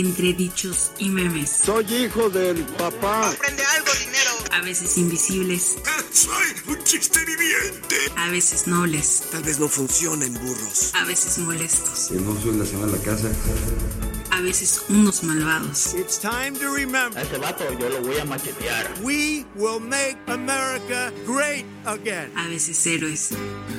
entre 0.00 0.32
dichos 0.32 0.92
y 0.98 1.08
memes. 1.08 1.50
Soy 1.64 1.84
hijo 1.92 2.28
del 2.30 2.64
papá. 2.64 3.30
Aprende 3.30 3.64
algo, 3.64 3.90
dinero. 4.00 4.30
A 4.52 4.60
veces 4.60 4.98
invisibles. 4.98 5.76
Soy 6.12 6.46
un 6.66 6.82
chiste 6.84 7.20
viviente. 7.24 7.96
A 8.16 8.28
veces 8.28 8.66
nobles. 8.66 9.24
Tal 9.30 9.42
vez 9.42 9.58
no 9.58 9.68
funcionen 9.68 10.34
burros. 10.34 10.92
A 10.94 11.04
veces 11.04 11.38
molestos. 11.38 12.08
Que 12.10 12.16
no 12.16 12.40
soy 12.40 12.56
la 12.56 12.86
la 12.86 12.98
casa. 12.98 13.28
A 14.30 14.40
veces 14.40 14.82
unos 14.88 15.22
malvados. 15.22 15.94
It's 15.94 16.18
time 16.18 16.58
to 16.58 16.74
remember. 16.74 17.18
A 17.18 17.22
ese 17.22 17.38
vato 17.38 17.64
yo 17.78 17.88
lo 17.88 18.00
voy 18.02 18.18
a 18.18 18.24
machetear. 18.24 18.90
We 19.02 19.44
will 19.54 19.80
make 19.80 20.16
America 20.26 21.12
great 21.26 21.64
again. 21.84 22.32
A 22.36 22.48
veces 22.48 22.84
héroes. 22.86 23.30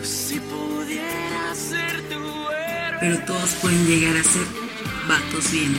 Si 0.04 0.40
pudiera 0.40 1.54
ser 1.56 2.02
tu 2.10 2.16
héroe. 2.16 3.00
Pero 3.00 3.20
todos 3.26 3.50
pueden 3.62 3.86
llegar 3.86 4.16
a 4.16 4.24
ser 4.24 4.65
vatos 5.08 5.52
bien. 5.52 5.74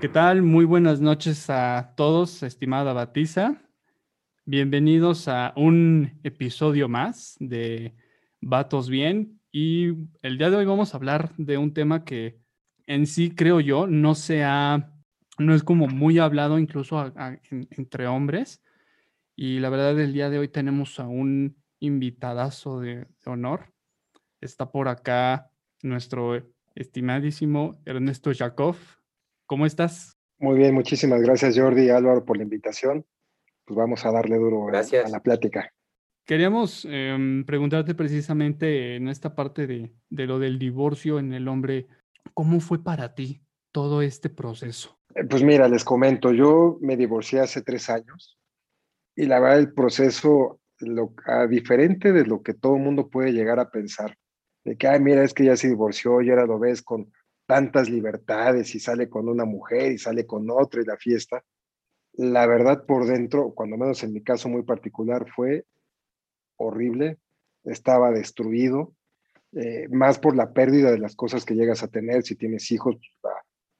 ¿Qué 0.00 0.08
tal? 0.08 0.42
Muy 0.42 0.64
buenas 0.64 1.00
noches 1.00 1.48
a 1.48 1.94
todos, 1.96 2.42
estimada 2.42 2.92
Batiza. 2.92 3.62
Bienvenidos 4.44 5.28
a 5.28 5.54
un 5.56 6.20
episodio 6.22 6.88
más 6.88 7.36
de 7.40 7.94
Vatos 8.42 8.90
Bien. 8.90 9.40
Y 9.50 9.94
el 10.20 10.36
día 10.36 10.50
de 10.50 10.56
hoy 10.56 10.66
vamos 10.66 10.92
a 10.92 10.98
hablar 10.98 11.32
de 11.38 11.56
un 11.56 11.72
tema 11.72 12.04
que 12.04 12.40
en 12.86 13.06
sí, 13.06 13.34
creo 13.34 13.60
yo, 13.60 13.86
no 13.86 14.14
se 14.14 14.44
ha, 14.44 14.92
no 15.38 15.54
es 15.54 15.62
como 15.62 15.86
muy 15.86 16.18
hablado 16.18 16.58
incluso 16.58 17.12
entre 17.48 18.06
hombres. 18.06 18.62
Y 19.34 19.60
la 19.60 19.70
verdad, 19.70 19.98
el 19.98 20.12
día 20.12 20.28
de 20.28 20.38
hoy 20.38 20.48
tenemos 20.48 21.00
a 21.00 21.06
un 21.06 21.56
invitadazo 21.80 22.80
de 22.80 23.06
honor. 23.24 23.72
Está 24.42 24.70
por 24.70 24.88
acá 24.88 25.50
nuestro 25.82 26.53
estimadísimo 26.74 27.80
Ernesto 27.84 28.32
Yakov. 28.32 28.76
¿Cómo 29.46 29.66
estás? 29.66 30.16
Muy 30.38 30.58
bien, 30.58 30.74
muchísimas 30.74 31.20
gracias 31.22 31.58
Jordi 31.58 31.86
y 31.86 31.90
Álvaro 31.90 32.24
por 32.24 32.36
la 32.36 32.42
invitación. 32.42 33.04
Pues 33.64 33.76
vamos 33.76 34.04
a 34.04 34.12
darle 34.12 34.36
duro 34.36 34.68
a, 34.68 34.80
a, 34.80 35.08
la 35.08 35.22
plática. 35.22 35.72
Queríamos 36.26 36.86
eh, 36.90 37.42
preguntarte 37.46 37.94
precisamente 37.94 38.96
en 38.96 39.08
esta 39.08 39.34
parte 39.34 39.66
de, 39.66 39.94
de, 40.10 40.26
lo 40.26 40.38
del 40.38 40.58
divorcio 40.58 41.18
en 41.18 41.32
el 41.32 41.48
hombre, 41.48 41.86
¿cómo 42.32 42.60
fue 42.60 42.82
para 42.82 43.14
ti 43.14 43.42
todo 43.72 44.02
este 44.02 44.30
proceso? 44.30 44.98
Pues 45.28 45.42
mira, 45.42 45.68
les 45.68 45.84
comento, 45.84 46.32
yo 46.32 46.78
me 46.80 46.96
divorcié 46.96 47.40
hace 47.40 47.62
tres 47.62 47.88
años 47.90 48.38
y 49.16 49.26
la 49.26 49.38
verdad 49.38 49.58
el 49.58 49.72
proceso, 49.72 50.60
lo, 50.80 51.14
a 51.26 51.46
diferente 51.46 52.12
de 52.12 52.26
lo 52.26 52.42
que 52.42 52.54
todo 52.54 52.76
el 52.76 52.82
mundo 52.82 53.08
puede 53.08 53.32
llegar 53.32 53.60
a 53.60 53.70
pensar, 53.70 54.16
de 54.64 54.76
que, 54.76 54.88
ay, 54.88 55.00
mira, 55.00 55.22
es 55.22 55.34
que 55.34 55.44
ya 55.44 55.56
se 55.56 55.68
divorció 55.68 56.22
y 56.22 56.30
ahora 56.30 56.46
lo 56.46 56.58
ves 56.58 56.82
con 56.82 57.12
tantas 57.46 57.90
libertades 57.90 58.74
y 58.74 58.80
sale 58.80 59.08
con 59.08 59.28
una 59.28 59.44
mujer 59.44 59.92
y 59.92 59.98
sale 59.98 60.26
con 60.26 60.50
otra 60.50 60.80
y 60.80 60.86
la 60.86 60.96
fiesta. 60.96 61.44
La 62.14 62.46
verdad 62.46 62.86
por 62.86 63.06
dentro, 63.06 63.52
cuando 63.54 63.76
menos 63.76 64.02
en 64.02 64.12
mi 64.12 64.22
caso 64.22 64.48
muy 64.48 64.62
particular, 64.62 65.26
fue 65.34 65.66
horrible, 66.56 67.18
estaba 67.64 68.10
destruido, 68.10 68.94
eh, 69.52 69.88
más 69.90 70.18
por 70.18 70.34
la 70.34 70.52
pérdida 70.52 70.90
de 70.90 70.98
las 70.98 71.14
cosas 71.14 71.44
que 71.44 71.54
llegas 71.54 71.82
a 71.82 71.88
tener, 71.88 72.22
si 72.22 72.34
tienes 72.34 72.70
hijos, 72.72 72.96
la, 73.22 73.30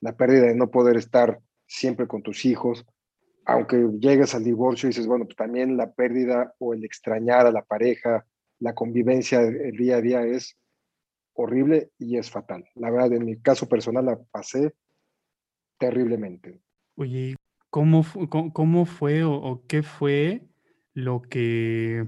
la, 0.00 0.16
pérdida 0.16 0.46
de 0.46 0.54
no 0.54 0.70
poder 0.70 0.96
estar 0.96 1.40
siempre 1.66 2.06
con 2.06 2.22
tus 2.22 2.44
hijos, 2.44 2.84
aunque 3.46 3.88
llegues 3.98 4.34
al 4.34 4.44
divorcio 4.44 4.86
y 4.86 4.90
dices, 4.90 5.06
bueno, 5.06 5.24
pues 5.24 5.36
también 5.36 5.76
la 5.76 5.92
pérdida 5.92 6.54
o 6.58 6.74
el 6.74 6.84
extrañar 6.84 7.46
a 7.46 7.52
la 7.52 7.62
pareja, 7.62 8.26
la 8.58 8.74
convivencia 8.74 9.40
el 9.40 9.76
día 9.76 9.96
a 9.96 10.00
día 10.00 10.22
es 10.22 10.56
horrible 11.34 11.90
y 11.98 12.16
es 12.16 12.30
fatal. 12.30 12.64
La 12.74 12.90
verdad, 12.90 13.12
en 13.12 13.24
mi 13.24 13.36
caso 13.36 13.68
personal 13.68 14.06
la 14.06 14.18
pasé 14.30 14.74
terriblemente. 15.78 16.60
Oye, 16.96 17.36
¿cómo, 17.70 18.04
cómo, 18.28 18.52
cómo 18.52 18.86
fue 18.86 19.24
o, 19.24 19.34
o, 19.34 19.66
qué 19.66 19.82
fue 19.82 20.46
lo 20.94 21.22
que, 21.22 22.06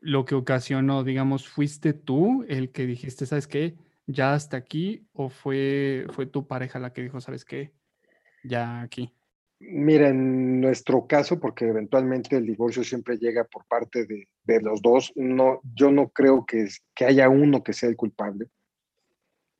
lo 0.00 0.24
que 0.24 0.34
ocasionó? 0.34 1.02
Digamos, 1.02 1.48
¿fuiste 1.48 1.94
tú 1.94 2.44
el 2.48 2.70
que 2.70 2.86
dijiste, 2.86 3.26
sabes 3.26 3.46
qué, 3.48 3.76
ya 4.06 4.34
hasta 4.34 4.56
aquí? 4.56 5.08
¿O 5.12 5.30
fue, 5.30 6.06
fue 6.10 6.26
tu 6.26 6.46
pareja 6.46 6.78
la 6.78 6.92
que 6.92 7.02
dijo, 7.02 7.20
sabes 7.20 7.44
qué, 7.44 7.72
ya 8.44 8.82
aquí? 8.82 9.14
Mira, 9.60 10.10
en 10.10 10.60
nuestro 10.60 11.08
caso, 11.08 11.40
porque 11.40 11.66
eventualmente 11.66 12.36
el 12.36 12.46
divorcio 12.46 12.84
siempre 12.84 13.16
llega 13.16 13.42
por 13.42 13.64
parte 13.66 14.06
de, 14.06 14.28
de 14.44 14.60
los 14.60 14.80
dos, 14.80 15.12
no, 15.16 15.60
yo 15.74 15.90
no 15.90 16.10
creo 16.10 16.46
que, 16.46 16.68
que 16.94 17.06
haya 17.06 17.28
uno 17.28 17.64
que 17.64 17.72
sea 17.72 17.88
el 17.88 17.96
culpable 17.96 18.50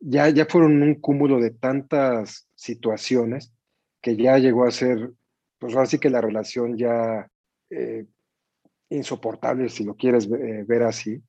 ya, 0.00 0.28
ya 0.28 0.47
fueron 0.47 0.82
un 0.82 0.94
cúmulo 0.97 1.41
de 1.41 1.50
tantas 1.50 2.48
situaciones 2.54 3.53
que 4.00 4.16
ya 4.16 4.38
llegó 4.38 4.64
a 4.64 4.70
ser, 4.70 5.12
pues 5.59 5.75
ahora 5.75 5.86
sí 5.86 5.98
que 5.98 6.10
la 6.10 6.20
relación 6.20 6.76
ya 6.76 7.28
eh, 7.70 8.06
insoportable, 8.91 9.69
si 9.69 9.84
lo 9.84 9.94
quieres 9.94 10.26
eh, 10.26 10.64
ver 10.66 10.82
así. 10.82 11.20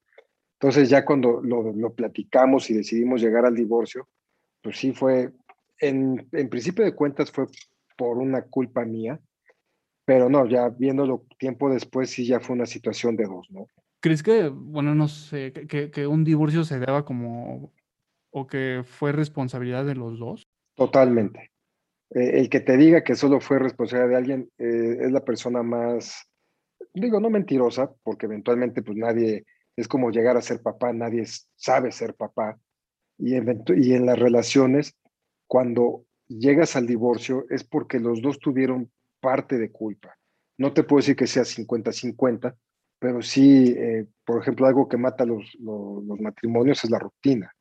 Entonces 0.60 0.90
ya 0.90 1.06
cuando 1.06 1.42
lo, 1.42 1.74
lo, 1.74 1.94
platicamos 1.94 2.70
y 2.70 2.74
decidimos 2.74 3.22
llegar 3.22 3.46
al 3.46 3.56
divorcio, 3.56 4.08
pues 4.62 4.78
sí 4.78 4.92
fue, 4.92 5.32
en, 5.80 6.28
en 6.32 6.50
principio 6.50 6.84
de 6.84 6.94
cuentas 6.94 7.32
fue 7.32 7.48
por 7.98 8.18
una 8.18 8.44
culpa 8.44 8.86
mía, 8.86 9.20
pero 10.06 10.30
no, 10.30 10.48
ya 10.48 10.70
viéndolo 10.70 11.26
tiempo 11.38 11.70
después 11.70 12.10
sí 12.10 12.26
ya 12.26 12.40
fue 12.40 12.56
una 12.56 12.66
situación 12.66 13.16
de 13.16 13.26
dos, 13.26 13.48
¿no? 13.52 13.68
¿Crees 14.02 14.24
que, 14.24 14.48
bueno, 14.48 14.96
no 14.96 15.08
sé, 15.10 15.52
que, 15.52 15.92
que 15.92 16.08
un 16.08 16.24
divorcio 16.24 16.64
se 16.64 16.80
deba 16.80 17.04
como 17.04 17.74
o 18.32 18.48
que 18.48 18.84
fue 18.86 19.12
responsabilidad 19.12 19.86
de 19.86 19.96
los 19.96 20.20
dos? 20.20 20.48
Totalmente. 20.76 21.52
Eh, 22.12 22.40
el 22.40 22.50
que 22.50 22.60
te 22.60 22.78
diga 22.78 23.04
que 23.04 23.16
solo 23.16 23.40
fue 23.40 23.60
responsabilidad 23.60 24.10
de 24.10 24.18
alguien 24.18 24.52
eh, 24.58 24.98
es 25.02 25.12
la 25.12 25.24
persona 25.24 25.64
más, 25.64 26.28
digo, 26.94 27.20
no 27.20 27.30
mentirosa, 27.30 27.92
porque 28.04 28.26
eventualmente 28.26 28.82
pues 28.82 28.98
nadie, 28.98 29.46
es 29.76 29.88
como 29.88 30.12
llegar 30.12 30.38
a 30.38 30.42
ser 30.42 30.62
papá, 30.62 30.94
nadie 30.94 31.26
sabe 31.56 31.92
ser 31.92 32.16
papá. 32.16 32.58
Y, 33.18 33.36
y 33.36 33.94
en 33.94 34.06
las 34.06 34.18
relaciones, 34.18 34.96
cuando 35.48 36.06
llegas 36.28 36.76
al 36.76 36.88
divorcio 36.88 37.46
es 37.50 37.64
porque 37.64 38.00
los 38.00 38.22
dos 38.22 38.40
tuvieron 38.40 38.92
parte 39.20 39.58
de 39.58 39.72
culpa. 39.72 40.16
No 40.58 40.74
te 40.74 40.84
puedo 40.84 41.00
decir 41.00 41.16
que 41.16 41.28
sea 41.28 41.44
50-50, 41.44 42.56
pero 43.00 43.22
sí, 43.22 43.74
eh, 43.78 44.06
por 44.26 44.42
ejemplo, 44.42 44.68
algo 44.68 44.88
que 44.88 44.98
mata 44.98 45.26
los, 45.26 45.56
los, 45.60 46.04
los 46.04 46.20
matrimonios 46.20 46.84
es 46.84 46.90
la 46.90 47.00
rutina 47.00 47.54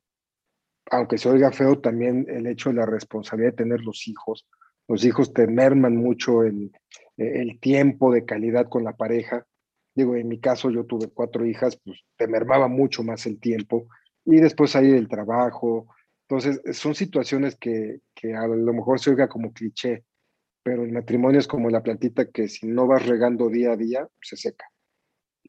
aunque 0.91 1.19
se 1.19 1.29
oiga 1.29 1.53
feo, 1.53 1.79
también 1.81 2.27
el 2.29 2.47
hecho 2.47 2.71
de 2.71 2.77
la 2.77 2.87
responsabilidad 2.87 3.53
de 3.53 3.57
tener 3.57 3.81
los 3.81 4.07
hijos. 4.09 4.47
Los 4.87 5.05
hijos 5.05 5.33
te 5.33 5.47
merman 5.47 5.97
mucho 5.97 6.45
el, 6.45 6.73
el 7.17 7.59
tiempo 7.61 8.13
de 8.13 8.25
calidad 8.25 8.69
con 8.69 8.85
la 8.85 8.97
pareja. 8.97 9.47
Digo, 9.95 10.17
en 10.17 10.29
mi 10.29 10.41
caso 10.41 10.71
yo 10.71 10.85
tuve 10.85 11.09
cuatro 11.09 11.45
hijas, 11.45 11.79
pues 11.85 12.05
te 12.17 12.27
mermaba 12.27 12.69
mucho 12.69 13.03
más 13.03 13.27
el 13.27 13.39
tiempo. 13.39 13.87
Y 14.25 14.37
después 14.37 14.77
ahí 14.77 14.91
el 14.91 15.09
trabajo. 15.09 15.89
Entonces, 16.29 16.61
son 16.77 16.95
situaciones 16.95 17.57
que, 17.57 18.01
que 18.15 18.35
a 18.35 18.47
lo 18.47 18.73
mejor 18.73 19.01
se 19.01 19.11
oiga 19.11 19.29
como 19.29 19.53
cliché, 19.53 20.05
pero 20.63 20.85
el 20.85 20.93
matrimonio 20.93 21.41
es 21.41 21.47
como 21.47 21.71
la 21.71 21.83
plantita 21.83 22.31
que 22.31 22.49
si 22.49 22.67
no 22.67 22.87
vas 22.87 23.07
regando 23.07 23.49
día 23.49 23.73
a 23.73 23.77
día, 23.77 24.07
se 24.21 24.37
seca. 24.37 24.67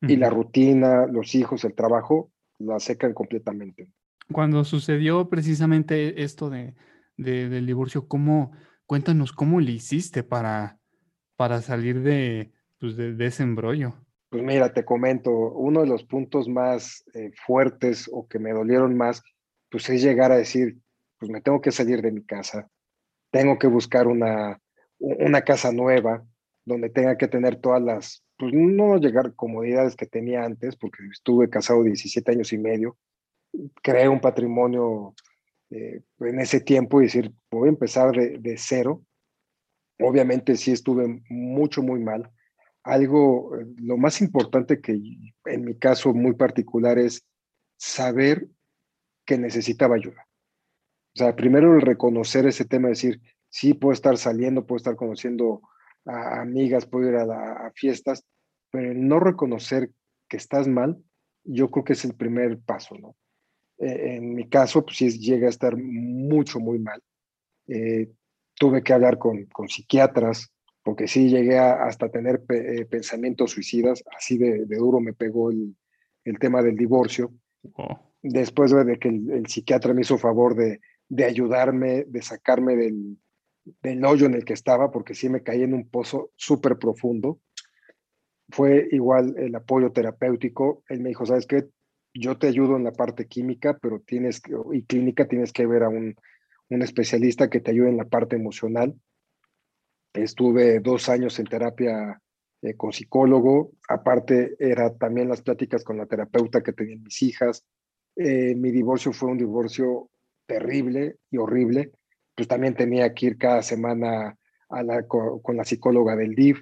Uh 0.02 0.06
-huh. 0.06 0.12
Y 0.12 0.16
la 0.16 0.30
rutina, 0.30 1.06
los 1.06 1.36
hijos, 1.36 1.66
el 1.66 1.76
trabajo, 1.76 2.32
la 2.60 2.80
secan 2.80 3.14
completamente 3.14 3.90
cuando 4.32 4.64
sucedió 4.64 5.30
precisamente 5.30 6.24
esto 6.24 6.50
de, 6.50 6.76
de, 7.18 7.50
del 7.50 7.66
divorcio, 7.66 8.08
¿cómo, 8.08 8.52
cuéntanos 8.86 9.32
cómo 9.32 9.60
le 9.60 9.72
hiciste 9.72 10.24
para, 10.24 10.80
para 11.36 11.62
salir 11.62 12.02
de, 12.02 12.52
pues 12.80 12.96
de, 12.96 13.14
de, 13.14 13.26
ese 13.26 13.44
embrollo? 13.44 13.96
Pues 14.30 14.44
mira, 14.44 14.74
te 14.74 14.86
comento, 14.86 15.32
uno 15.32 15.82
de 15.82 15.88
los 15.88 16.04
puntos 16.04 16.48
más 16.48 17.04
eh, 17.14 17.32
fuertes 17.46 18.10
o 18.12 18.28
que 18.28 18.40
me 18.40 18.52
dolieron 18.52 18.96
más, 18.96 19.24
pues 19.70 19.90
es 19.90 20.02
llegar 20.02 20.32
a 20.32 20.38
decir, 20.38 20.78
pues 21.18 21.32
me 21.32 21.42
tengo 21.42 21.62
que 21.62 21.72
salir 21.72 22.02
de 22.02 22.12
mi 22.12 22.24
casa, 22.24 22.70
tengo 23.32 23.58
que 23.58 23.68
buscar 23.68 24.08
una, 24.08 24.60
una 25.00 25.42
casa 25.42 25.72
nueva 25.72 26.24
donde 26.66 26.90
tenga 26.90 27.18
que 27.18 27.28
tener 27.28 27.56
todas 27.56 27.82
las, 27.82 28.24
pues 28.38 28.54
no 28.54 28.98
llegar 28.98 29.34
comodidades 29.36 29.96
que 29.96 30.06
tenía 30.06 30.44
antes, 30.44 30.76
porque 30.76 31.04
estuve 31.12 31.50
casado 31.50 31.84
17 31.84 32.32
años 32.32 32.54
y 32.54 32.60
medio, 32.60 32.96
creé 33.82 34.08
un 34.08 34.22
patrimonio 34.22 35.16
eh, 35.72 36.02
en 36.20 36.40
ese 36.40 36.62
tiempo 36.62 37.00
y 37.00 37.06
decir, 37.06 37.34
voy 37.52 37.68
a 37.68 37.72
empezar 37.72 38.12
de, 38.12 38.56
cero. 38.58 39.04
Obviamente 40.00 40.56
sí 40.56 40.72
estuve 40.72 41.22
mucho, 41.30 41.82
muy 41.82 42.00
mal. 42.00 42.32
Algo, 42.84 43.52
lo 43.78 43.98
más 43.98 44.22
importante 44.22 44.82
que 44.82 45.00
en 45.46 45.66
mi 45.66 45.78
caso 45.78 46.14
muy 46.14 46.34
particular 46.34 46.98
es 46.98 47.26
saber 47.78 48.48
que 49.26 49.38
necesitaba 49.38 49.96
ayuda. 49.96 50.28
O 51.16 51.20
sea, 51.20 51.36
primero 51.36 51.76
el 51.76 51.82
reconocer 51.82 52.46
ese 52.46 52.66
tema, 52.66 52.90
decir, 52.90 53.22
sí, 53.50 53.74
puedo 53.74 53.94
estar 53.94 54.18
saliendo, 54.18 54.66
puedo 54.66 54.78
estar 54.78 54.96
conociendo 54.96 55.62
a 56.06 56.42
amigas, 56.42 56.86
puedo 56.86 57.10
ir 57.10 57.16
a, 57.16 57.72
fiestas, 57.76 58.26
pero 58.72 58.94
no 58.94 59.20
reconocer 59.20 59.92
que 60.28 60.38
estás 60.38 60.68
mal, 60.68 61.04
yo 61.44 61.70
creo 61.72 61.84
que 61.84 61.94
es 61.94 62.06
el 62.06 62.16
primer 62.16 62.60
paso, 62.60 62.96
¿no? 62.98 63.16
En 63.80 64.36
mi 64.36 64.48
caso, 64.50 64.84
pues 64.84 64.98
sí 64.98 65.10
llega 65.20 65.48
a 65.48 65.50
estar 65.50 65.76
mucho, 65.78 66.60
muy 66.60 66.80
mal. 66.80 67.02
eh, 67.68 68.10
tuve 68.56 68.84
que 68.84 68.94
hablar 68.94 69.18
con, 69.18 69.46
con, 69.46 69.70
psiquiatras, 69.70 70.52
porque 70.84 71.08
sí 71.08 71.30
llegué 71.30 71.58
a, 71.58 71.86
hasta 71.86 72.10
tener 72.10 72.44
pe, 72.44 72.82
eh, 72.82 72.86
pensamientos 72.86 73.52
suicidas, 73.52 74.04
así 74.16 74.38
de, 74.38 74.66
de, 74.66 74.76
duro 74.78 75.00
me 75.00 75.14
pegó 75.14 75.50
el, 75.50 75.76
el 76.26 76.40
tema 76.40 76.62
del 76.62 76.76
divorcio. 76.76 77.32
Oh. 77.76 77.98
Después 78.22 78.72
de 78.72 79.00
que 79.00 79.08
el, 79.08 79.32
el, 79.32 79.48
psiquiatra 79.48 79.94
me 79.94 80.02
hizo 80.02 80.18
favor 80.18 80.56
de, 80.56 80.82
de 81.08 81.24
ayudarme, 81.24 82.04
de 82.04 82.22
sacarme 82.22 82.76
del, 82.76 83.18
del 83.82 84.04
hoyo 84.04 84.26
en 84.26 84.34
el 84.34 84.44
que 84.44 84.54
estaba, 84.54 84.92
porque 84.92 85.16
sí 85.16 85.30
me 85.30 85.42
caí 85.42 85.64
en 85.64 85.74
un 85.74 85.90
pozo 85.90 86.32
súper 86.36 86.78
profundo. 86.78 87.40
Fue 88.50 88.90
igual 88.92 89.36
el 89.38 89.56
apoyo 89.56 89.92
terapéutico. 89.92 90.84
Él 90.90 91.00
me 91.00 91.10
dijo, 91.10 91.26
¿sabes 91.26 91.46
qué? 91.46 91.70
Yo 92.14 92.38
te 92.38 92.48
ayudo 92.48 92.76
en 92.76 92.84
la 92.84 92.92
parte 92.92 93.28
química, 93.28 93.78
pero 93.82 94.00
tienes 94.00 94.42
y 94.74 94.84
clínica, 94.84 95.28
tienes 95.28 95.54
que 95.54 95.66
ver 95.66 95.84
a 95.84 95.90
un, 95.90 96.16
un 96.70 96.82
especialista 96.82 97.50
que 97.50 97.60
te 97.60 97.72
ayude 97.72 97.90
en 97.90 97.98
la 97.98 98.06
parte 98.06 98.36
emocional. 98.36 98.96
Estuve 100.14 100.80
dos 100.80 101.10
años 101.10 101.40
en 101.40 101.46
terapia 101.46 102.22
eh, 102.62 102.76
con 102.76 102.92
psicólogo, 102.92 103.72
aparte 103.88 104.56
era 104.60 104.94
también 104.96 105.30
las 105.30 105.42
pláticas 105.42 105.84
con 105.84 105.98
la 105.98 106.08
terapeuta 106.08 106.62
que 106.62 106.74
tenían 106.74 107.04
mis 107.04 107.22
hijas. 107.22 107.66
Eh, 108.16 108.56
mi 108.56 108.72
divorcio 108.72 109.14
fue 109.14 109.30
un 109.30 109.38
divorcio 109.38 110.10
terrible 110.46 111.18
y 111.32 111.38
horrible, 111.38 111.92
pues 112.36 112.48
también 112.48 112.76
tenía 112.76 113.14
que 113.14 113.28
ir 113.28 113.38
cada 113.38 113.62
semana 113.62 114.36
a 114.70 114.84
la, 114.84 115.08
con, 115.08 115.40
con, 115.42 115.58
la 115.58 115.64
psicóloga 115.64 116.16
del 116.16 116.36
DIF. 116.36 116.62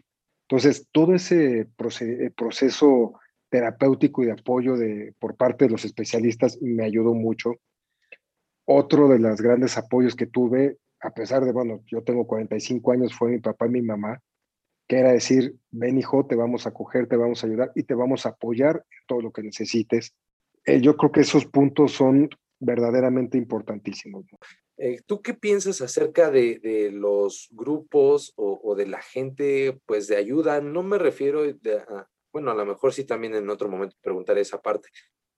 Entonces, 0.49 0.87
todo 0.91 1.15
ese 1.15 1.67
proce 1.75 2.31
proceso 2.35 3.13
terapéutico 3.49 4.23
y 4.23 4.27
de 4.27 4.33
apoyo 4.33 4.77
de, 4.77 5.13
por 5.19 5.35
parte 5.35 5.65
de 5.65 5.71
los 5.71 5.85
especialistas 5.85 6.61
me 6.61 6.83
ayudó 6.83 7.13
mucho. 7.13 7.55
Otro 8.65 9.07
de 9.07 9.19
los 9.19 9.41
grandes 9.41 9.77
apoyos 9.77 10.15
que 10.15 10.25
tuve, 10.25 10.77
a 10.99 11.11
pesar 11.11 11.45
de, 11.45 11.51
bueno, 11.51 11.81
yo 11.85 12.03
tengo 12.03 12.27
45 12.27 12.91
años, 12.91 13.13
fue 13.13 13.29
mi 13.31 13.39
papá 13.39 13.67
y 13.67 13.71
mi 13.71 13.81
mamá, 13.81 14.21
que 14.87 14.99
era 14.99 15.11
decir, 15.11 15.55
ven 15.69 15.97
hijo, 15.97 16.25
te 16.25 16.35
vamos 16.35 16.67
a 16.67 16.71
coger, 16.71 17.07
te 17.07 17.15
vamos 17.15 17.43
a 17.43 17.47
ayudar 17.47 17.71
y 17.75 17.83
te 17.83 17.93
vamos 17.93 18.25
a 18.25 18.29
apoyar 18.29 18.75
en 18.75 19.07
todo 19.07 19.21
lo 19.21 19.31
que 19.31 19.43
necesites. 19.43 20.13
Eh, 20.65 20.81
yo 20.81 20.97
creo 20.97 21.11
que 21.11 21.21
esos 21.21 21.45
puntos 21.45 21.93
son 21.93 22.29
verdaderamente 22.59 23.37
importantísimos. 23.37 24.25
Eh, 24.77 24.99
¿Tú 25.05 25.21
qué 25.21 25.33
piensas 25.33 25.81
acerca 25.81 26.29
de, 26.29 26.89
los 26.93 27.47
grupos 27.51 28.33
o, 28.35 28.59
o, 28.63 28.75
de 28.75 28.87
la 28.87 29.01
gente, 29.01 29.79
pues, 29.85 30.07
de 30.07 30.17
ayuda? 30.17 30.61
No 30.61 30.83
me 30.83 30.97
refiero, 30.97 31.43
de, 31.43 31.77
a, 31.77 32.07
bueno, 32.37 32.51
a 32.51 32.55
lo 32.55 32.67
mejor 32.67 32.93
sí 32.93 33.03
también 33.03 33.33
en 33.33 33.49
otro 33.49 33.67
momento 33.67 33.95
preguntaré 33.99 34.41
esa 34.41 34.61
parte, 34.61 34.89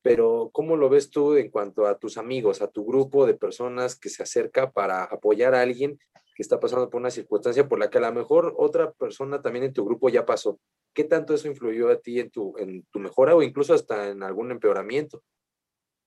pero 0.01 0.49
¿cómo 0.51 0.75
lo 0.75 0.89
ves 0.89 1.09
tú 1.09 1.35
en 1.35 1.49
cuanto 1.49 1.87
a 1.87 1.97
tus 1.97 2.17
amigos, 2.17 2.61
a 2.61 2.67
tu 2.67 2.85
grupo 2.85 3.25
de 3.25 3.35
personas 3.35 3.97
que 3.97 4.09
se 4.09 4.21
acerca 4.21 4.69
para 4.71 5.05
apoyar 5.05 5.55
a 5.55 5.61
alguien 5.61 5.97
que 6.35 6.43
está 6.43 6.59
pasando 6.59 6.89
por 6.89 6.99
una 6.99 7.09
circunstancia 7.09 7.69
por 7.69 7.79
la 7.79 7.89
que 7.89 7.99
a 7.99 8.01
lo 8.01 8.11
mejor 8.11 8.53
otra 8.57 8.91
persona 8.91 9.41
también 9.41 9.63
en 9.63 9.71
tu 9.71 9.85
grupo 9.85 10.09
ya 10.09 10.25
pasó? 10.25 10.59
¿Qué 10.93 11.05
tanto 11.05 11.33
eso 11.33 11.47
influyó 11.47 11.87
a 11.89 12.01
ti 12.01 12.19
en 12.19 12.29
tu, 12.31 12.53
en 12.57 12.83
tu 12.91 12.99
mejora 12.99 13.33
o 13.33 13.41
incluso 13.41 13.73
hasta 13.73 14.09
en 14.09 14.21
algún 14.21 14.51
empeoramiento? 14.51 15.23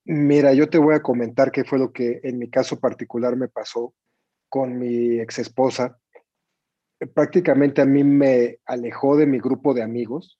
Mira, 0.04 0.52
yo 0.52 0.68
te 0.68 0.76
voy 0.76 0.94
a 0.94 1.00
comentar 1.00 1.52
qué 1.52 1.64
fue 1.64 1.78
lo 1.78 1.90
que 1.90 2.20
en 2.22 2.38
mi 2.38 2.50
caso 2.50 2.78
particular 2.78 3.34
me 3.36 3.48
pasó 3.48 3.94
con 4.50 4.78
mi 4.78 5.20
ex 5.20 5.38
esposa. 5.38 5.98
Prácticamente 7.14 7.80
a 7.80 7.86
mí 7.86 8.04
me 8.04 8.58
alejó 8.66 9.16
de 9.16 9.24
mi 9.24 9.38
grupo 9.38 9.72
de 9.72 9.82
amigos 9.82 10.38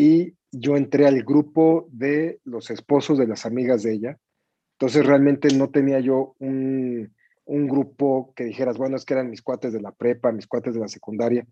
y 0.00 0.34
yo 0.50 0.78
entré 0.78 1.06
al 1.06 1.22
grupo 1.24 1.86
de 1.92 2.40
los 2.44 2.70
esposos 2.70 3.18
de 3.18 3.26
las 3.26 3.44
amigas 3.44 3.82
de 3.82 3.92
ella. 3.92 4.18
Entonces 4.78 5.04
realmente 5.04 5.54
no 5.54 5.68
tenía 5.68 6.00
yo 6.00 6.34
un, 6.38 7.14
un 7.44 7.68
grupo 7.68 8.32
que 8.34 8.44
dijeras, 8.44 8.78
bueno, 8.78 8.96
es 8.96 9.04
que 9.04 9.12
eran 9.12 9.28
mis 9.28 9.42
cuates 9.42 9.74
de 9.74 9.82
la 9.82 9.92
prepa, 9.92 10.32
mis 10.32 10.46
cuates 10.46 10.72
de 10.72 10.80
la 10.80 10.88
secundaria. 10.88 11.46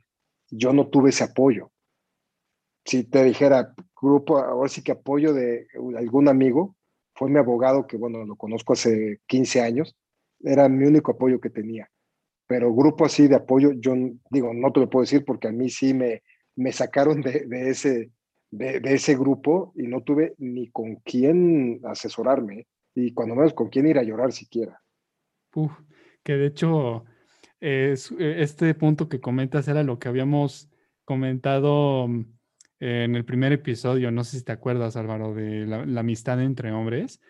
Yo 0.51 0.73
no 0.73 0.89
tuve 0.89 1.11
ese 1.11 1.25
apoyo. 1.25 1.71
Si 2.87 3.05
te 3.05 3.23
dijera 3.23 3.75
grupo, 4.01 4.39
ahora 4.39 4.71
sí 4.71 4.83
que 4.83 4.93
apoyo 4.93 5.35
de 5.35 5.67
algún 5.99 6.27
amigo, 6.27 6.75
fue 7.15 7.29
mi 7.29 7.39
abogado, 7.39 7.87
que 7.87 7.99
bueno, 7.99 8.25
lo 8.25 8.37
conozco 8.37 8.73
hace 8.73 9.21
15 9.27 9.61
años, 9.61 9.95
era 10.41 10.71
mi 10.71 10.87
único 10.87 11.13
apoyo 11.13 11.39
que 11.39 11.51
tenía. 11.51 11.91
Pero 12.47 12.75
grupo 12.75 13.05
así 13.05 13.29
de 13.29 13.37
apoyo, 13.37 13.73
yo 13.73 13.93
digo, 14.31 14.55
no 14.55 14.73
te 14.73 14.81
lo 14.81 14.89
puedo 14.89 15.03
decir 15.03 15.27
porque 15.27 15.49
a 15.49 15.53
mí 15.53 15.69
sí 15.69 15.93
me, 15.93 16.23
me 16.57 16.73
sacaron 16.73 17.21
de, 17.21 17.45
de 17.47 17.69
ese, 17.69 18.11
de, 18.51 18.81
de, 18.81 18.95
ese 18.95 19.17
grupo 19.17 19.73
y 19.77 19.87
no 19.87 20.03
tuve 20.03 20.35
ni 20.39 20.71
con 20.71 20.97
quién 20.97 21.81
asesorarme 21.85 22.67
y 22.95 23.13
cuando 23.13 23.35
menos 23.35 23.55
con 23.55 23.69
quién 23.69 23.87
ir 23.87 23.99
a 23.99 24.03
llorar 24.03 24.33
siquiera. 24.33 24.81
Uf, 25.55 25.73
que 26.23 26.35
de 26.35 26.47
hecho 26.47 27.05
es, 27.61 28.13
este 28.19 28.75
punto 28.75 29.09
que 29.09 29.21
comentas 29.21 29.69
era 29.69 29.83
lo 29.83 29.99
que 29.99 30.09
habíamos 30.09 30.71
comentado 31.05 32.07
en 32.81 33.17
el 33.17 33.25
primer 33.25 33.53
episodio, 33.53 34.11
no 34.11 34.25
sé 34.25 34.39
si 34.39 34.45
te 34.45 34.53
acuerdas, 34.53 34.97
Álvaro, 34.97 35.35
de 35.35 35.67
la, 35.67 35.85
la 35.85 36.01
amistad 36.01 36.41
entre 36.43 36.71
hombres, 36.71 37.21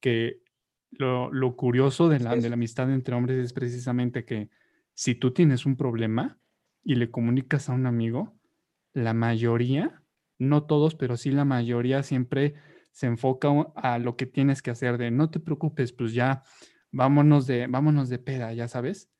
que 0.00 0.42
lo, 0.90 1.32
lo 1.32 1.56
curioso 1.56 2.08
de 2.08 2.20
la, 2.20 2.34
de 2.36 2.48
la, 2.48 2.54
amistad 2.54 2.92
entre 2.92 3.14
hombres 3.14 3.38
es 3.38 3.52
precisamente 3.52 4.24
que 4.24 4.50
si 4.94 5.14
tú 5.14 5.32
tienes 5.32 5.66
un 5.66 5.76
problema 5.76 6.38
y 6.82 6.96
le 6.96 7.10
comunicas 7.10 7.68
a 7.68 7.72
un 7.72 7.86
amigo, 7.86 8.36
la 8.92 9.14
mayoría, 9.14 10.02
no 10.38 10.64
todos, 10.64 10.94
pero 10.94 11.16
sí 11.16 11.30
la 11.30 11.44
mayoría 11.44 12.02
siempre 12.02 12.54
se 12.92 13.06
enfoca 13.06 13.48
a 13.76 13.98
lo 13.98 14.16
que 14.16 14.26
tienes 14.26 14.62
que 14.62 14.70
hacer 14.70 14.98
de 14.98 15.10
no 15.10 15.30
te 15.30 15.40
preocupes, 15.40 15.92
pues 15.92 16.12
ya 16.12 16.42
vámonos 16.90 17.46
de, 17.46 17.66
vámonos 17.66 18.08
de 18.08 18.18
peda, 18.18 18.52
ya 18.52 18.68
sabes. 18.68 19.10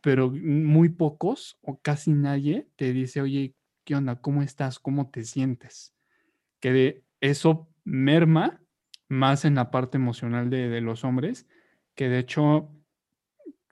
Pero 0.00 0.30
muy 0.30 0.90
pocos 0.90 1.58
o 1.60 1.80
casi 1.80 2.12
nadie 2.12 2.68
te 2.76 2.92
dice, 2.92 3.20
oye, 3.20 3.54
¿qué 3.84 3.96
onda? 3.96 4.20
¿Cómo 4.20 4.42
estás? 4.42 4.78
¿Cómo 4.78 5.10
te 5.10 5.24
sientes? 5.24 5.94
Que 6.60 6.72
de 6.72 7.04
eso 7.20 7.68
merma 7.84 8.62
más 9.08 9.44
en 9.44 9.56
la 9.56 9.70
parte 9.70 9.96
emocional 9.96 10.50
de, 10.50 10.68
de, 10.68 10.80
los 10.80 11.04
hombres, 11.04 11.48
que 11.94 12.08
de 12.08 12.18
hecho, 12.18 12.70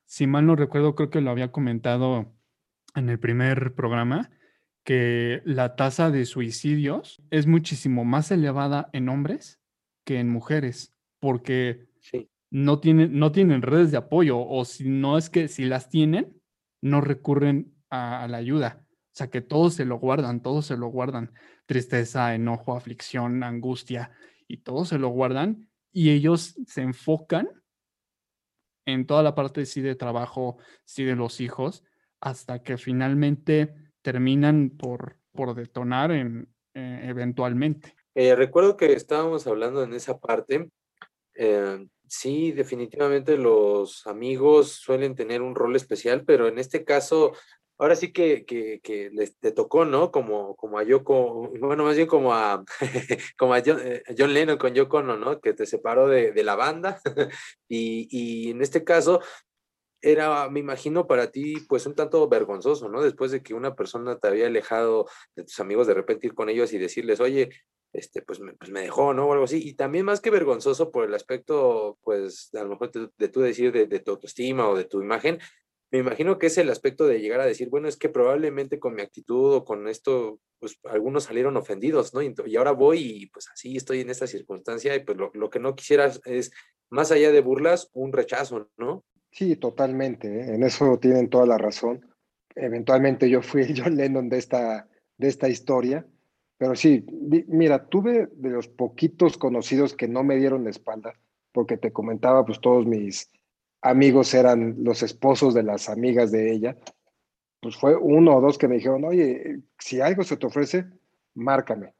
si 0.06 0.26
mal 0.26 0.46
no 0.46 0.56
recuerdo, 0.56 0.94
creo 0.94 1.10
que 1.10 1.20
lo 1.20 1.30
había 1.30 1.52
comentado 1.52 2.34
en 2.94 3.08
el 3.08 3.20
primer 3.20 3.74
programa, 3.74 4.30
que 4.86 5.42
la 5.44 5.74
tasa 5.74 6.12
de 6.12 6.24
suicidios 6.26 7.20
es 7.30 7.48
muchísimo 7.48 8.04
más 8.04 8.30
elevada 8.30 8.88
en 8.92 9.08
hombres 9.08 9.60
que 10.04 10.20
en 10.20 10.28
mujeres, 10.30 10.94
porque 11.18 11.88
sí. 11.98 12.30
no, 12.50 12.78
tienen, 12.78 13.18
no 13.18 13.32
tienen 13.32 13.62
redes 13.62 13.90
de 13.90 13.96
apoyo, 13.96 14.38
o 14.38 14.64
si 14.64 14.88
no 14.88 15.18
es 15.18 15.28
que 15.28 15.48
si 15.48 15.64
las 15.64 15.88
tienen, 15.90 16.40
no 16.80 17.00
recurren 17.00 17.74
a, 17.90 18.22
a 18.22 18.28
la 18.28 18.36
ayuda. 18.36 18.86
O 18.88 19.16
sea, 19.16 19.28
que 19.28 19.40
todos 19.40 19.74
se 19.74 19.84
lo 19.84 19.98
guardan, 19.98 20.40
todos 20.40 20.66
se 20.66 20.76
lo 20.76 20.86
guardan. 20.86 21.32
Tristeza, 21.66 22.36
enojo, 22.36 22.76
aflicción, 22.76 23.42
angustia, 23.42 24.12
y 24.46 24.58
todos 24.58 24.90
se 24.90 24.98
lo 24.98 25.08
guardan 25.08 25.68
y 25.92 26.10
ellos 26.10 26.54
se 26.68 26.82
enfocan 26.82 27.48
en 28.86 29.04
toda 29.04 29.24
la 29.24 29.34
parte 29.34 29.66
sí 29.66 29.80
de 29.80 29.96
trabajo, 29.96 30.58
sí 30.84 31.02
de 31.02 31.16
los 31.16 31.40
hijos, 31.40 31.82
hasta 32.20 32.62
que 32.62 32.78
finalmente 32.78 33.74
terminan 34.06 34.70
por, 34.70 35.16
por 35.32 35.56
detonar 35.56 36.12
en, 36.12 36.48
eh, 36.74 37.00
eventualmente. 37.08 37.96
Eh, 38.14 38.36
recuerdo 38.36 38.76
que 38.76 38.92
estábamos 38.92 39.48
hablando 39.48 39.82
en 39.82 39.94
esa 39.94 40.20
parte. 40.20 40.70
Eh, 41.34 41.84
sí, 42.06 42.52
definitivamente 42.52 43.36
los 43.36 44.06
amigos 44.06 44.70
suelen 44.70 45.16
tener 45.16 45.42
un 45.42 45.56
rol 45.56 45.74
especial, 45.74 46.22
pero 46.24 46.46
en 46.46 46.60
este 46.60 46.84
caso 46.84 47.32
ahora 47.78 47.96
sí 47.96 48.12
que, 48.12 48.44
que, 48.46 48.80
que 48.80 49.10
les, 49.10 49.36
te 49.38 49.50
tocó, 49.50 49.84
¿no? 49.84 50.10
Como, 50.10 50.54
como 50.54 50.78
a 50.78 50.84
Yoko, 50.84 51.50
bueno, 51.58 51.82
más 51.82 51.96
bien 51.96 52.06
como 52.06 52.32
a, 52.32 52.64
como 53.36 53.54
a 53.54 53.62
John, 53.64 53.80
eh, 53.82 54.02
John, 54.16 54.32
Lennon 54.32 54.56
con 54.56 54.72
Yoko 54.72 55.02
¿no? 55.02 55.40
Que 55.40 55.52
te 55.52 55.66
separó 55.66 56.06
de, 56.06 56.30
de 56.30 56.44
la 56.44 56.54
banda. 56.54 57.00
y, 57.68 58.06
y, 58.10 58.50
en 58.50 58.62
este 58.62 58.84
caso, 58.84 59.20
era, 60.06 60.48
me 60.48 60.60
imagino, 60.60 61.08
para 61.08 61.32
ti, 61.32 61.56
pues 61.68 61.84
un 61.84 61.94
tanto 61.94 62.28
vergonzoso, 62.28 62.88
¿no? 62.88 63.02
Después 63.02 63.32
de 63.32 63.42
que 63.42 63.54
una 63.54 63.74
persona 63.74 64.16
te 64.18 64.28
había 64.28 64.46
alejado 64.46 65.06
de 65.34 65.42
tus 65.42 65.58
amigos, 65.58 65.88
de 65.88 65.94
repente 65.94 66.28
ir 66.28 66.34
con 66.34 66.48
ellos 66.48 66.72
y 66.72 66.78
decirles, 66.78 67.18
oye, 67.18 67.50
este, 67.92 68.22
pues 68.22 68.38
me, 68.38 68.54
pues 68.54 68.72
dejó, 68.72 69.14
¿no? 69.14 69.26
O 69.26 69.32
algo 69.32 69.44
así. 69.46 69.60
Y 69.66 69.74
también 69.74 70.04
más 70.04 70.20
que 70.20 70.30
vergonzoso 70.30 70.92
por 70.92 71.04
el 71.06 71.14
aspecto, 71.14 71.98
pues, 72.04 72.50
a 72.54 72.62
lo 72.62 72.70
mejor 72.70 72.92
de, 72.92 73.08
de 73.18 73.28
tú 73.28 73.40
decir 73.40 73.72
de, 73.72 73.98
tu 73.98 74.12
autoestima 74.12 74.68
o 74.68 74.76
de 74.76 74.84
tu 74.84 75.02
imagen, 75.02 75.40
me 75.90 75.98
imagino 75.98 76.38
que 76.38 76.46
es 76.46 76.58
el 76.58 76.70
aspecto 76.70 77.06
de 77.06 77.20
llegar 77.20 77.40
a 77.40 77.46
decir, 77.46 77.68
bueno, 77.68 77.88
es 77.88 77.96
que 77.96 78.08
probablemente 78.08 78.78
con 78.78 78.94
mi 78.94 79.02
actitud 79.02 79.54
o 79.54 79.64
con 79.64 79.88
esto, 79.88 80.38
pues 80.60 80.78
algunos 80.84 81.24
salieron 81.24 81.56
ofendidos, 81.56 82.14
¿no? 82.14 82.22
Y, 82.22 82.32
y 82.46 82.56
ahora 82.56 82.72
voy 82.72 82.98
y 83.00 83.26
pues 83.26 83.48
así 83.52 83.76
estoy 83.76 84.02
en 84.02 84.10
esta 84.10 84.28
circunstancia 84.28 84.94
y 84.94 85.00
pues 85.00 85.18
lo, 85.18 85.32
lo, 85.34 85.50
que 85.50 85.58
no 85.58 85.74
quisieras 85.74 86.20
es, 86.26 86.52
más 86.90 87.10
allá 87.10 87.32
de 87.32 87.40
burlas, 87.40 87.90
un 87.92 88.12
rechazo, 88.12 88.70
¿no? 88.76 89.04
Sí, 89.36 89.54
totalmente, 89.56 90.28
¿eh? 90.28 90.54
en 90.54 90.62
eso 90.62 90.98
tienen 90.98 91.28
toda 91.28 91.44
la 91.44 91.58
razón. 91.58 92.00
Eventualmente 92.54 93.28
yo 93.28 93.42
fui 93.42 93.66
John 93.76 93.94
Lennon 93.94 94.30
de 94.30 94.38
esta, 94.38 94.88
de 95.18 95.28
esta 95.28 95.50
historia, 95.50 96.06
pero 96.56 96.74
sí, 96.74 97.04
mira, 97.46 97.86
tuve 97.86 98.30
de 98.32 98.48
los 98.48 98.66
poquitos 98.66 99.36
conocidos 99.36 99.94
que 99.94 100.08
no 100.08 100.24
me 100.24 100.36
dieron 100.36 100.64
la 100.64 100.70
espalda, 100.70 101.20
porque 101.52 101.76
te 101.76 101.92
comentaba, 101.92 102.46
pues 102.46 102.62
todos 102.62 102.86
mis 102.86 103.30
amigos 103.82 104.32
eran 104.32 104.76
los 104.82 105.02
esposos 105.02 105.52
de 105.52 105.64
las 105.64 105.90
amigas 105.90 106.32
de 106.32 106.52
ella, 106.52 106.78
pues 107.60 107.76
fue 107.76 107.94
uno 107.94 108.38
o 108.38 108.40
dos 108.40 108.56
que 108.56 108.68
me 108.68 108.76
dijeron, 108.76 109.04
oye, 109.04 109.60
si 109.78 110.00
algo 110.00 110.22
se 110.22 110.38
te 110.38 110.46
ofrece, 110.46 110.86
márcame. 111.34 111.92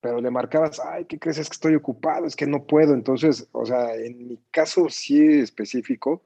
Pero 0.00 0.18
le 0.22 0.30
marcabas, 0.30 0.80
ay, 0.80 1.04
¿qué 1.04 1.18
crees? 1.18 1.36
Es 1.36 1.50
que 1.50 1.54
estoy 1.54 1.74
ocupado, 1.74 2.24
es 2.24 2.36
que 2.36 2.46
no 2.46 2.66
puedo. 2.66 2.94
Entonces, 2.94 3.48
o 3.52 3.66
sea, 3.66 3.94
en 3.94 4.28
mi 4.28 4.38
caso 4.50 4.88
sí 4.88 5.40
específico, 5.40 6.22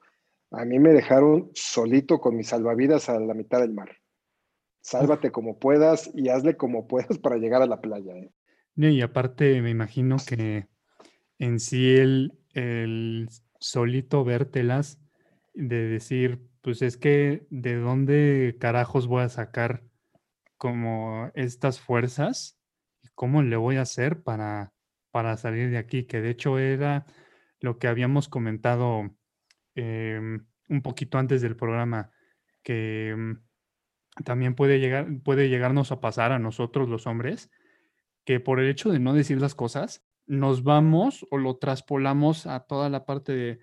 a 0.51 0.65
mí 0.65 0.79
me 0.79 0.91
dejaron 0.91 1.51
solito 1.55 2.21
con 2.21 2.37
mis 2.37 2.49
salvavidas 2.49 3.09
a 3.09 3.19
la 3.19 3.35
mitad 3.35 3.61
del 3.61 3.75
mar. 3.75 3.97
Sálvate 4.81 5.31
como 5.31 5.59
puedas 5.59 6.11
y 6.15 6.29
hazle 6.29 6.57
como 6.57 6.87
puedas 6.87 7.19
para 7.19 7.37
llegar 7.37 7.63
a 7.63 7.67
la 7.67 7.81
playa. 7.81 8.15
¿eh? 8.17 8.33
Y 8.77 9.03
aparte, 9.03 9.61
me 9.61 9.71
imagino 9.71 10.17
que 10.27 10.69
en 11.39 11.61
sí 11.61 11.97
el, 11.97 12.39
el 12.55 13.29
solito 13.61 14.25
vértelas 14.25 14.99
de 15.53 15.89
decir, 15.89 16.41
pues 16.63 16.83
es 16.83 16.97
que 16.97 17.47
de 17.51 17.77
dónde 17.77 18.57
carajos 18.59 19.07
voy 19.07 19.23
a 19.23 19.29
sacar 19.29 19.83
como 20.57 21.31
estas 21.35 21.81
fuerzas 21.81 22.59
y 23.03 23.09
cómo 23.15 23.43
le 23.43 23.57
voy 23.57 23.77
a 23.77 23.83
hacer 23.83 24.23
para, 24.23 24.73
para 25.11 25.37
salir 25.37 25.71
de 25.71 25.79
aquí, 25.79 26.05
que 26.05 26.21
de 26.21 26.31
hecho 26.31 26.59
era 26.59 27.07
lo 27.61 27.79
que 27.79 27.89
habíamos 27.89 28.29
comentado 28.29 29.11
em, 29.79 30.45
un 30.69 30.83
poquito 30.83 31.19
antes 31.19 31.41
del 31.41 31.57
programa, 31.57 32.11
que 32.63 33.11
em, 33.11 33.41
también 34.25 34.55
puede, 34.55 34.81
llegar, 34.81 35.07
puede 35.25 35.49
llegarnos 35.49 35.93
a 35.93 36.01
pasar 36.01 36.33
a 36.33 36.39
nosotros 36.39 36.89
los 36.89 37.07
hombres, 37.07 37.51
que 38.25 38.41
por 38.41 38.61
el 38.61 38.69
hecho 38.69 38.91
de 38.91 38.99
no 38.99 39.15
decir 39.15 39.41
las 39.41 39.55
cosas, 39.55 40.05
nos 40.27 40.63
vamos 40.63 41.27
o 41.31 41.39
lo 41.39 41.57
traspolamos 41.57 42.47
a 42.47 42.61
toda 42.61 42.91
la 42.91 43.07
parte 43.07 43.33
de 43.33 43.61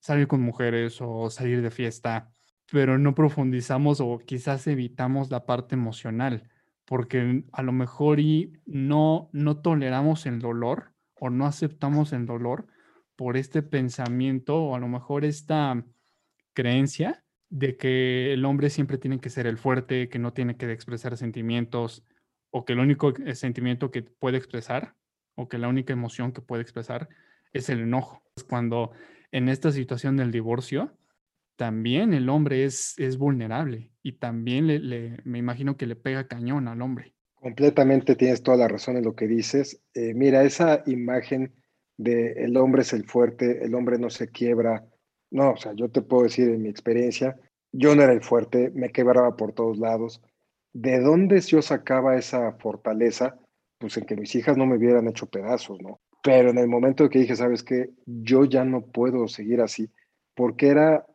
salir 0.00 0.26
con 0.26 0.42
mujeres 0.42 0.98
o 1.00 1.30
salir 1.30 1.62
de 1.62 1.70
fiesta, 1.70 2.30
pero 2.70 2.98
no 2.98 3.14
profundizamos 3.14 4.00
o 4.00 4.18
quizás 4.18 4.66
evitamos 4.66 5.30
la 5.30 5.46
parte 5.46 5.76
emocional, 5.76 6.50
porque 6.84 7.44
a 7.52 7.62
lo 7.62 7.72
mejor 7.72 8.20
y 8.20 8.52
no, 8.66 9.30
no 9.32 9.62
toleramos 9.62 10.26
el 10.26 10.40
dolor 10.40 10.92
o 11.14 11.30
no 11.30 11.46
aceptamos 11.46 12.12
el 12.12 12.26
dolor 12.26 12.66
por 13.16 13.36
este 13.36 13.62
pensamiento 13.62 14.56
o 14.56 14.74
a 14.74 14.78
lo 14.78 14.88
mejor 14.88 15.24
esta 15.24 15.84
creencia 16.52 17.24
de 17.50 17.76
que 17.76 18.32
el 18.32 18.44
hombre 18.44 18.70
siempre 18.70 18.98
tiene 18.98 19.20
que 19.20 19.30
ser 19.30 19.46
el 19.46 19.58
fuerte, 19.58 20.08
que 20.08 20.18
no 20.18 20.32
tiene 20.32 20.56
que 20.56 20.70
expresar 20.72 21.16
sentimientos 21.16 22.04
o 22.50 22.64
que 22.64 22.72
el 22.72 22.80
único 22.80 23.12
eh, 23.24 23.34
sentimiento 23.34 23.90
que 23.90 24.02
puede 24.02 24.38
expresar 24.38 24.94
o 25.36 25.48
que 25.48 25.58
la 25.58 25.68
única 25.68 25.92
emoción 25.92 26.32
que 26.32 26.40
puede 26.40 26.62
expresar 26.62 27.08
es 27.52 27.68
el 27.68 27.80
enojo. 27.80 28.22
Cuando 28.48 28.92
en 29.32 29.48
esta 29.48 29.72
situación 29.72 30.16
del 30.16 30.30
divorcio, 30.30 30.96
también 31.56 32.12
el 32.14 32.28
hombre 32.28 32.64
es, 32.64 32.94
es 32.98 33.18
vulnerable 33.18 33.90
y 34.02 34.12
también 34.12 34.66
le, 34.66 35.18
me 35.24 35.38
imagino 35.38 35.76
que 35.76 35.86
le 35.86 35.96
pega 35.96 36.26
cañón 36.26 36.68
al 36.68 36.82
hombre. 36.82 37.14
Completamente 37.34 38.16
tienes 38.16 38.42
toda 38.42 38.56
la 38.56 38.68
razón 38.68 38.96
en 38.96 39.04
lo 39.04 39.14
que 39.14 39.28
dices. 39.28 39.82
Eh, 39.94 40.14
mira, 40.14 40.42
esa 40.44 40.82
imagen 40.86 41.52
de 41.96 42.32
el 42.44 42.56
hombre 42.56 42.82
es 42.82 42.92
el 42.92 43.04
fuerte, 43.04 43.64
el 43.64 43.74
hombre 43.74 43.98
no 43.98 44.10
se 44.10 44.28
quiebra. 44.28 44.84
No, 45.30 45.52
o 45.52 45.56
sea, 45.56 45.72
yo 45.74 45.88
te 45.90 46.02
puedo 46.02 46.24
decir 46.24 46.48
en 46.48 46.62
mi 46.62 46.68
experiencia, 46.68 47.36
yo 47.72 47.94
no 47.94 48.02
era 48.02 48.12
el 48.12 48.22
fuerte, 48.22 48.70
me 48.74 48.90
quebraba 48.90 49.36
por 49.36 49.52
todos 49.52 49.78
lados. 49.78 50.22
¿De 50.72 51.00
dónde 51.00 51.40
yo 51.40 51.62
sacaba 51.62 52.16
esa 52.16 52.52
fortaleza? 52.54 53.38
pues 53.84 53.98
en 53.98 54.06
que 54.06 54.16
mis 54.16 54.34
hijas 54.34 54.56
no 54.56 54.64
me 54.64 54.76
hubieran 54.76 55.08
hecho 55.08 55.26
pedazos, 55.26 55.78
¿no? 55.82 56.00
Pero 56.22 56.48
en 56.48 56.56
el 56.56 56.68
momento 56.68 57.08
que 57.10 57.18
dije, 57.18 57.36
¿sabes 57.36 57.62
qué? 57.62 57.90
Yo 58.06 58.46
ya 58.46 58.64
no 58.64 58.80
puedo 58.80 59.28
seguir 59.28 59.60
así, 59.60 59.90
porque 60.34 60.68
era 60.68 61.06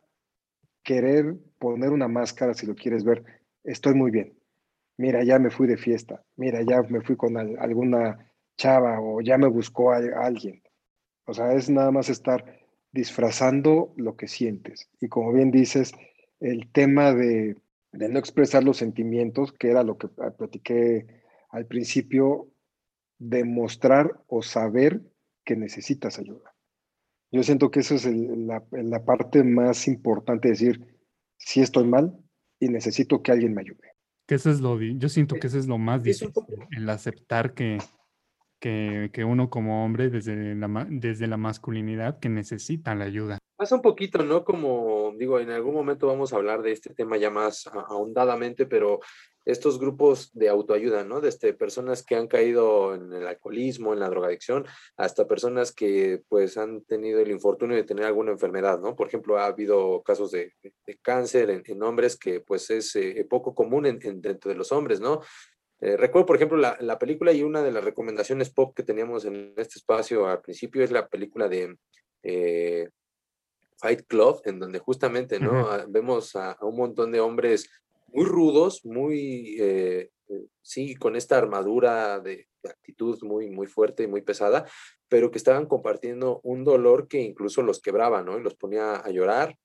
querer 0.84 1.34
poner 1.58 1.90
una 1.90 2.06
máscara, 2.06 2.54
si 2.54 2.66
lo 2.66 2.76
quieres 2.76 3.02
ver, 3.02 3.24
estoy 3.64 3.94
muy 3.94 4.12
bien. 4.12 4.34
Mira, 4.98 5.24
ya 5.24 5.40
me 5.40 5.50
fui 5.50 5.66
de 5.66 5.76
fiesta, 5.76 6.22
mira, 6.36 6.62
ya 6.62 6.82
me 6.82 7.00
fui 7.00 7.16
con 7.16 7.36
alguna 7.36 8.30
chava 8.56 9.00
o 9.00 9.20
ya 9.20 9.36
me 9.36 9.48
buscó 9.48 9.92
a 9.92 9.96
alguien. 9.96 10.62
O 11.30 11.34
sea, 11.34 11.54
es 11.54 11.70
nada 11.70 11.92
más 11.92 12.08
estar 12.08 12.60
disfrazando 12.90 13.94
lo 13.96 14.16
que 14.16 14.26
sientes. 14.26 14.90
Y 15.00 15.06
como 15.06 15.32
bien 15.32 15.52
dices, 15.52 15.92
el 16.40 16.68
tema 16.72 17.14
de, 17.14 17.56
de 17.92 18.08
no 18.08 18.18
expresar 18.18 18.64
los 18.64 18.78
sentimientos, 18.78 19.52
que 19.52 19.70
era 19.70 19.84
lo 19.84 19.96
que 19.96 20.08
platiqué 20.08 21.06
al 21.50 21.66
principio, 21.66 22.48
demostrar 23.20 24.20
o 24.26 24.42
saber 24.42 25.02
que 25.44 25.54
necesitas 25.54 26.18
ayuda. 26.18 26.52
Yo 27.30 27.44
siento 27.44 27.70
que 27.70 27.78
eso 27.78 27.94
es 27.94 28.06
la, 28.06 28.64
la, 28.72 29.04
parte 29.04 29.44
más 29.44 29.86
importante, 29.86 30.48
decir, 30.48 30.98
si 31.36 31.60
estoy 31.60 31.86
mal 31.86 32.18
y 32.58 32.68
necesito 32.70 33.22
que 33.22 33.30
alguien 33.30 33.54
me 33.54 33.60
ayude. 33.60 33.94
Que 34.26 34.34
eso 34.34 34.50
es 34.50 34.60
lo, 34.60 34.80
yo 34.80 35.08
siento 35.08 35.36
que 35.36 35.46
eso 35.46 35.58
es 35.58 35.68
lo 35.68 35.78
más 35.78 36.02
difícil, 36.02 36.32
el 36.76 36.88
aceptar 36.88 37.54
que, 37.54 37.78
que, 38.60 39.24
uno 39.24 39.50
como 39.50 39.84
hombre 39.84 40.10
desde 40.10 40.54
la, 40.54 40.86
desde 40.88 41.26
la 41.26 41.36
masculinidad 41.36 42.20
que 42.20 42.28
necesita 42.28 42.94
la 42.94 43.04
ayuda. 43.04 43.38
Pasa 43.56 43.74
un 43.74 43.82
poquito, 43.82 44.22
¿no? 44.22 44.44
Como 44.44 45.12
digo, 45.18 45.38
en 45.38 45.50
algún 45.50 45.74
momento 45.74 46.06
vamos 46.06 46.32
a 46.32 46.36
hablar 46.36 46.62
de 46.62 46.72
este 46.72 46.94
tema 46.94 47.16
ya 47.16 47.30
más 47.30 47.66
ahondadamente, 47.66 48.66
pero 48.66 49.00
estos 49.44 49.78
grupos 49.78 50.30
de 50.32 50.48
autoayuda, 50.48 51.04
¿no? 51.04 51.20
Desde 51.20 51.54
personas 51.54 52.02
que 52.02 52.14
han 52.16 52.26
caído 52.26 52.94
en 52.94 53.12
el 53.12 53.26
alcoholismo, 53.26 53.92
en 53.92 54.00
la 54.00 54.08
drogadicción, 54.08 54.66
hasta 54.96 55.26
personas 55.26 55.72
que 55.72 56.22
pues 56.28 56.56
han 56.56 56.82
tenido 56.84 57.20
el 57.20 57.30
infortunio 57.30 57.76
de 57.76 57.84
tener 57.84 58.04
alguna 58.04 58.32
enfermedad, 58.32 58.80
¿no? 58.80 58.94
Por 58.94 59.08
ejemplo, 59.08 59.38
ha 59.38 59.46
habido 59.46 60.02
casos 60.02 60.30
de, 60.30 60.54
cáncer 61.02 61.62
en, 61.64 61.82
hombres 61.82 62.16
que 62.16 62.40
pues 62.40 62.70
es 62.70 62.94
eh, 62.96 63.26
poco 63.28 63.54
común 63.54 63.86
en, 63.86 63.98
dentro 64.20 64.50
de 64.50 64.56
los 64.56 64.72
hombres, 64.72 65.00
¿no? 65.00 65.20
Eh, 65.80 65.96
recuerdo, 65.96 66.26
por 66.26 66.36
ejemplo, 66.36 66.58
la, 66.58 66.98
película 66.98 67.32
y 67.32 67.42
una 67.42 67.62
de 67.62 67.72
las 67.72 67.84
recomendaciones 67.84 68.50
pop 68.50 68.74
que 68.74 68.82
teníamos 68.82 69.24
en 69.24 69.54
este 69.56 69.78
espacio 69.78 70.26
al 70.26 70.42
principio 70.42 70.84
es 70.84 70.90
la 70.90 71.08
película 71.08 71.48
de 71.48 71.76
eh, 72.22 72.88
Fight 73.80 74.06
Club, 74.06 74.42
en 74.44 74.58
donde 74.58 74.78
justamente, 74.78 75.40
¿no? 75.40 75.70
Ah, 75.70 75.86
vemos 75.88 76.36
a, 76.36 76.56
un 76.60 76.76
montón 76.76 77.12
de 77.12 77.20
hombres 77.20 77.70
muy 78.08 78.26
rudos, 78.26 78.84
muy, 78.84 79.56
eh, 79.58 80.10
eh, 80.28 80.46
sí, 80.60 80.94
con 80.96 81.16
esta 81.16 81.38
armadura 81.38 82.20
de, 82.20 82.46
actitud 82.62 83.18
muy, 83.22 83.48
muy 83.48 83.66
fuerte 83.66 84.02
y 84.02 84.06
muy 84.06 84.20
pesada, 84.20 84.66
pero 85.08 85.30
que 85.30 85.38
estaban 85.38 85.64
compartiendo 85.64 86.40
un 86.42 86.62
dolor 86.62 87.08
que 87.08 87.18
incluso 87.18 87.62
los 87.62 87.80
quebraba, 87.80 88.22
¿no? 88.22 88.38
Y 88.38 88.42
los 88.42 88.54
ponía 88.54 88.96
a 88.96 89.10
llorar. 89.10 89.56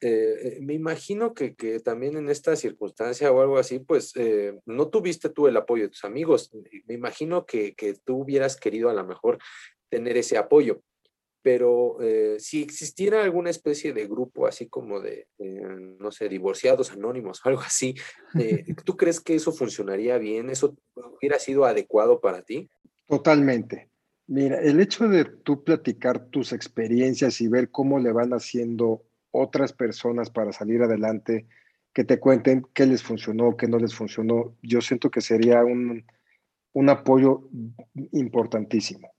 Eh, 0.00 0.58
me 0.60 0.74
imagino 0.74 1.32
que, 1.32 1.54
que, 1.54 1.80
también 1.80 2.16
en 2.16 2.28
esta 2.28 2.54
circunstancia 2.56 3.32
o 3.32 3.40
algo 3.40 3.58
así, 3.58 3.78
pues 3.78 4.12
no 4.66 4.88
tuviste 4.88 5.28
tú 5.30 5.46
el 5.46 5.56
apoyo 5.56 5.84
de 5.84 5.90
tus 5.90 6.04
amigos. 6.04 6.50
Me 6.86 6.94
imagino 6.94 7.46
que, 7.46 7.74
que 7.74 7.94
tú 7.94 8.18
hubieras 8.18 8.56
querido 8.56 8.90
a 8.90 8.94
lo 8.94 9.06
mejor 9.06 9.38
tener 9.88 10.16
ese 10.16 10.36
apoyo 10.36 10.82
pero 11.46 11.98
eh, 12.00 12.38
si 12.40 12.60
existiera 12.60 13.22
alguna 13.22 13.50
especie 13.50 13.92
de 13.92 14.08
grupo 14.08 14.48
así 14.48 14.66
como 14.66 14.98
de, 14.98 15.28
eh, 15.38 15.62
no 15.96 16.10
sé, 16.10 16.28
divorciados 16.28 16.90
anónimos, 16.90 17.40
algo 17.44 17.60
así, 17.60 17.94
eh, 18.36 18.64
¿tú 18.84 18.96
crees 18.96 19.20
que 19.20 19.36
eso 19.36 19.52
funcionaría 19.52 20.18
bien? 20.18 20.50
¿Eso 20.50 20.74
hubiera 20.96 21.38
sido 21.38 21.64
adecuado 21.64 22.20
para 22.20 22.42
ti? 22.42 22.68
Totalmente. 23.06 23.88
Mira, 24.26 24.60
el 24.60 24.80
hecho 24.80 25.06
de 25.06 25.24
tú 25.24 25.62
platicar 25.62 26.26
tus 26.30 26.52
experiencias 26.52 27.40
y 27.40 27.46
ver 27.46 27.70
cómo 27.70 28.00
le 28.00 28.10
van 28.10 28.32
haciendo 28.32 29.04
otras 29.36 29.72
personas 29.72 30.30
para 30.30 30.52
salir 30.52 30.82
adelante, 30.82 31.46
que 31.92 32.04
te 32.04 32.20
cuenten 32.20 32.66
qué 32.74 32.84
les 32.86 33.02
funcionó, 33.02 33.56
qué 33.56 33.68
no 33.68 33.78
les 33.78 33.94
funcionó, 33.94 34.54
yo 34.62 34.80
siento 34.82 35.10
que 35.10 35.22
sería 35.22 35.64
un, 35.64 36.04
un 36.74 36.90
apoyo 36.90 37.48
importantísimo. 38.12 39.10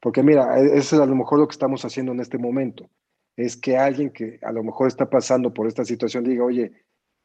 Porque 0.00 0.22
mira, 0.22 0.60
e, 0.60 0.76
eso 0.76 0.96
es 0.96 1.02
a 1.02 1.06
lo 1.06 1.16
mejor 1.16 1.38
lo 1.38 1.48
que 1.48 1.52
estamos 1.52 1.84
haciendo 1.84 2.12
en 2.12 2.20
este 2.20 2.36
momento. 2.36 2.90
Es 3.36 3.56
que 3.56 3.78
alguien 3.78 4.10
que 4.10 4.38
a 4.42 4.52
lo 4.52 4.62
mejor 4.62 4.88
está 4.88 5.08
pasando 5.08 5.54
por 5.54 5.66
esta 5.66 5.86
situación 5.86 6.24
diga, 6.24 6.44
oye, 6.44 6.72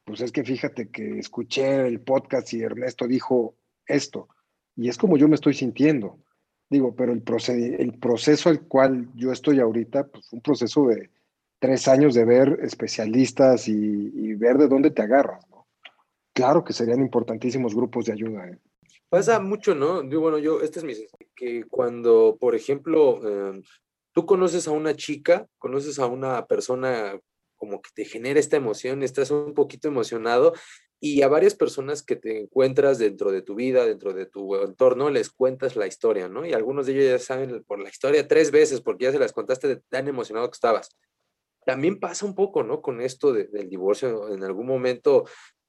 pues 0.05 0.21
es 0.21 0.31
que 0.31 0.43
fíjate 0.43 0.89
que 0.89 1.19
escuché 1.19 1.85
el 1.87 1.99
podcast 1.99 2.53
y 2.53 2.61
Ernesto 2.61 3.07
dijo 3.07 3.55
esto. 3.85 4.29
Y 4.75 4.89
es 4.89 4.97
como 4.97 5.17
yo 5.17 5.27
me 5.27 5.35
estoy 5.35 5.53
sintiendo. 5.53 6.17
Digo, 6.69 6.95
pero 6.95 7.11
el, 7.11 7.23
el 7.79 7.99
proceso 7.99 8.49
al 8.49 8.61
cual 8.61 9.09
yo 9.15 9.31
estoy 9.31 9.59
ahorita, 9.59 10.07
pues 10.07 10.31
un 10.31 10.41
proceso 10.41 10.87
de 10.87 11.09
tres 11.63 11.87
años 11.87 12.13
de 12.13 12.25
ver 12.25 12.59
especialistas 12.61 13.69
y, 13.69 14.33
ver 14.33 14.57
de 14.57 14.67
dónde 14.67 14.91
te 14.91 15.01
agarras. 15.01 15.49
¿no? 15.49 15.65
Claro 16.33 16.65
que 16.65 16.73
serían 16.73 16.99
importantísimos 16.99 17.73
grupos 17.73 18.03
de 18.03 18.11
ayuda. 18.11 18.49
¿eh? 18.49 18.59
Pasa 19.07 19.39
mucho, 19.39 19.73
¿no? 19.73 20.01
Digo, 20.01 20.23
bueno, 20.23 20.39
yo, 20.39 20.59
este 20.59 20.79
es 20.79 20.83
mi 20.83 20.93
que 21.33 21.63
cuando, 21.69 22.35
por 22.37 22.53
ejemplo, 22.53 23.21
em, 23.25 23.63
tú 24.11 24.25
conoces 24.25 24.67
a 24.67 24.71
una 24.71 24.93
chica, 24.93 25.47
conoces 25.57 25.99
a 25.99 26.07
una 26.07 26.45
persona 26.47 27.17
como 27.55 27.81
que 27.81 27.91
te 27.95 28.03
genera 28.03 28.41
esta 28.41 28.57
emoción, 28.57 29.01
estás 29.01 29.31
un 29.31 29.53
poquito 29.53 29.87
emocionado 29.87 30.51
y 30.99 31.21
a 31.21 31.29
varias 31.29 31.55
personas 31.55 32.03
que 32.03 32.17
te 32.17 32.41
encuentras 32.41 32.97
dentro 32.97 33.31
de 33.31 33.41
tu 33.41 33.55
vida, 33.55 33.85
dentro 33.85 34.11
de 34.11 34.25
tu 34.25 34.57
entorno, 34.57 35.09
les 35.09 35.29
cuentas 35.29 35.77
la 35.77 35.87
historia, 35.87 36.27
¿no? 36.27 36.45
Y 36.45 36.51
algunos 36.51 36.87
de 36.87 36.91
ellos 36.91 37.05
ya 37.05 37.19
saben 37.19 37.63
por 37.63 37.79
la 37.79 37.87
historia 37.87 38.27
tres 38.27 38.51
veces 38.51 38.81
porque 38.81 39.05
ya 39.05 39.13
se 39.13 39.19
las 39.19 39.31
contaste 39.31 39.69
de 39.69 39.77
tan 39.77 40.09
emocionado 40.09 40.49
que 40.49 40.55
estabas. 40.55 40.89
También 41.65 41.99
pasa 41.99 42.25
un 42.25 42.35
poco, 42.35 42.63
¿no? 42.63 42.81
Con 42.81 43.01
esto 43.01 43.33
del 43.33 43.69
divorcio, 43.69 44.33
en 44.33 44.43
algún 44.43 44.67
momento 44.67 45.25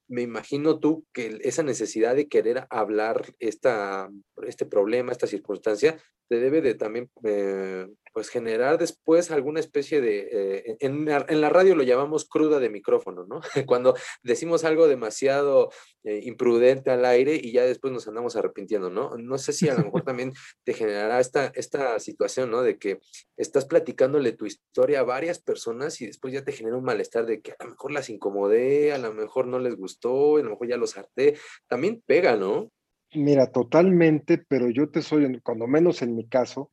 me 0.08 0.22
imagino 0.22 0.78
tú 0.78 1.06
que 1.12 1.38
esa 1.42 1.62
necesidad 1.62 2.14
de 2.14 2.28
querer 2.28 2.66
hablar 2.70 3.34
esta, 3.38 4.10
este 4.46 4.66
problema, 4.66 5.12
esta 5.12 5.26
circunstancia, 5.26 5.98
te 6.28 6.40
debe 6.40 6.60
de 6.60 6.74
también 6.74 7.10
eh, 7.24 7.86
pues 8.14 8.28
generar 8.28 8.78
después 8.78 9.32
alguna 9.32 9.58
especie 9.58 10.00
de, 10.00 10.28
eh, 10.30 10.76
en, 10.78 11.08
en, 11.08 11.40
la 11.40 11.48
radio 11.48 11.74
lo 11.74 11.82
llamamos 11.82 12.26
cruda 12.26 12.60
de 12.60 12.70
micrófono, 12.70 13.26
¿no? 13.26 13.40
Cuando 13.66 13.96
decimos 14.22 14.62
algo 14.62 14.86
demasiado 14.86 15.70
eh, 16.04 16.20
imprudente 16.22 16.92
al 16.92 17.04
aire 17.04 17.34
y 17.34 17.50
ya 17.50 17.64
después 17.64 17.92
nos 17.92 18.06
andamos 18.06 18.36
arrepintiendo, 18.36 18.88
¿no? 18.88 19.16
No 19.18 19.36
sé 19.36 19.52
si 19.52 19.68
a 19.68 19.74
lo 19.74 19.84
mejor 19.84 20.02
también 20.04 20.32
te 20.62 20.74
generará 20.74 21.18
esta, 21.18 21.46
esta 21.56 21.98
situación, 21.98 22.52
¿no? 22.52 22.62
De 22.62 22.78
que 22.78 23.00
estás 23.36 23.64
platicándole 23.64 24.30
tu 24.30 24.46
historia 24.46 25.00
a 25.00 25.02
varias 25.04 25.40
personas 25.40 26.00
y 26.00 26.06
después 26.06 26.32
ya 26.32 26.44
te 26.44 26.52
genera 26.52 26.76
un 26.76 26.84
malestar 26.84 27.26
de 27.26 27.42
que 27.42 27.56
a 27.58 27.64
lo 27.64 27.70
mejor 27.70 27.90
las 27.90 28.10
incomodé, 28.10 28.92
a 28.92 28.98
lo 28.98 29.12
mejor 29.12 29.48
no 29.48 29.58
les 29.58 29.74
gustó, 29.74 30.36
a 30.36 30.42
lo 30.42 30.50
mejor 30.50 30.68
ya 30.68 30.76
los 30.76 30.96
harté. 30.96 31.36
También 31.66 32.00
pega, 32.06 32.36
¿no? 32.36 32.70
Mira, 33.14 33.50
totalmente, 33.50 34.38
pero 34.38 34.70
yo 34.70 34.88
te 34.88 35.02
soy, 35.02 35.40
cuando 35.40 35.66
menos 35.66 36.02
en 36.02 36.14
mi 36.14 36.28
caso, 36.28 36.70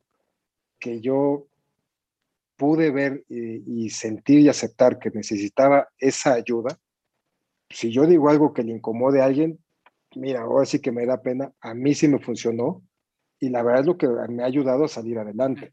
que 0.81 0.99
yo 0.99 1.47
pude 2.57 2.91
ver 2.91 3.23
y, 3.29 3.89
sentir 3.89 4.41
y 4.41 4.49
aceptar 4.49 4.99
que 4.99 5.09
necesitaba 5.11 5.87
esa 5.97 6.33
ayuda, 6.33 6.77
si 7.69 7.89
yo 7.91 8.05
digo 8.05 8.29
algo 8.29 8.53
que 8.53 8.63
le 8.63 8.73
incomode 8.73 9.21
a 9.21 9.25
alguien, 9.25 9.57
mira, 10.15 10.41
ahora 10.41 10.65
sí 10.65 10.79
que 10.79 10.91
me 10.91 11.05
da 11.05 11.21
pena, 11.21 11.53
a 11.61 11.73
mí 11.73 11.95
sí 11.95 12.09
me 12.09 12.19
funcionó 12.19 12.83
y 13.39 13.49
la 13.49 13.63
verdad 13.63 13.81
es 13.81 13.87
lo 13.87 13.97
que 13.97 14.09
me 14.27 14.43
ha 14.43 14.47
ayudado 14.47 14.83
a 14.83 14.89
salir 14.89 15.17
adelante. 15.17 15.71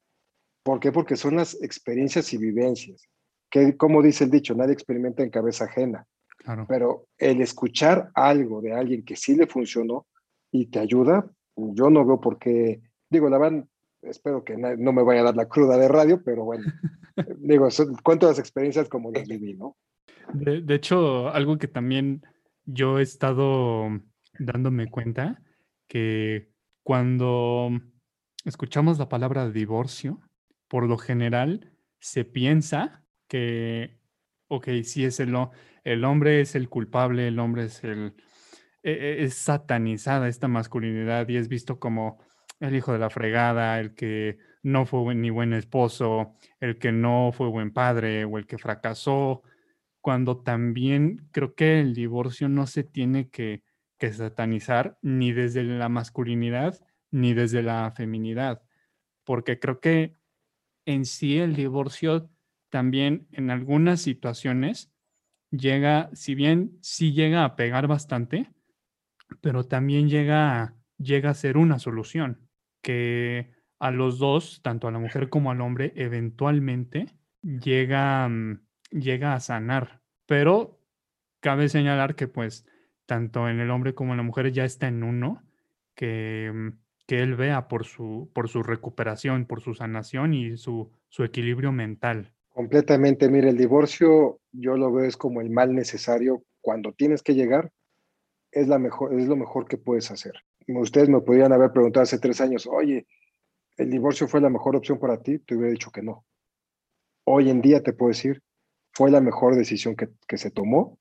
¿Por 0.63 0.79
qué? 0.79 0.93
Porque 0.93 1.17
son 1.17 1.37
las 1.37 1.61
experiencias 1.61 2.33
y 2.33 2.39
vivencias, 2.39 3.09
que 3.51 3.77
como 3.77 4.01
dice 4.01 4.25
el 4.25 4.31
dicho, 4.31 4.55
nadie 4.55 4.75
experimenta 4.75 5.25
en 5.25 5.31
cabeza 5.31 5.65
ajena. 5.65 6.07
Claro. 6.37 6.67
Pero 6.69 7.09
el 7.19 7.41
escuchar 7.41 8.11
algo 8.15 8.63
de 8.63 8.73
alguien 8.73 9.05
que 9.05 9.17
sí 9.17 9.35
le 9.35 9.49
funcionó, 9.49 10.07
y 10.51 10.67
te 10.67 10.79
ayuda, 10.79 11.31
yo 11.57 11.91
no 11.91 12.05
veo 12.05 12.21
por 12.21 12.39
qué, 12.39 12.81
digo, 13.11 13.29
la 13.29 13.39
van, 13.39 13.69
espero 14.03 14.45
que 14.45 14.57
no 14.57 14.93
me 14.93 15.03
vaya 15.03 15.21
a 15.21 15.25
dar 15.25 15.37
la 15.37 15.49
cruda 15.49 15.77
de 15.77 15.89
radio, 15.89 16.23
pero 16.23 16.45
bueno, 16.45 16.65
digo, 17.39 17.69
cuento 18.03 18.29
las 18.29 18.39
experiencias 18.39 18.89
como 18.89 19.11
las 19.11 19.27
viví, 19.27 19.55
¿no? 19.55 19.77
De, 20.33 20.61
de, 20.61 20.75
hecho, 20.75 21.29
algo 21.29 21.59
que 21.59 21.69
también 21.69 22.23
yo 22.65 22.99
he 22.99 23.03
estado 23.03 23.89
dándome 24.39 24.91
cuenta, 24.91 25.43
que 25.89 26.51
cuando 26.83 27.71
escuchamos 28.45 28.99
la 28.99 29.09
palabra 29.09 29.51
divorcio, 29.51 30.21
por 30.69 30.87
lo 30.87 30.99
general 30.99 31.73
se 31.99 32.25
piensa 32.25 33.05
que, 33.27 33.99
ok, 34.49 34.69
sí 34.85 35.05
es 35.05 35.19
el, 35.21 35.35
el 35.85 36.05
hombre 36.05 36.41
es 36.41 36.55
el 36.55 36.69
culpable, 36.69 37.29
el 37.29 37.39
hombre 37.39 37.65
es 37.65 37.83
el, 37.85 38.15
e, 38.83 38.93
e, 38.93 39.25
es 39.25 39.35
satanizada 39.35 40.29
esta 40.29 40.49
masculinidad 40.49 41.29
y 41.29 41.37
es 41.37 41.49
visto 41.49 41.79
como 41.79 42.19
el 42.61 42.75
hijo 42.75 42.93
de 42.93 42.99
la 42.99 43.11
fregada, 43.11 43.79
el 43.81 43.95
que 43.95 44.39
no 44.63 44.87
fue 44.87 45.15
ni 45.15 45.31
buen 45.31 45.53
esposo, 45.53 46.35
el 46.61 46.79
que 46.79 46.93
no 46.93 47.31
fue 47.33 47.49
buen 47.49 47.73
padre 47.73 48.25
o 48.25 48.39
el 48.39 48.47
que 48.47 48.59
fracasó, 48.59 49.43
cuando 50.01 50.43
también 50.43 51.29
creo 51.33 51.55
que 51.55 51.81
el 51.81 51.95
divorcio 51.95 52.49
no 52.49 52.67
se 52.67 52.85
tiene 52.85 53.29
que, 53.31 53.63
que 53.99 54.13
satanizar 54.13 54.99
ni 55.03 55.33
desde 55.33 55.63
la 55.65 55.89
masculinidad 55.89 56.81
ni 57.11 57.33
desde 57.33 57.63
la 57.63 57.91
feminidad, 57.97 58.63
porque 59.25 59.59
creo 59.59 59.81
que 59.81 60.15
en 60.85 61.07
sí 61.07 61.39
el 61.39 61.57
divorcio 61.57 62.31
también 62.69 63.29
en 63.33 63.51
algunas 63.51 64.03
situaciones 64.03 64.93
llega, 65.51 66.11
si 66.13 66.35
bien 66.35 66.77
sí 66.83 67.13
llega 67.13 67.45
a 67.45 67.57
pegar 67.57 67.87
bastante, 67.87 68.53
pero 69.41 69.65
también 69.65 70.11
llega, 70.11 70.77
llega 70.99 71.31
a 71.31 71.35
ser 71.35 71.57
una 71.57 71.79
solución 71.79 72.48
que 72.89 73.51
a 73.81 73.91
los 73.91 74.19
dos, 74.19 74.63
tanto 74.63 74.89
a 74.89 74.91
la 74.91 74.99
mujer 74.99 75.29
como 75.29 75.51
al 75.51 75.61
hombre, 75.61 75.93
eventualmente 75.95 77.05
llega, 77.43 78.27
mm, 78.27 78.63
llega 78.93 79.35
a 79.35 79.41
sanar. 79.41 80.01
Pero 80.25 80.81
cabe 81.41 81.69
señalar 81.69 82.15
que 82.15 82.29
pues 82.29 82.65
tanto 83.05 83.47
en 83.47 83.61
el 83.61 83.71
hombre 83.71 83.95
como 83.95 84.15
en 84.15 84.17
la 84.17 84.23
mujer 84.23 84.53
ya 84.53 84.65
está 84.65 84.89
en 84.89 85.03
uno, 85.03 85.43
que, 85.95 86.51
mm, 86.51 86.69
que 87.07 87.21
él 87.21 87.37
vea 87.37 87.69
por 87.69 87.85
su, 87.85 88.31
por 88.33 88.49
su 88.49 88.63
recuperación, 88.63 89.45
por 89.45 89.61
su 89.61 89.75
sanación 89.75 90.33
y 90.33 90.57
su, 90.57 90.91
su 91.11 91.25
equilibrio 91.25 91.73
mental. 91.73 92.33
Completamente, 92.49 93.29
mire, 93.29 93.51
el 93.51 93.59
divorcio 93.59 94.41
yo 94.51 94.79
lo 94.79 94.91
veo 94.91 95.05
es 95.05 95.19
como 95.19 95.43
el 95.43 95.51
mal 95.51 95.75
necesario 95.75 96.43
cuando 96.63 96.95
tienes 96.95 97.23
que 97.23 97.35
llegar 97.35 97.71
es, 98.51 98.67
la 98.67 98.79
mejor, 98.79 99.13
es 99.13 99.29
lo 99.29 99.37
mejor 99.37 99.69
que 99.69 99.77
puedes 99.77 100.11
hacer. 100.11 100.43
Ustedes 100.77 101.09
me 101.09 101.21
podrían 101.21 101.53
haber 101.53 101.73
preguntado 101.73 102.03
hace 102.03 102.19
tres 102.19 102.41
años, 102.41 102.67
oye, 102.67 103.07
¿el 103.79 103.91
divorcio 103.91 104.29
fue 104.29 104.41
la 104.41 104.51
mejor 104.51 104.77
opción 104.77 104.99
para 104.99 105.23
ti? 105.23 105.39
Te 105.39 105.55
hubiera 105.55 105.73
dicho 105.73 105.91
que 105.91 106.03
no. 106.03 106.27
Hoy 107.25 107.49
en 107.49 107.63
día 107.63 107.83
te 107.83 107.95
puedo 107.95 108.09
decir, 108.09 108.43
fue 108.93 109.11
la 109.11 109.21
mejor 109.21 109.57
decisión 109.57 109.97
que, 109.97 110.11
que 110.27 110.37
se 110.37 110.51
tomó. 110.51 110.99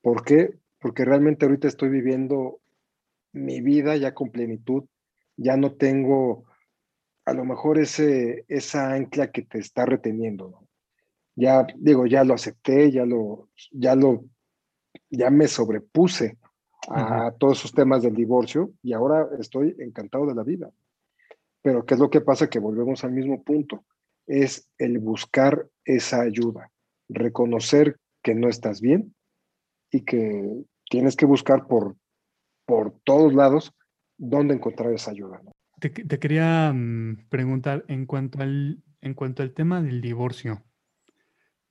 ¿Por 0.00 0.24
qué? 0.24 0.58
Porque 0.78 1.04
realmente 1.04 1.44
ahorita 1.44 1.68
estoy 1.68 1.90
viviendo 1.90 2.60
mi 3.32 3.60
vida 3.60 3.96
ya 3.96 4.14
con 4.14 4.30
plenitud, 4.30 4.84
ya 5.36 5.56
no 5.56 5.74
tengo 5.74 6.46
a 7.26 7.34
lo 7.34 7.44
mejor 7.44 7.78
ese, 7.78 8.46
esa 8.48 8.94
ancla 8.94 9.30
que 9.30 9.42
te 9.42 9.58
está 9.58 9.84
reteniendo. 9.84 10.66
Ya 11.36 11.66
digo, 11.76 12.06
ya 12.06 12.24
lo 12.24 12.34
acepté, 12.34 12.90
ya 12.90 13.04
lo, 13.04 13.50
ya 13.70 13.94
lo, 13.94 14.24
ya 15.10 15.28
me 15.28 15.46
sobrepuse 15.46 16.38
a 16.88 17.32
todos 17.38 17.58
esos 17.58 17.72
temas 17.72 18.02
del 18.02 18.14
divorcio 18.14 18.72
y 18.82 18.92
ahora 18.92 19.28
estoy 19.38 19.74
encantado 19.78 20.26
de 20.26 20.34
la 20.34 20.42
vida. 20.42 20.70
Pero 21.62 21.84
¿qué 21.84 21.94
es 21.94 22.00
lo 22.00 22.10
que 22.10 22.20
pasa? 22.20 22.48
Que 22.48 22.58
volvemos 22.58 23.04
al 23.04 23.12
mismo 23.12 23.42
punto. 23.42 23.84
Es 24.26 24.68
el 24.78 24.98
buscar 24.98 25.68
esa 25.84 26.20
ayuda, 26.20 26.70
reconocer 27.08 27.98
que 28.22 28.34
no 28.34 28.48
estás 28.48 28.80
bien 28.80 29.14
y 29.90 30.02
que 30.02 30.64
tienes 30.88 31.16
que 31.16 31.26
buscar 31.26 31.66
por, 31.66 31.96
por 32.66 32.92
todos 33.04 33.34
lados 33.34 33.72
dónde 34.16 34.54
encontrar 34.54 34.92
esa 34.92 35.10
ayuda. 35.10 35.40
Te, 35.80 35.92
quería 35.92 36.72
mm, 36.72 37.28
preguntar 37.28 37.84
en 37.88 38.06
cuanto, 38.06 38.42
al, 38.42 38.82
en 39.00 39.14
cuanto 39.14 39.42
al 39.42 39.52
tema 39.52 39.80
del 39.80 40.00
divorcio. 40.00 40.64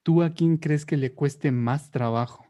¿Tú 0.01 0.23
a 0.23 0.33
quién 0.33 0.57
crees 0.57 0.85
que 0.85 0.95
le 0.95 1.13
cueste 1.13 1.51
más 1.51 1.91
trabajo? 1.91 2.45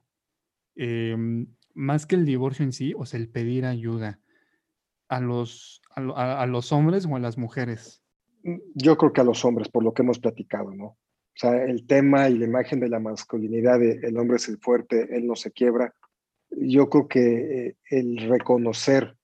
Em, 0.75 1.47
más 1.77 2.07
que 2.07 2.15
el 2.15 2.25
divorcio 2.25 2.65
en 2.65 2.73
sí, 2.73 2.93
o 2.97 3.05
sea, 3.05 3.19
el 3.19 3.29
pedir 3.29 3.65
ayuda 3.65 4.19
a 5.09 5.21
los, 5.21 5.81
a, 5.95 6.45
los 6.47 6.71
hombres 6.71 7.05
o 7.05 7.15
a 7.15 7.19
las 7.19 7.37
mujeres? 7.37 8.01
Mm, 8.43 8.57
yo 8.73 8.97
creo 8.97 9.13
que 9.13 9.21
a 9.21 9.23
los 9.23 9.45
hombres, 9.45 9.69
por 9.69 9.83
lo 9.83 9.93
que 9.93 10.01
hemos 10.01 10.19
platicado, 10.19 10.73
¿no? 10.73 10.85
O 10.85 11.39
sea, 11.39 11.63
el 11.63 11.85
tema 11.85 12.29
y 12.29 12.37
la 12.39 12.45
imagen 12.45 12.79
de 12.79 12.89
la 12.89 12.99
masculinidad 12.99 13.79
de 13.79 13.99
el 14.01 14.17
hombre 14.17 14.37
es 14.37 14.49
el 14.49 14.57
fuerte, 14.57 15.15
él 15.15 15.27
no 15.27 15.35
se 15.35 15.51
quiebra. 15.51 15.93
Yo 16.49 16.89
creo 16.89 17.07
que 17.07 17.67
eh, 17.67 17.77
el 17.91 18.27
reconocer, 18.27 19.15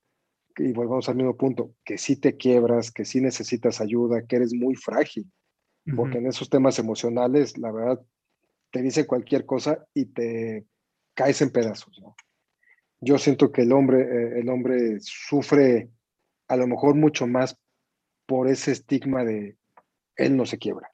y 0.56 0.72
volvamos 0.72 1.08
al 1.08 1.16
mismo 1.16 1.36
punto, 1.36 1.74
que 1.84 1.98
sí 1.98 2.14
te 2.14 2.36
quiebras, 2.36 2.92
que 2.92 3.04
sí 3.04 3.20
necesitas 3.20 3.80
ayuda, 3.80 4.24
que 4.26 4.36
eres 4.36 4.54
muy 4.54 4.76
frágil, 4.76 5.28
porque 5.96 6.16
en 6.18 6.28
esos 6.28 6.48
temas 6.48 6.78
emocionales, 6.78 7.58
la 7.58 7.70
verdad, 7.70 8.00
te 8.70 8.80
dice 8.80 9.06
cualquier 9.06 9.44
cosa 9.44 9.84
y 9.92 10.06
te 10.06 10.64
caes 11.14 11.42
en 11.42 11.50
pedazos, 11.50 12.00
¿no? 12.00 12.14
Yo 13.04 13.18
siento 13.18 13.52
que 13.52 13.62
el 13.62 13.72
hombre, 13.72 14.00
eh, 14.00 14.40
el 14.40 14.48
hombre 14.48 14.98
sufre 15.00 15.90
a 16.48 16.56
lo 16.56 16.66
mejor 16.66 16.94
mucho 16.94 17.26
más 17.26 17.58
por 18.26 18.48
ese 18.48 18.72
estigma 18.72 19.24
de 19.24 19.56
él 20.16 20.36
no 20.36 20.46
se 20.46 20.58
quiebra. 20.58 20.88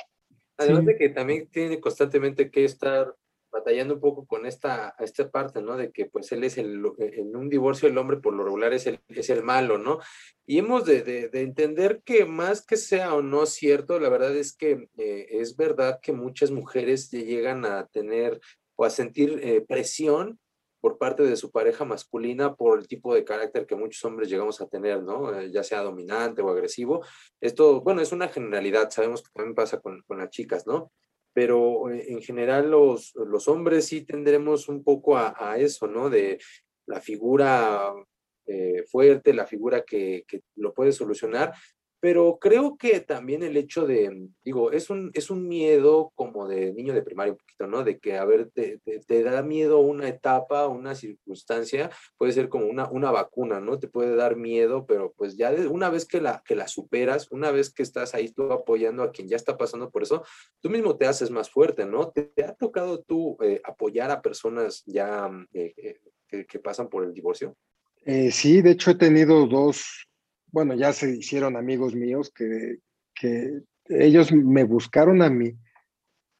Además 0.56 0.84
de 0.84 0.96
que 0.96 1.08
también 1.08 1.48
tiene 1.48 1.80
constantemente 1.80 2.50
que 2.50 2.64
estar 2.64 3.14
batallando 3.50 3.94
un 3.94 4.00
poco 4.00 4.26
con 4.26 4.46
esta, 4.46 4.94
esta 4.98 5.30
parte, 5.30 5.60
¿no? 5.60 5.76
De 5.76 5.90
que 5.90 6.06
pues 6.06 6.30
él 6.32 6.44
es 6.44 6.58
el, 6.58 6.82
en 6.98 7.34
un 7.34 7.48
divorcio 7.48 7.88
el 7.88 7.98
hombre 7.98 8.18
por 8.18 8.34
lo 8.34 8.44
regular 8.44 8.72
es 8.72 8.86
el, 8.86 9.00
es 9.08 9.30
el 9.30 9.42
malo, 9.42 9.78
¿no? 9.78 9.98
Y 10.46 10.58
hemos 10.58 10.84
de, 10.84 11.02
de, 11.02 11.40
entender 11.40 12.02
que 12.04 12.24
más 12.26 12.64
que 12.64 12.76
sea 12.76 13.14
o 13.14 13.22
no 13.22 13.46
cierto, 13.46 13.98
la 13.98 14.08
verdad 14.08 14.36
es 14.36 14.54
que 14.54 14.88
eh, 14.98 15.26
es 15.30 15.56
verdad 15.56 15.98
que 16.02 16.12
muchas 16.12 16.50
mujeres 16.50 17.10
llegan 17.10 17.64
a 17.64 17.86
tener 17.86 18.40
o 18.76 18.84
a 18.84 18.90
sentir 18.90 19.40
eh, 19.42 19.64
presión 19.66 20.38
por 20.80 20.98
parte 20.98 21.22
de 21.22 21.36
su 21.36 21.50
pareja 21.50 21.84
masculina 21.84 22.54
por 22.54 22.78
el 22.78 22.88
tipo 22.88 23.14
de 23.14 23.24
carácter 23.24 23.66
que 23.66 23.76
muchos 23.76 24.04
hombres 24.04 24.28
llegamos 24.28 24.60
a 24.60 24.68
tener, 24.68 25.02
¿no? 25.02 25.38
Eh, 25.38 25.50
ya 25.52 25.62
sea 25.62 25.82
dominante 25.82 26.42
o 26.42 26.48
agresivo. 26.48 27.04
Esto, 27.40 27.82
bueno, 27.82 28.00
es 28.00 28.12
una 28.12 28.28
generalidad, 28.28 28.90
sabemos 28.90 29.22
que 29.22 29.30
también 29.34 29.54
pasa 29.54 29.80
con, 29.80 30.02
con 30.02 30.18
las 30.18 30.30
chicas, 30.30 30.66
¿no? 30.66 30.90
Pero 31.32 31.90
eh, 31.90 32.06
en 32.08 32.22
general 32.22 32.70
los, 32.70 33.12
los 33.14 33.46
hombres 33.48 33.86
sí 33.86 34.04
tendremos 34.04 34.68
un 34.68 34.82
poco 34.82 35.16
a, 35.16 35.56
eso, 35.58 35.86
¿no? 35.86 36.08
De 36.08 36.38
la 36.86 37.00
figura 37.00 37.92
eh, 38.46 38.84
fuerte, 38.90 39.34
la 39.34 39.46
figura 39.46 39.82
que, 39.82 40.24
que, 40.26 40.42
lo 40.56 40.72
puede 40.72 40.92
solucionar, 40.92 41.54
pero 42.00 42.38
creo 42.40 42.78
que 42.78 43.00
también 43.00 43.42
el 43.42 43.58
hecho 43.58 43.86
de, 43.86 44.30
digo, 44.42 44.72
es 44.72 44.88
un, 44.88 45.10
es 45.12 45.28
un 45.28 45.46
miedo 45.46 46.12
como 46.14 46.48
de 46.48 46.72
niño 46.72 46.94
de 46.94 47.02
primaria 47.02 47.34
un 47.34 47.38
poquito, 47.38 47.66
¿no? 47.66 47.84
De 47.84 47.98
que, 47.98 48.16
a 48.16 48.24
ver, 48.24 48.50
te, 48.50 48.80
te, 49.06 49.22
da 49.22 49.42
miedo 49.42 49.80
una 49.80 50.08
etapa, 50.08 50.66
una 50.66 50.94
circunstancia, 50.94 51.90
puede 52.16 52.32
ser 52.32 52.48
como 52.48 52.66
una, 52.66 52.88
una 52.88 53.10
vacuna, 53.10 53.60
¿no? 53.60 53.78
Te 53.78 53.86
puede 53.86 54.16
dar 54.16 54.36
miedo, 54.36 54.86
pero 54.86 55.12
pues 55.14 55.36
ya 55.36 55.52
una 55.68 55.90
vez 55.90 56.06
que 56.06 56.22
la, 56.22 56.42
que 56.42 56.56
la 56.56 56.68
superas, 56.68 57.30
una 57.30 57.50
vez 57.50 57.70
que 57.70 57.82
estás 57.82 58.14
ahí 58.14 58.30
tú 58.30 58.50
apoyando 58.50 59.02
a 59.02 59.12
quien 59.12 59.28
ya 59.28 59.36
está 59.36 59.58
pasando 59.58 59.90
por 59.90 60.02
eso, 60.02 60.24
tú 60.60 60.70
mismo 60.70 60.96
te 60.96 61.06
haces 61.06 61.30
más 61.30 61.50
fuerte, 61.50 61.84
¿no? 61.84 62.10
¿Te, 62.10 62.32
ha 62.42 62.54
tocado 62.54 63.02
tú 63.02 63.36
eh, 63.42 63.60
apoyar 63.62 64.10
a 64.10 64.22
personas 64.22 64.82
ya 64.86 65.30
eh, 65.52 65.74
eh, 65.76 66.00
que, 66.26 66.46
que, 66.46 66.58
pasan 66.58 66.88
por 66.88 67.04
el 67.04 67.12
divorcio? 67.12 67.54
sí, 68.30 68.62
de 68.62 68.70
hecho 68.70 68.92
he 68.92 68.94
tenido 68.94 69.46
dos 69.46 70.09
bueno, 70.52 70.74
ya 70.74 70.92
se 70.92 71.16
hicieron 71.16 71.56
amigos 71.56 71.94
míos 71.94 72.32
que, 72.34 72.78
que 73.14 73.62
ellos 73.88 74.32
me 74.32 74.64
buscaron 74.64 75.22
a 75.22 75.30
mí 75.30 75.54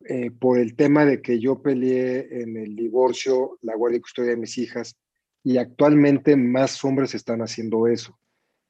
eh, 0.07 0.31
por 0.31 0.59
el 0.59 0.77
tema 0.77 1.05
de 1.05 1.21
que 1.21 1.39
yo 1.39 1.61
peleé 1.61 2.43
en 2.43 2.57
el 2.57 2.75
divorcio, 2.75 3.59
la 3.61 3.77
guardia 3.77 3.99
y 3.99 4.01
custodia 4.01 4.31
de 4.31 4.37
mis 4.39 4.57
hijas, 4.57 4.97
y 5.45 5.59
actualmente 5.59 6.37
más 6.37 6.83
hombres 6.85 7.15
están 7.15 7.41
haciendo 7.41 7.87
eso. 7.87 8.19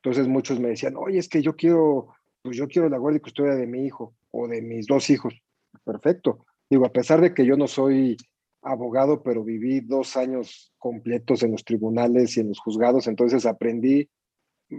Entonces 0.02 0.28
muchos 0.28 0.58
me 0.58 0.70
decían, 0.70 0.96
oye, 0.96 1.18
es 1.18 1.28
que 1.28 1.42
yo 1.42 1.54
quiero, 1.54 2.08
pues 2.42 2.56
yo 2.56 2.66
quiero 2.66 2.88
la 2.88 2.98
guardia 2.98 3.18
y 3.18 3.22
custodia 3.22 3.54
de 3.54 3.66
mi 3.66 3.86
hijo 3.86 4.14
o 4.30 4.48
de 4.48 4.62
mis 4.62 4.86
dos 4.86 5.10
hijos. 5.10 5.40
Perfecto. 5.84 6.46
Digo, 6.68 6.86
a 6.86 6.92
pesar 6.92 7.20
de 7.20 7.34
que 7.34 7.44
yo 7.44 7.56
no 7.56 7.66
soy 7.66 8.16
abogado, 8.62 9.22
pero 9.22 9.44
viví 9.44 9.80
dos 9.80 10.16
años 10.16 10.72
completos 10.78 11.42
en 11.42 11.52
los 11.52 11.64
tribunales 11.64 12.36
y 12.36 12.40
en 12.40 12.48
los 12.48 12.58
juzgados, 12.60 13.06
entonces 13.06 13.46
aprendí 13.46 14.08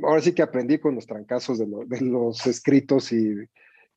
ahora 0.04 0.22
sí 0.22 0.34
que 0.34 0.42
aprendí 0.42 0.80
con 0.80 0.96
los 0.96 1.06
trancazos 1.06 1.60
de, 1.60 1.68
los 2.02 2.46
escritos 2.48 3.12
y, 3.12 3.36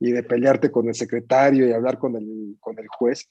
de 0.00 0.22
pelearte 0.22 0.70
con 0.70 0.88
el 0.88 0.94
secretario 0.94 1.66
y 1.66 1.72
hablar 1.72 1.98
con 1.98 2.16
el, 2.16 2.56
con 2.60 2.78
el 2.78 2.88
juez. 2.88 3.28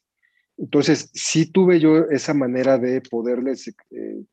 Entonces, 0.57 1.09
sí 1.13 1.51
tuve 1.51 1.79
yo 1.79 2.09
esa 2.09 2.33
manera 2.33 2.77
de 2.77 3.01
poderles 3.01 3.67
eh, 3.67 4.23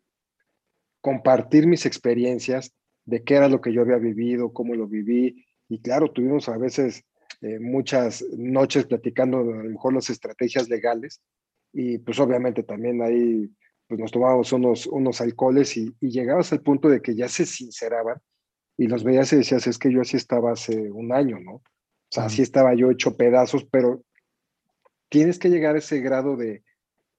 compartir 1.01 1.67
mis 1.67 1.87
experiencias 1.87 2.73
de 3.05 3.23
qué 3.25 3.35
era 3.35 3.49
lo 3.49 3.61
que 3.61 3.73
yo 3.73 3.83
había 3.83 3.97
vivido, 3.97 4.53
cómo 4.53 4.75
lo 4.75 4.87
viví. 4.87 5.45
Y 5.69 5.81
claro, 5.81 6.11
tuvimos 6.11 6.49
a 6.49 6.57
veces 6.57 7.05
eh, 7.43 7.59
muchas 7.59 8.25
noches 8.37 8.87
platicando 8.87 9.39
a 9.39 9.45
lo 9.45 9.65
mejor 9.65 9.95
las 9.95 10.11
estrategias 10.11 10.69
legales. 10.69 11.21
Y 11.73 11.99
pues 11.99 12.19
obviamente 12.21 12.63
también 12.63 13.03
ahí 13.03 13.51
pues 13.91 13.99
nos 13.99 14.13
tomábamos 14.13 14.53
unos, 14.53 14.87
unos 14.87 15.21
alcoholes 15.21 15.77
y, 15.77 15.93
y 16.01 16.11
llegabas 16.11 16.53
al 16.53 16.61
punto 16.61 16.89
de 16.89 17.03
que 17.03 17.17
ya 17.17 17.29
se 17.29 17.45
sinceraban 17.45 18.19
y 18.79 18.87
los 18.87 19.03
veías 19.03 19.33
y 19.33 19.37
decías, 19.39 19.67
es 19.67 19.79
que 19.79 19.93
yo 19.93 20.01
así 20.01 20.17
estaba 20.17 20.53
hace 20.53 20.93
un 20.93 21.13
año, 21.13 21.41
¿no? 21.41 21.55
O 21.55 21.63
sea, 22.09 22.27
así 22.27 22.41
estaba 22.41 22.73
yo 22.75 22.93
hecho 22.93 23.17
pedazos, 23.17 23.65
pero 23.65 24.05
tienes 25.09 25.41
que 25.41 25.51
llegar 25.51 25.75
a 25.75 25.79
ese 25.79 25.99
grado 25.99 26.37
de, 26.37 26.63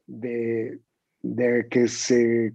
de, 0.08 0.80
de 1.22 1.68
que 1.70 1.90
se 1.90 2.54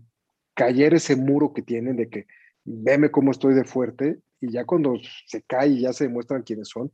cayera 0.55 0.97
ese 0.97 1.15
muro 1.15 1.53
que 1.53 1.61
tienen, 1.61 1.97
de 1.97 2.09
que 2.09 2.27
veme 2.65 3.11
cómo 3.11 3.33
estoy 3.33 3.53
de 3.53 3.65
fuerte, 3.65 4.19
y 4.41 4.51
ya 4.51 4.65
cuando 4.65 4.95
se 5.27 5.43
cae 5.43 5.69
y 5.69 5.81
ya 5.83 5.93
se 5.93 6.05
demuestran 6.05 6.43
quiénes 6.43 6.69
son, 6.69 6.91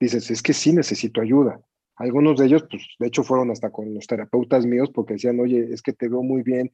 dices, 0.00 0.30
es 0.30 0.42
que 0.42 0.54
sí 0.54 0.72
necesito 0.72 1.20
ayuda. 1.20 1.60
Algunos 1.96 2.38
de 2.38 2.46
ellos, 2.46 2.64
pues, 2.70 2.82
de 2.98 3.06
hecho, 3.06 3.22
fueron 3.22 3.50
hasta 3.50 3.70
con 3.70 3.92
los 3.94 4.06
terapeutas 4.06 4.66
míos 4.66 4.90
porque 4.92 5.14
decían, 5.14 5.38
oye, 5.40 5.68
es 5.72 5.82
que 5.82 5.92
te 5.92 6.08
veo 6.08 6.22
muy 6.22 6.42
bien, 6.42 6.72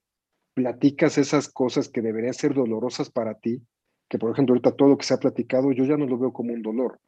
platicas 0.54 1.18
esas 1.18 1.48
cosas 1.48 1.88
que 1.88 2.02
deberían 2.02 2.34
ser 2.34 2.54
dolorosas 2.54 3.10
para 3.10 3.34
ti, 3.34 3.62
que 4.08 4.18
por 4.18 4.32
ejemplo 4.32 4.54
ahorita 4.54 4.72
todo 4.72 4.88
lo 4.88 4.98
que 4.98 5.06
se 5.06 5.14
ha 5.14 5.18
platicado, 5.18 5.70
yo 5.72 5.84
ya 5.84 5.96
no 5.96 6.06
lo 6.06 6.18
veo 6.18 6.32
como 6.32 6.52
un 6.52 6.62
dolor, 6.62 6.98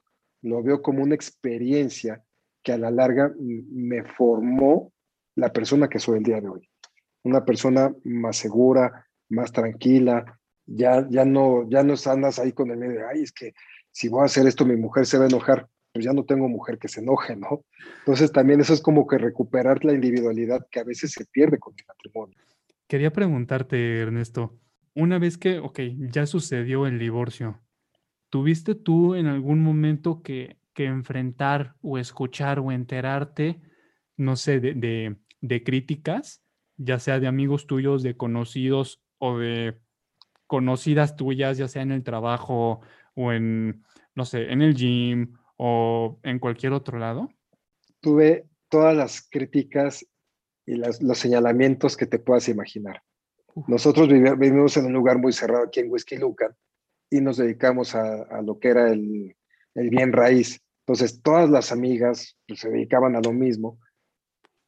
lo 0.42 0.62
veo 0.62 0.82
como 0.82 1.02
una 1.02 1.14
experiencia 1.14 2.22
que 2.62 2.72
a 2.72 2.78
la 2.78 2.90
larga 2.90 3.34
me 3.38 4.04
formó 4.04 4.92
la 5.34 5.52
persona 5.52 5.88
que 5.88 5.98
soy 5.98 6.18
el 6.18 6.24
día 6.24 6.40
de 6.40 6.48
hoy. 6.48 6.68
Una 7.22 7.44
persona 7.44 7.94
más 8.04 8.36
segura, 8.36 9.06
más 9.28 9.52
tranquila, 9.52 10.38
ya, 10.66 11.06
ya, 11.10 11.24
no, 11.24 11.68
ya 11.68 11.82
no 11.82 11.94
andas 12.06 12.38
ahí 12.38 12.52
con 12.52 12.70
el 12.70 12.78
medio 12.78 13.00
de, 13.00 13.06
ay, 13.06 13.22
es 13.22 13.32
que 13.32 13.52
si 13.90 14.08
voy 14.08 14.22
a 14.22 14.26
hacer 14.26 14.46
esto 14.46 14.64
mi 14.64 14.76
mujer 14.76 15.06
se 15.06 15.18
va 15.18 15.24
a 15.24 15.28
enojar 15.28 15.68
pues 15.92 16.04
ya 16.04 16.12
no 16.12 16.24
tengo 16.24 16.48
mujer 16.48 16.78
que 16.78 16.88
se 16.88 17.00
enoje, 17.00 17.36
¿no? 17.36 17.64
Entonces 18.00 18.32
también 18.32 18.60
eso 18.60 18.72
es 18.72 18.80
como 18.80 19.06
que 19.06 19.18
recuperar 19.18 19.84
la 19.84 19.92
individualidad 19.92 20.66
que 20.70 20.80
a 20.80 20.84
veces 20.84 21.12
se 21.12 21.26
pierde 21.26 21.58
con 21.58 21.74
el 21.76 21.84
matrimonio. 21.86 22.36
Quería 22.86 23.12
preguntarte, 23.12 24.00
Ernesto, 24.00 24.58
una 24.94 25.18
vez 25.18 25.38
que, 25.38 25.58
ok, 25.58 25.80
ya 26.10 26.26
sucedió 26.26 26.86
el 26.86 26.98
divorcio, 26.98 27.60
¿tuviste 28.30 28.74
tú 28.74 29.14
en 29.14 29.26
algún 29.26 29.62
momento 29.62 30.22
que, 30.22 30.58
que 30.74 30.84
enfrentar 30.86 31.74
o 31.82 31.98
escuchar 31.98 32.60
o 32.60 32.72
enterarte, 32.72 33.60
no 34.16 34.36
sé, 34.36 34.60
de, 34.60 34.74
de, 34.74 35.16
de 35.40 35.62
críticas, 35.62 36.42
ya 36.76 36.98
sea 36.98 37.20
de 37.20 37.26
amigos 37.26 37.66
tuyos, 37.66 38.02
de 38.02 38.16
conocidos 38.16 39.02
o 39.18 39.38
de 39.38 39.78
conocidas 40.46 41.16
tuyas, 41.16 41.58
ya 41.58 41.68
sea 41.68 41.82
en 41.82 41.92
el 41.92 42.02
trabajo 42.02 42.80
o 43.14 43.32
en, 43.32 43.84
no 44.14 44.24
sé, 44.24 44.50
en 44.50 44.62
el 44.62 44.74
gym 44.74 45.34
o 45.62 46.18
en 46.22 46.38
cualquier 46.38 46.72
otro 46.72 46.98
lado? 46.98 47.28
Tuve 48.00 48.46
todas 48.70 48.96
las 48.96 49.28
críticas 49.28 50.06
y 50.64 50.76
los 50.76 51.18
señalamientos 51.18 51.98
que 51.98 52.06
te 52.06 52.18
puedas 52.18 52.48
imaginar. 52.48 53.02
Nosotros 53.66 54.08
vivimos 54.08 54.78
en 54.78 54.86
un 54.86 54.94
lugar 54.94 55.18
muy 55.18 55.34
cerrado 55.34 55.64
aquí 55.64 55.80
en 55.80 55.90
Whisky 55.90 56.16
Lucan 56.16 56.56
y 57.10 57.20
nos 57.20 57.36
dedicamos 57.36 57.94
a, 57.94 58.40
lo 58.40 58.58
que 58.58 58.68
era 58.68 58.90
el, 58.90 59.36
el, 59.74 59.90
bien 59.90 60.12
raíz. 60.12 60.62
Entonces, 60.86 61.20
todas 61.20 61.50
las 61.50 61.72
amigas 61.72 62.38
pues, 62.48 62.60
se 62.60 62.70
dedicaban 62.70 63.14
a 63.14 63.20
lo 63.20 63.34
mismo. 63.34 63.78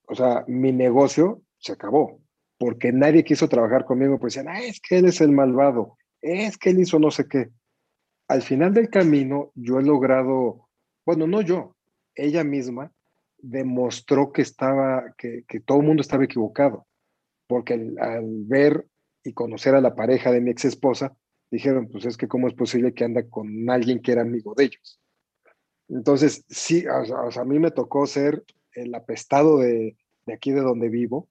O 0.09 0.15
sea, 0.15 0.45
mi 0.47 0.73
negocio 0.73 1.41
se 1.57 1.73
acabó 1.73 2.21
porque 2.59 2.93
nadie 2.93 3.25
quiso 3.25 3.49
trabajar 3.49 3.87
conmigo, 3.87 4.19
pues 4.19 4.35
decían, 4.35 4.55
ah, 4.55 4.61
es 4.61 4.79
que 4.79 4.99
él 4.99 5.07
es 5.07 5.23
el 5.23 5.33
malvado, 5.33 5.97
es 6.21 6.59
que 6.59 6.71
él 6.71 6.81
hizo 6.81 6.99
no 6.99 7.11
sé 7.11 7.27
qué. 7.27 7.49
Al 8.29 8.43
final 8.43 8.75
del 8.75 8.91
camino, 8.91 9.53
yo 9.55 9.81
he 9.81 9.83
logrado 9.83 10.69
bueno, 11.05 11.27
no 11.27 11.41
yo, 11.41 11.77
ella 12.15 12.45
misma 12.45 12.93
demostró 13.39 14.33
que 14.33 14.43
estaba, 14.43 15.15
que, 15.19 15.45
todo 15.65 15.81
el 15.81 15.87
mundo 15.87 16.01
estaba 16.01 16.25
equivocado, 16.25 16.87
porque 17.47 17.75
al, 17.75 18.45
ver 18.47 18.87
y 19.25 19.33
conocer 19.33 19.75
a 19.75 19.81
la 19.81 19.95
pareja 19.95 20.31
de 20.31 20.41
mi 20.41 20.51
ex 20.51 20.65
esposa, 20.65 21.17
dijeron, 21.51 21.89
pues 21.91 22.07
es 22.07 22.17
que 22.17 22.29
cómo 22.29 22.49
es 22.49 22.55
posible 22.55 22.95
que 22.95 23.05
anda 23.05 23.29
con 23.29 23.69
alguien 23.69 24.01
que 24.01 24.13
era 24.13 24.23
amigo 24.23 24.55
de 24.57 24.65
ellos. 24.65 25.01
Entonces, 25.89 26.45
sí, 26.49 26.85
a 26.89 27.45
mí 27.45 27.59
me 27.59 27.71
tocó 27.71 28.07
ser 28.07 28.45
el 28.75 28.95
apestado 28.95 29.59
de, 29.59 29.97
aquí 30.33 30.53
de 30.53 30.61
donde 30.61 30.89
vivo, 30.89 31.29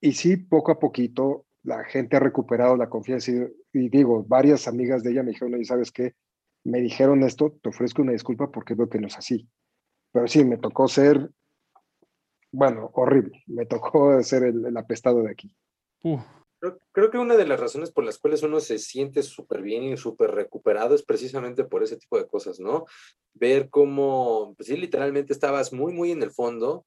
y 0.00 0.12
sí, 0.12 0.36
poco 0.36 0.72
a 0.72 0.78
poquito 0.78 1.46
la 1.62 1.84
gente 1.84 2.16
ha 2.16 2.20
recuperado 2.20 2.76
la 2.76 2.88
confianza 2.88 3.30
y, 3.30 3.44
y 3.72 3.88
digo, 3.88 4.24
varias 4.24 4.68
amigas 4.68 5.02
de 5.02 5.10
ella 5.10 5.22
me 5.22 5.30
dijeron, 5.30 5.54
oye, 5.54 5.64
¿sabes 5.64 5.90
qué? 5.90 6.14
Me 6.66 6.80
dijeron 6.80 7.22
esto, 7.22 7.56
te 7.62 7.68
ofrezco 7.68 8.02
una 8.02 8.12
disculpa 8.12 8.50
porque 8.50 8.74
veo 8.74 8.88
que 8.88 8.98
no 8.98 9.06
es 9.06 9.16
así. 9.16 9.48
Pero 10.12 10.26
sí, 10.26 10.44
me 10.44 10.58
tocó 10.58 10.88
ser, 10.88 11.30
bueno, 12.50 12.90
horrible. 12.94 13.44
Me 13.46 13.66
tocó 13.66 14.20
ser 14.22 14.42
el, 14.42 14.76
apestado 14.76 15.22
de 15.22 15.30
aquí. 15.30 15.54
Creo, 16.92 17.10
que 17.10 17.18
una 17.18 17.36
de 17.36 17.46
las 17.46 17.60
razones 17.60 17.92
por 17.92 18.04
las 18.04 18.18
cuales 18.18 18.42
uno 18.42 18.58
se 18.58 18.78
siente 18.78 19.22
súper 19.22 19.62
bien 19.62 19.84
y 19.84 19.96
súper 19.96 20.32
recuperado 20.32 20.94
es 20.96 21.04
precisamente 21.04 21.64
por 21.64 21.84
ese 21.84 21.96
tipo 21.96 22.18
de 22.18 22.26
cosas, 22.26 22.58
¿no? 22.58 22.86
Ver 23.34 23.68
cómo, 23.70 24.54
pues 24.56 24.66
sí, 24.68 24.76
literalmente 24.76 25.32
estabas 25.32 25.72
muy, 25.72 25.92
muy 25.92 26.10
en 26.10 26.22
el 26.22 26.32
fondo, 26.32 26.84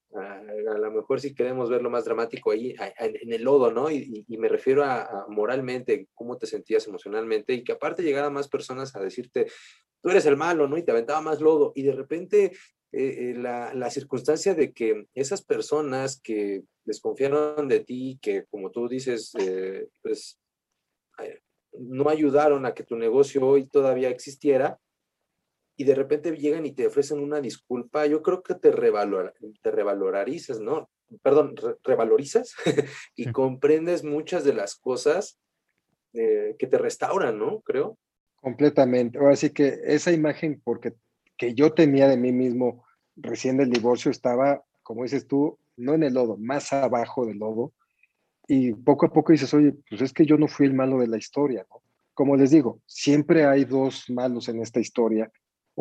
a, 0.74 0.78
lo 0.78 0.92
mejor 0.92 1.20
si 1.20 1.34
queremos 1.34 1.70
verlo 1.70 1.90
más 1.90 2.06
dramático 2.06 2.52
ahí, 2.52 2.76
en 2.98 3.34
el 3.34 3.44
lodo, 3.44 3.72
¿no? 3.72 3.90
Y, 3.92 4.26
me 4.38 4.48
refiero 4.48 4.84
a, 4.84 5.26
moralmente, 5.30 6.08
cómo 6.14 6.38
te 6.38 6.48
sentías 6.48 6.88
emocionalmente 6.88 7.54
y 7.54 7.64
que 7.64 7.74
aparte 7.74 8.04
llegaran 8.04 8.34
más 8.34 8.48
personas 8.48 8.96
a 8.96 9.00
decirte, 9.00 9.48
tú 10.02 10.10
eres 10.10 10.26
el 10.26 10.38
malo, 10.38 10.68
¿no? 10.68 10.78
Y 10.78 10.84
te 10.84 10.92
aventaba 10.92 11.22
más 11.22 11.42
lodo 11.42 11.74
y 11.76 11.84
de 11.84 11.94
repente 11.94 12.46
eh, 12.92 13.32
eh, 13.32 13.34
la, 13.36 13.74
la, 13.74 13.90
circunstancia 13.92 14.56
de 14.56 14.74
que 14.74 15.06
esas 15.14 15.44
personas 15.44 16.20
que 16.20 16.64
desconfiaron 16.86 17.68
de 17.68 17.82
ti, 17.82 18.18
que 18.22 18.46
como 18.50 18.72
tú 18.72 18.88
dices, 18.88 19.34
eh, 19.40 19.88
pues 20.02 20.40
no 21.74 22.10
ayudaron 22.10 22.66
a 22.66 22.74
que 22.74 22.84
tu 22.84 22.96
negocio 22.96 23.46
hoy 23.46 23.68
todavía 23.68 24.10
existiera, 24.10 24.80
y 25.80 25.86
de 25.86 25.96
repente 25.96 26.36
llegan 26.36 26.66
y 26.66 26.74
te 26.74 26.88
ofrecen 26.88 27.20
una 27.20 27.40
disculpa, 27.40 28.06
yo 28.06 28.22
creo 28.22 28.44
que 28.44 28.54
te, 28.54 28.70
revalor, 28.70 29.34
te 29.62 29.72
revalorizas, 29.72 30.60
¿no? 30.60 30.90
Perdón, 31.24 31.56
revalorizas 31.86 32.54
y 33.16 33.32
comprendes 33.32 34.04
muchas 34.04 34.44
de 34.44 34.52
las 34.52 34.76
cosas 34.76 35.40
que 36.12 36.68
te 36.70 36.78
restauran, 36.78 37.40
¿no? 37.40 37.62
Creo. 37.62 37.98
Completamente. 38.36 39.20
Ahora 39.20 39.38
sí 39.38 39.52
que 39.52 39.80
esa 39.86 40.12
imagen, 40.12 40.62
porque 40.66 40.96
que 41.38 41.54
yo 41.54 41.72
tenía 41.72 42.10
de 42.10 42.18
mí 42.18 42.34
mismo 42.34 42.84
recién 43.16 43.56
del 43.56 43.70
divorcio 43.70 44.12
estaba, 44.12 44.62
como 44.84 45.04
dices 45.04 45.28
tú, 45.28 45.58
no 45.78 45.94
en 45.94 46.04
el 46.04 46.14
lodo, 46.14 46.36
más 46.36 46.74
abajo 46.74 47.26
del 47.26 47.38
lodo. 47.38 47.72
Y 48.50 48.74
poco 48.74 49.06
a 49.06 49.14
poco 49.14 49.32
dices, 49.32 49.54
oye, 49.54 49.76
pues 49.90 50.02
es 50.02 50.12
que 50.12 50.26
yo 50.26 50.38
no 50.38 50.50
fui 50.50 50.66
el 50.66 50.74
malo 50.74 51.00
de 51.00 51.08
la 51.08 51.16
historia, 51.16 51.66
¿no? 51.70 51.82
Como 52.14 52.36
les 52.36 52.52
digo, 52.52 52.82
siempre 52.86 53.46
hay 53.46 53.64
dos 53.64 54.10
malos 54.10 54.50
en 54.50 54.62
esta 54.62 54.82
historia. 54.82 55.32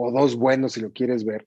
O 0.01 0.13
dos 0.13 0.37
buenos 0.37 0.75
si 0.75 0.81
lo 0.81 0.93
quieres 0.93 1.25
ver, 1.25 1.45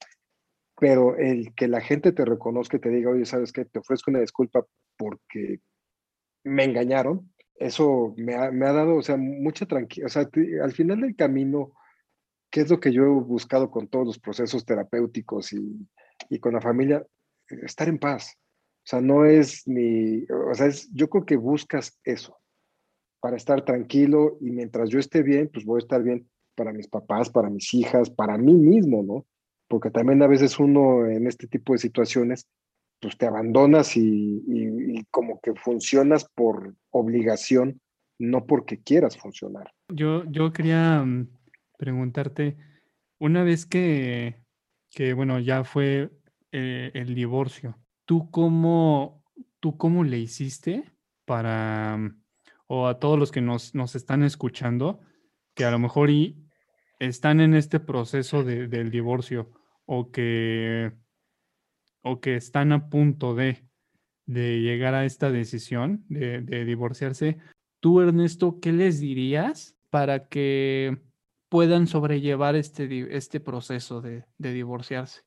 pero 0.78 1.16
el 1.16 1.54
que 1.54 1.68
la 1.68 1.80
gente 1.80 2.12
te 2.12 2.24
reconozca 2.26 2.76
y 2.76 2.80
te 2.80 2.90
diga, 2.90 3.10
oye, 3.10 3.24
¿sabes 3.24 3.50
qué? 3.50 3.64
Te 3.64 3.78
ofrezco 3.78 4.10
una 4.10 4.20
disculpa 4.20 4.66
porque 4.98 5.60
me 6.44 6.64
engañaron, 6.64 7.32
eso 7.54 8.12
me 8.18 8.34
ha, 8.34 8.50
me 8.50 8.66
ha 8.66 8.72
dado, 8.72 8.96
o 8.96 9.02
sea, 9.02 9.16
mucha 9.16 9.64
tranquilidad, 9.64 10.06
o 10.06 10.10
sea, 10.10 10.28
al 10.62 10.72
final 10.72 11.00
del 11.00 11.16
camino, 11.16 11.72
¿qué 12.50 12.60
es 12.60 12.70
lo 12.70 12.78
que 12.78 12.92
yo 12.92 13.04
he 13.04 13.08
buscado 13.08 13.70
con 13.70 13.88
todos 13.88 14.06
los 14.06 14.18
procesos 14.18 14.66
terapéuticos 14.66 15.54
y, 15.54 15.88
y 16.28 16.38
con 16.38 16.52
la 16.52 16.60
familia? 16.60 17.06
Estar 17.48 17.88
en 17.88 17.98
paz. 17.98 18.36
O 18.84 18.84
sea, 18.84 19.00
no 19.00 19.24
es 19.24 19.66
ni, 19.66 20.24
o 20.24 20.54
sea, 20.54 20.66
es, 20.66 20.92
yo 20.92 21.08
creo 21.08 21.24
que 21.24 21.36
buscas 21.36 21.98
eso, 22.04 22.36
para 23.20 23.36
estar 23.36 23.64
tranquilo 23.64 24.36
y 24.42 24.50
mientras 24.50 24.90
yo 24.90 24.98
esté 24.98 25.22
bien, 25.22 25.48
pues 25.50 25.64
voy 25.64 25.78
a 25.78 25.84
estar 25.84 26.02
bien 26.02 26.28
para 26.54 26.72
mis 26.72 26.88
papás, 26.88 27.30
para 27.30 27.50
mis 27.50 27.72
hijas, 27.74 28.10
para 28.10 28.38
mí 28.38 28.54
mismo, 28.54 29.02
¿no? 29.02 29.26
Porque 29.68 29.90
también 29.90 30.22
a 30.22 30.26
veces 30.26 30.58
uno 30.58 31.06
en 31.06 31.26
este 31.26 31.46
tipo 31.46 31.72
de 31.72 31.78
situaciones, 31.78 32.46
pues 33.00 33.16
te 33.16 33.26
abandonas 33.26 33.96
y, 33.96 35.04
como 35.10 35.40
que 35.40 35.54
funcionas 35.54 36.26
por 36.34 36.74
obligación, 36.90 37.80
no 38.18 38.46
porque 38.46 38.80
quieras 38.80 39.16
funcionar. 39.16 39.72
Yo, 39.88 40.24
yo 40.30 40.52
quería 40.52 41.02
mm, 41.02 41.28
preguntarte, 41.76 42.56
una 43.18 43.42
vez 43.42 43.66
que, 43.66 44.36
que 44.90 45.14
bueno, 45.14 45.40
ya 45.40 45.64
fue 45.64 46.10
eh, 46.52 46.90
el 46.94 47.14
divorcio, 47.14 47.78
¿tú 48.04 48.30
cómo, 48.30 49.24
¿tú 49.58 49.76
cómo 49.76 50.04
le 50.04 50.18
hiciste 50.18 50.84
para, 51.24 51.96
mm, 51.96 52.22
o 52.66 52.86
a 52.86 52.98
todos 52.98 53.18
los 53.18 53.32
que 53.32 53.40
nos, 53.40 53.74
nos 53.74 53.96
están 53.96 54.22
escuchando, 54.22 55.00
que 55.54 55.64
a 55.64 55.70
lo 55.70 55.78
mejor 55.78 56.10
y 56.10 56.41
están 57.08 57.40
en 57.40 57.54
este 57.54 57.80
proceso 57.80 58.44
de, 58.44 58.68
del 58.68 58.90
divorcio 58.90 59.50
o 59.86 60.12
que, 60.12 60.92
o 62.02 62.20
que 62.20 62.36
están 62.36 62.70
a 62.72 62.88
punto 62.88 63.34
de, 63.34 63.64
de 64.26 64.60
llegar 64.60 64.94
a 64.94 65.04
esta 65.04 65.30
decisión 65.30 66.04
de, 66.08 66.42
de 66.42 66.64
divorciarse, 66.64 67.38
tú 67.80 68.00
Ernesto, 68.00 68.60
¿qué 68.60 68.72
les 68.72 69.00
dirías 69.00 69.76
para 69.90 70.28
que 70.28 70.98
puedan 71.48 71.88
sobrellevar 71.88 72.54
este, 72.54 73.16
este 73.16 73.40
proceso 73.40 74.00
de, 74.00 74.24
de 74.38 74.52
divorciarse? 74.52 75.22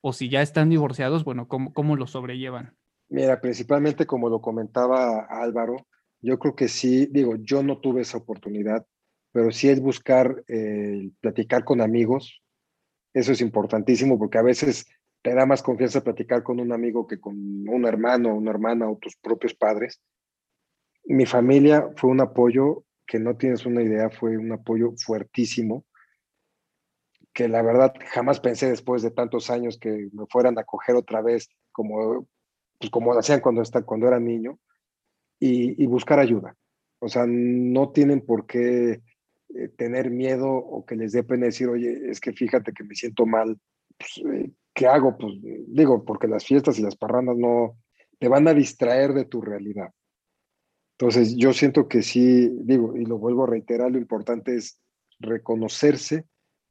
O 0.00 0.12
si 0.12 0.28
ya 0.28 0.42
están 0.42 0.70
divorciados, 0.70 1.24
bueno, 1.24 1.48
¿cómo, 1.48 1.72
cómo 1.72 1.96
lo 1.96 2.06
sobrellevan? 2.06 2.76
Mira, 3.08 3.40
principalmente 3.40 4.06
como 4.06 4.28
lo 4.28 4.40
comentaba 4.40 5.26
Álvaro, 5.28 5.88
yo 6.20 6.38
creo 6.38 6.54
que 6.54 6.68
sí, 6.68 7.06
digo, 7.06 7.34
yo 7.36 7.64
no 7.64 7.78
tuve 7.78 8.02
esa 8.02 8.18
oportunidad, 8.18 8.86
pero 9.36 9.50
sí 9.50 9.68
es 9.68 9.82
buscar 9.82 10.42
eh, 10.48 11.10
platicar 11.20 11.62
con 11.62 11.82
amigos. 11.82 12.42
Eso 13.12 13.32
es 13.32 13.42
importantísimo 13.42 14.18
porque 14.18 14.38
a 14.38 14.42
veces 14.42 14.86
te 15.20 15.34
da 15.34 15.44
más 15.44 15.62
confianza 15.62 16.02
platicar 16.02 16.42
con 16.42 16.58
un 16.58 16.72
amigo 16.72 17.06
que 17.06 17.20
con 17.20 17.34
un 17.68 17.84
hermano, 17.84 18.34
una 18.34 18.50
hermana 18.50 18.88
o 18.88 18.96
tus 18.96 19.14
propios 19.16 19.52
padres. 19.52 20.00
Mi 21.04 21.26
familia 21.26 21.90
fue 21.96 22.08
un 22.08 22.22
apoyo 22.22 22.84
que 23.06 23.18
no 23.18 23.36
tienes 23.36 23.66
una 23.66 23.82
idea, 23.82 24.08
fue 24.08 24.38
un 24.38 24.52
apoyo 24.52 24.94
fuertísimo, 24.96 25.84
que 27.34 27.46
la 27.46 27.60
verdad 27.60 27.92
jamás 28.14 28.40
pensé 28.40 28.70
después 28.70 29.02
de 29.02 29.10
tantos 29.10 29.50
años 29.50 29.78
que 29.78 30.08
me 30.14 30.24
fueran 30.30 30.58
a 30.58 30.64
coger 30.64 30.96
otra 30.96 31.20
vez 31.20 31.50
como, 31.72 32.26
pues 32.78 32.90
como 32.90 33.12
lo 33.12 33.18
hacían 33.18 33.40
cuando, 33.40 33.60
está, 33.60 33.82
cuando 33.82 34.08
era 34.08 34.18
niño 34.18 34.58
y, 35.38 35.84
y 35.84 35.86
buscar 35.88 36.20
ayuda. 36.20 36.56
O 37.00 37.08
sea, 37.10 37.26
no 37.28 37.90
tienen 37.90 38.22
por 38.22 38.46
qué 38.46 39.02
eh, 39.58 39.68
tener 39.68 40.10
miedo 40.10 40.48
o 40.48 40.84
que 40.84 40.96
les 40.96 41.12
dé 41.12 41.22
pena 41.22 41.46
decir, 41.46 41.68
oye, 41.68 42.10
es 42.10 42.20
que 42.20 42.32
fíjate 42.32 42.72
que 42.72 42.84
me 42.84 42.94
siento 42.94 43.26
mal, 43.26 43.58
pues, 43.96 44.22
eh, 44.32 44.50
¿qué 44.74 44.86
hago? 44.86 45.16
Pues 45.16 45.34
digo, 45.68 46.04
porque 46.04 46.28
las 46.28 46.44
fiestas 46.44 46.78
y 46.78 46.82
las 46.82 46.96
parrandas 46.96 47.36
no 47.36 47.76
te 48.18 48.28
van 48.28 48.48
a 48.48 48.54
distraer 48.54 49.12
de 49.12 49.24
tu 49.24 49.40
realidad. 49.40 49.90
Entonces, 50.98 51.36
yo 51.36 51.52
siento 51.52 51.88
que 51.88 52.02
sí, 52.02 52.50
digo, 52.62 52.96
y 52.96 53.04
lo 53.04 53.18
vuelvo 53.18 53.44
a 53.44 53.48
reiterar, 53.48 53.90
lo 53.90 53.98
importante 53.98 54.56
es 54.56 54.80
reconocerse 55.18 56.24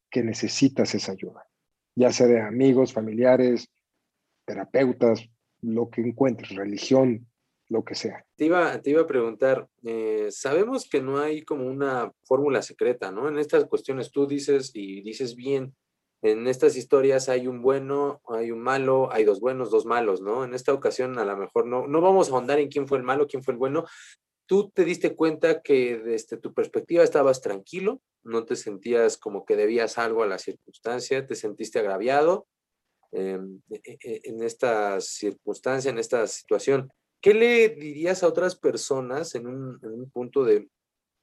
que 0.10 0.24
necesitas 0.24 0.95
esa 0.95 1.12
ayuda, 1.12 1.48
ya 1.95 2.12
sea 2.12 2.28
de 2.28 2.41
amigos, 2.41 2.93
familiares, 2.93 3.69
terapeutas, 4.45 5.28
lo 5.62 5.89
que 5.89 6.02
encuentres, 6.02 6.56
religión, 6.56 7.28
lo 7.69 7.84
que 7.84 7.95
sea. 7.95 8.25
Te 8.36 8.45
iba, 8.45 8.73
a 8.73 9.08
preguntar, 9.08 9.67
eh, 9.84 10.28
sabemos 10.30 10.88
que 10.89 11.01
no 11.01 11.19
hay 11.19 11.43
como 11.43 11.65
una 11.65 12.12
fórmula 12.23 12.62
secreta, 12.62 13.12
¿no? 13.12 13.28
En 13.28 13.38
estas 13.38 13.65
cuestiones 13.65 14.12
tú 14.12 14.28
dices 14.28 14.71
y 14.73 15.01
dices 15.01 15.36
bien, 15.36 15.75
en 16.21 16.47
estas 16.47 16.75
historias 16.75 17.30
hay 17.30 17.47
un 17.47 17.62
bueno, 17.62 18.21
hay 18.28 18.51
un 18.51 18.60
malo, 18.60 19.12
hay 19.12 19.25
dos 19.25 19.39
buenos, 19.39 19.71
dos 19.71 19.86
malos, 19.86 20.21
¿no? 20.21 20.43
En 20.43 20.54
esta 20.54 20.73
ocasión 20.73 21.17
a 21.19 21.25
lo 21.25 21.38
mejor 21.38 21.65
no, 21.65 21.88
no 21.88 22.01
vamos 22.01 22.30
a 22.30 22.34
ahondar 22.34 22.60
en 22.60 22.69
quién 22.69 22.88
fue 22.88 22.97
el 22.97 23.04
malo, 23.04 23.28
quién 23.28 23.43
fue 23.43 23.54
el 23.54 23.60
bueno. 23.60 23.86
Tú 24.47 24.69
te 24.69 24.86
diste 24.86 25.15
cuenta 25.15 25.62
que 25.62 25.97
desde 25.97 26.38
tu 26.38 26.54
perspectiva 26.54 27.04
estabas 27.04 27.41
tranquilo, 27.41 28.01
no 28.23 28.45
te 28.45 28.56
sentías 28.56 29.17
como 29.17 29.45
que 29.45 29.56
debías 29.56 29.97
algo 29.97 30.23
a 30.23 30.28
la 30.28 30.38
circunstancia, 30.38 31.25
te 31.25 31.36
sentiste 31.36 31.80
agraviado 31.80 32.47
eh, 33.12 33.39
en 33.69 34.43
esta 34.43 34.99
circunstancia, 35.01 35.89
en 35.89 35.99
esta 35.99 36.25
situación. 36.28 36.91
¿Qué 37.25 37.33
le 37.33 37.69
dirías 37.69 38.21
a 38.21 38.27
otras 38.27 38.55
personas 38.55 39.33
en 39.33 39.47
un, 39.47 40.11
punto 40.13 40.43
de 40.43 40.69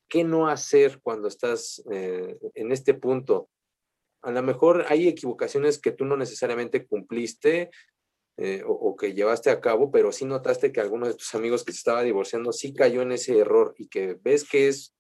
qué 0.09 0.25
no 0.25 0.49
hacer 0.49 0.99
cuando 1.01 1.29
estás 1.29 1.81
eh, 1.93 2.37
en 2.57 2.73
este 2.73 2.95
punto? 2.95 3.49
A 4.23 4.33
lo 4.33 4.43
mejor 4.43 4.85
hay 4.89 5.07
equivocaciones 5.07 5.79
que 5.79 5.93
tú 5.93 6.05
no 6.05 6.17
necesariamente 6.17 6.89
cumpliste 6.89 7.71
eh, 8.37 8.65
o, 8.67 8.73
o, 8.73 8.97
que 8.97 9.15
llevaste 9.15 9.51
a 9.51 9.61
cabo, 9.61 9.93
pero 9.93 10.11
sí 10.11 10.25
notaste 10.25 10.73
que 10.73 10.81
alguno 10.81 11.07
de 11.07 11.15
tus 11.15 11.37
amigos 11.37 11.63
que 11.63 11.71
se 11.71 11.79
estaba 11.79 12.03
divorciando 12.03 12.51
sí 12.51 12.75
cayó 12.75 13.03
en 13.03 13.13
ese 13.13 13.39
error 13.39 13.73
y 13.79 13.87
que 13.87 14.19
ves 14.21 14.43
que 14.43 14.67
es 14.67 14.97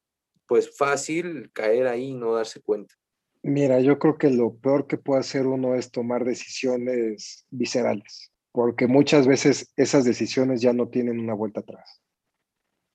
pues 0.46 0.76
fácil 0.78 1.50
caer 1.52 1.88
ahí 1.88 2.10
y 2.10 2.14
no 2.14 2.32
darse 2.32 2.62
cuenta. 2.62 2.94
Mira, 3.42 3.80
yo 3.80 3.98
creo 3.98 4.18
que 4.18 4.30
lo 4.30 4.54
peor 4.54 4.86
que 4.86 4.98
puede 4.98 5.18
hacer 5.18 5.48
uno 5.48 5.74
es 5.74 5.90
tomar 5.90 6.24
decisiones 6.24 7.44
viscerales 7.50 8.31
porque 8.52 8.86
muchas 8.86 9.26
veces 9.26 9.72
esas 9.76 10.04
decisiones 10.04 10.60
ya 10.60 10.74
no 10.74 10.88
tienen 10.88 11.18
una 11.18 11.34
vuelta 11.34 11.60
atrás. 11.60 12.02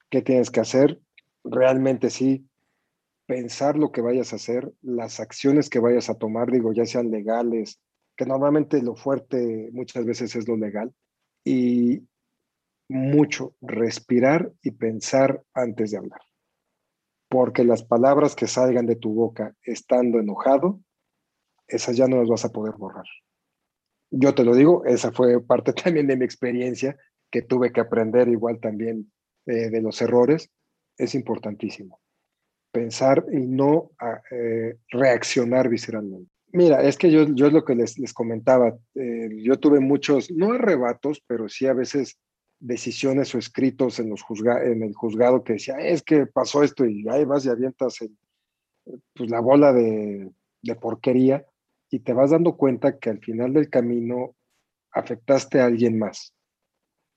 ¿Qué 0.09 0.21
tienes 0.21 0.51
que 0.51 0.59
hacer? 0.59 1.01
Realmente 1.43 2.11
sí, 2.11 2.47
pensar 3.25 3.75
lo 3.75 3.91
que 3.91 4.01
vayas 4.01 4.31
a 4.31 4.37
hacer, 4.37 4.71
las 4.81 5.19
acciones 5.19 5.69
que 5.69 5.79
vayas 5.79 6.09
a 6.09 6.15
tomar, 6.15 6.51
digo, 6.51 6.73
ya 6.73 6.85
sean 6.85 7.09
legales, 7.09 7.81
que 8.15 8.25
normalmente 8.25 8.81
lo 8.81 8.95
fuerte 8.95 9.69
muchas 9.73 10.05
veces 10.05 10.35
es 10.35 10.47
lo 10.47 10.55
legal, 10.55 10.93
y 11.43 12.07
mucho 12.87 13.55
respirar 13.59 14.53
y 14.61 14.71
pensar 14.71 15.43
antes 15.53 15.91
de 15.91 15.97
hablar. 15.97 16.21
Porque 17.29 17.65
las 17.65 17.83
palabras 17.83 18.35
que 18.35 18.47
salgan 18.47 18.85
de 18.85 18.95
tu 18.95 19.13
boca 19.13 19.53
estando 19.63 20.19
enojado, 20.19 20.79
esas 21.67 21.97
ya 21.97 22.07
no 22.07 22.17
las 22.17 22.29
vas 22.29 22.45
a 22.45 22.49
poder 22.49 22.75
borrar 22.77 23.05
yo 24.09 24.33
te 24.33 24.43
lo 24.43 24.55
digo, 24.55 24.85
esa 24.85 25.11
fue 25.11 25.41
parte 25.43 25.73
también 25.83 26.07
de 26.07 26.17
mi 26.17 26.25
experiencia 26.25 26.97
que 27.31 27.41
tuve 27.41 27.71
que 27.71 27.81
aprender 27.81 28.27
igual 28.29 28.59
también 28.59 29.11
eh, 29.45 29.69
de 29.69 29.81
los 29.81 30.01
errores. 30.01 30.49
Es 30.97 31.13
importantísimo 31.15 31.99
pensar 32.71 33.25
y 33.31 33.37
no 33.37 33.91
a, 33.99 34.21
eh, 34.31 34.77
reaccionar 34.89 35.69
visceralmente. 35.69 36.29
Mira, 36.51 36.81
es 36.81 36.97
que 36.97 37.11
yo, 37.11 37.23
es 37.23 37.53
lo 37.53 37.65
que 37.65 37.75
les, 37.75 37.97
les 37.97 38.13
comentaba, 38.13 38.77
eh, 38.95 39.29
yo 39.41 39.59
tuve 39.59 39.79
muchos, 39.79 40.31
no 40.31 40.53
arrebatos, 40.53 41.21
pero 41.27 41.49
sí 41.49 41.67
a 41.67 41.73
veces 41.73 42.19
decisiones 42.59 43.33
o 43.35 43.37
escritos 43.37 43.99
en, 43.99 44.09
los 44.09 44.21
juzga 44.21 44.63
en 44.63 44.81
el 44.83 44.93
juzgado 44.93 45.43
que 45.43 45.53
decía, 45.53 45.75
es 45.75 46.01
que 46.01 46.25
pasó 46.25 46.63
esto 46.63 46.85
y 46.85 47.07
ahí 47.09 47.25
vas 47.25 47.45
y 47.45 47.49
avientas 47.49 47.97
pues, 49.13 49.29
la 49.29 49.39
bola 49.39 49.73
de 49.73 50.31
porquería 50.79 51.45
y 51.89 51.99
te 51.99 52.13
vas 52.13 52.31
dando 52.31 52.57
cuenta 52.57 52.97
que 52.99 53.09
al 53.09 53.19
final 53.19 53.53
del 53.53 53.69
camino 53.69 54.35
afectaste 54.91 55.59
a 55.59 55.65
alguien 55.65 55.97
más. 55.97 56.33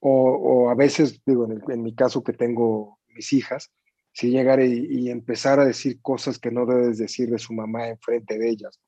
O, 0.00 0.10
o 0.10 0.70
a 0.70 0.74
veces, 0.74 1.20
digo, 1.26 1.44
en, 1.44 1.52
el, 1.52 1.62
en, 1.68 1.82
mi 1.82 1.94
caso 1.94 2.22
que 2.22 2.32
tengo 2.32 2.98
mis 3.08 3.32
hijas, 3.32 3.70
si 4.12 4.30
llegar 4.30 4.60
y, 4.62 4.86
y, 4.90 5.10
empezar 5.10 5.60
a 5.60 5.64
decir 5.64 6.00
cosas 6.00 6.38
que 6.38 6.50
no 6.50 6.66
debes 6.66 6.98
decir 6.98 7.30
de 7.30 7.38
su 7.38 7.52
mamá 7.52 7.88
enfrente 7.88 8.38
de 8.38 8.48
ellas. 8.48 8.80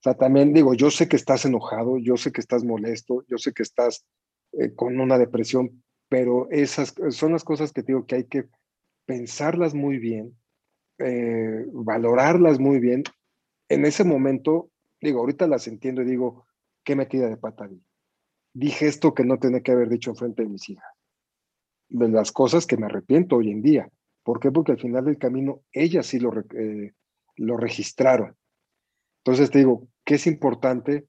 O 0.00 0.02
sea, 0.02 0.14
también 0.14 0.52
digo, 0.52 0.72
yo 0.74 0.90
sé 0.90 1.08
que 1.08 1.16
estás 1.16 1.44
enojado, 1.44 1.98
yo 1.98 2.16
sé 2.16 2.32
que 2.32 2.40
estás 2.40 2.64
molesto, 2.64 3.24
yo 3.28 3.38
sé 3.38 3.52
que 3.52 3.62
estás 3.62 4.06
eh, 4.52 4.74
con 4.74 4.98
una 4.98 5.18
depresión, 5.18 5.82
pero 6.08 6.48
esas 6.50 6.94
son 7.10 7.32
las 7.32 7.44
cosas 7.44 7.72
que 7.72 7.82
digo 7.82 8.06
que 8.06 8.16
hay 8.16 8.24
que 8.24 8.48
pensarlas 9.04 9.74
muy 9.74 9.98
bien, 9.98 10.36
eh, 10.98 11.66
valorarlas 11.72 12.58
muy 12.58 12.78
bien. 12.78 13.02
En 13.68 13.84
ese 13.84 14.04
momento 14.04 14.70
digo, 15.00 15.20
ahorita 15.20 15.46
las 15.46 15.66
entiendo 15.66 16.02
y 16.02 16.06
digo, 16.06 16.46
qué 16.84 16.96
metida 16.96 17.28
de 17.28 17.36
pata 17.36 17.66
vi. 17.66 17.82
Dije 18.52 18.86
esto 18.86 19.14
que 19.14 19.24
no 19.24 19.38
tenía 19.38 19.60
que 19.60 19.72
haber 19.72 19.88
dicho 19.88 20.10
enfrente 20.10 20.42
de 20.42 20.48
mis 20.48 20.68
hijas. 20.68 20.92
De 21.88 22.08
las 22.08 22.32
cosas 22.32 22.66
que 22.66 22.76
me 22.76 22.86
arrepiento 22.86 23.36
hoy 23.36 23.50
en 23.50 23.62
día. 23.62 23.88
¿Por 24.22 24.40
qué? 24.40 24.50
Porque 24.50 24.72
al 24.72 24.80
final 24.80 25.04
del 25.04 25.18
camino 25.18 25.62
ellas 25.72 26.06
sí 26.06 26.18
lo, 26.18 26.32
eh, 26.54 26.92
lo 27.36 27.56
registraron. 27.56 28.36
Entonces 29.24 29.50
te 29.50 29.58
digo, 29.58 29.88
¿qué 30.04 30.14
es 30.14 30.26
importante? 30.26 31.06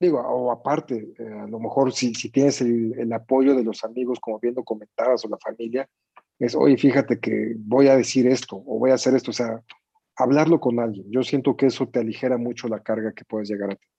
Digo, 0.00 0.20
o 0.20 0.50
aparte, 0.50 1.14
eh, 1.18 1.24
a 1.24 1.46
lo 1.46 1.60
mejor 1.60 1.92
si, 1.92 2.14
si 2.14 2.30
tienes 2.30 2.60
el, 2.60 2.98
el, 2.98 3.12
apoyo 3.12 3.54
de 3.54 3.62
los 3.62 3.84
amigos, 3.84 4.18
como 4.20 4.40
bien 4.40 4.54
lo 4.54 4.64
comentabas, 4.64 5.24
o 5.24 5.28
la 5.28 5.38
familia, 5.38 5.88
es, 6.38 6.56
oye, 6.56 6.76
fíjate 6.76 7.20
que 7.20 7.54
voy 7.56 7.88
a 7.88 7.96
decir 7.96 8.26
esto 8.26 8.56
o 8.56 8.78
voy 8.78 8.90
a 8.90 8.94
hacer 8.94 9.14
esto, 9.14 9.30
o 9.30 9.34
sea, 9.34 9.62
hablarlo 10.16 10.60
con 10.60 10.80
alguien. 10.80 11.06
Yo 11.10 11.22
siento 11.22 11.56
que 11.56 11.66
eso 11.66 11.88
te 11.88 12.00
aligera 12.00 12.36
mucho 12.36 12.68
la 12.68 12.80
carga 12.80 13.12
que 13.12 13.24
puedes 13.24 13.48
llegar 13.48 13.72
a 13.72 13.76
tener. 13.76 13.92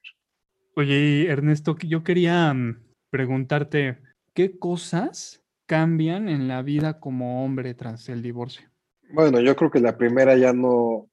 Oye, 0.76 1.28
Ernesto, 1.30 1.78
yo 1.80 2.04
quería 2.04 2.54
mm, 2.54 2.84
preguntarte, 3.10 4.00
¿qué 4.34 4.58
cosas 4.58 5.44
cambian 5.66 6.30
en 6.30 6.48
la 6.48 6.62
vida 6.62 7.00
como 7.00 7.44
hombre 7.44 7.74
tras 7.74 8.10
el 8.10 8.22
divorcio? 8.22 8.70
Bueno, 9.12 9.40
yo 9.40 9.56
creo 9.56 9.70
que 9.70 9.80
la 9.80 9.98
primera 9.98 10.36
ya 10.36 10.54
no 10.54 11.10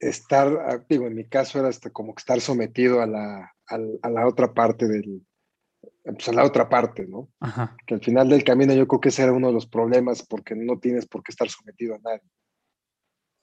estar, 0.00 0.48
ah, 0.66 0.84
digo, 0.88 1.06
en 1.06 1.14
mi 1.14 1.24
caso 1.24 1.58
era 1.58 1.68
hasta 1.68 1.90
como 1.90 2.14
que 2.14 2.20
estar 2.20 2.40
sometido 2.40 3.00
a 3.00 3.06
la, 3.06 3.54
a, 3.68 3.78
a 4.02 4.10
la 4.10 4.26
otra 4.26 4.52
parte 4.52 4.88
del, 4.88 5.24
pues 6.04 6.28
a 6.28 6.32
la 6.32 6.44
otra 6.44 6.68
parte, 6.68 7.06
¿no? 7.06 7.28
Ajá. 7.40 7.76
Que 7.86 7.94
al 7.94 8.00
final 8.00 8.28
del 8.28 8.44
camino 8.44 8.72
yo 8.74 8.86
creo 8.86 9.00
que 9.00 9.08
ese 9.08 9.22
era 9.22 9.32
uno 9.32 9.48
de 9.48 9.54
los 9.54 9.66
problemas 9.66 10.24
porque 10.24 10.54
no 10.54 10.78
tienes 10.78 11.06
por 11.06 11.22
qué 11.22 11.32
estar 11.32 11.48
sometido 11.48 11.94
a 11.94 11.98
nadie. 11.98 12.28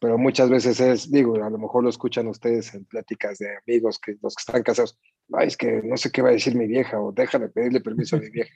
Pero 0.03 0.17
muchas 0.17 0.49
veces 0.49 0.81
es, 0.81 1.09
digo, 1.09 1.41
a 1.41 1.49
lo 1.49 1.57
mejor 1.57 1.81
lo 1.81 1.89
escuchan 1.89 2.27
ustedes 2.27 2.73
en 2.73 2.83
pláticas 2.83 3.37
de 3.37 3.55
amigos 3.65 4.01
que 4.05 4.17
los 4.21 4.35
que 4.35 4.41
están 4.41 4.61
casados, 4.61 4.99
ay, 5.31 5.47
es 5.47 5.55
que 5.55 5.81
no 5.81 5.95
sé 5.95 6.11
qué 6.11 6.21
va 6.21 6.27
a 6.27 6.33
decir 6.33 6.55
mi 6.55 6.67
vieja 6.67 6.99
o 6.99 7.13
déjame 7.13 7.47
pedirle 7.47 7.79
permiso 7.79 8.17
a 8.17 8.19
mi 8.19 8.29
vieja. 8.29 8.53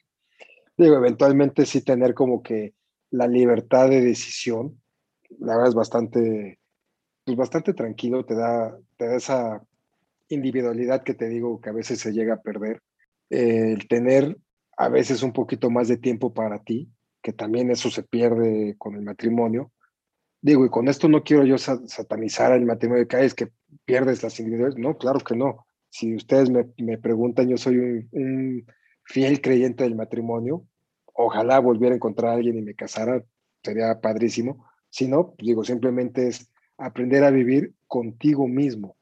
digo, 0.75 0.97
eventualmente 0.97 1.65
sí 1.65 1.81
tener 1.85 2.13
como 2.13 2.43
que 2.43 2.73
la 3.11 3.29
libertad 3.29 3.89
de 3.89 4.01
decisión, 4.01 4.81
la 5.39 5.53
verdad 5.53 5.69
es 5.69 5.75
bastante, 5.75 6.59
pues 7.23 7.37
bastante 7.37 7.73
tranquilo, 7.73 8.25
te 8.25 8.35
da, 8.35 8.77
te 8.97 9.07
da 9.07 9.15
esa 9.15 9.65
individualidad 10.27 11.03
que 11.03 11.13
te 11.13 11.29
digo 11.29 11.61
que 11.61 11.69
a 11.69 11.73
veces 11.73 12.01
se 12.01 12.11
llega 12.11 12.33
a 12.33 12.41
perder 12.41 12.81
el 13.29 13.87
tener 13.87 14.35
a 14.75 14.89
veces 14.89 15.23
un 15.23 15.31
poquito 15.31 15.69
más 15.69 15.87
de 15.87 15.95
tiempo 15.95 16.33
para 16.33 16.61
ti, 16.61 16.91
que 17.21 17.31
también 17.31 17.71
eso 17.71 17.89
se 17.89 18.03
pierde 18.03 18.75
con 18.77 18.95
el 18.95 19.03
matrimonio. 19.03 19.71
Digo, 20.41 20.65
y 20.65 20.69
con 20.69 20.87
esto 20.87 21.07
no 21.07 21.23
quiero 21.23 21.43
yo 21.45 21.57
satanizar 21.57 22.53
el 22.53 22.65
matrimonio, 22.65 23.07
que 23.07 23.25
es 23.25 23.33
que 23.33 23.49
pierdes 23.85 24.23
las 24.23 24.39
individualidades. 24.39 24.81
No, 24.81 24.97
claro 24.97 25.19
que 25.19 25.35
no. 25.35 25.65
Si 25.89 26.15
ustedes 26.15 26.49
me, 26.49 26.67
me 26.77 26.97
preguntan, 26.97 27.49
yo 27.49 27.57
soy 27.57 28.07
un, 28.11 28.65
fiel 29.03 29.41
creyente 29.41 29.83
del 29.83 29.95
matrimonio. 29.95 30.65
Ojalá 31.13 31.59
volviera 31.59 31.93
a 31.93 31.97
encontrar 31.97 32.31
a 32.31 32.35
alguien 32.35 32.57
y 32.57 32.61
me 32.61 32.75
casara, 32.75 33.23
sería 33.63 33.99
padrísimo. 33.99 34.65
Si 34.89 35.07
no, 35.07 35.33
digo, 35.39 35.63
simplemente 35.63 36.27
es 36.27 36.51
aprender 36.77 37.23
a 37.23 37.31
vivir 37.31 37.73
contigo 37.87 38.47
mismo, 38.47 38.95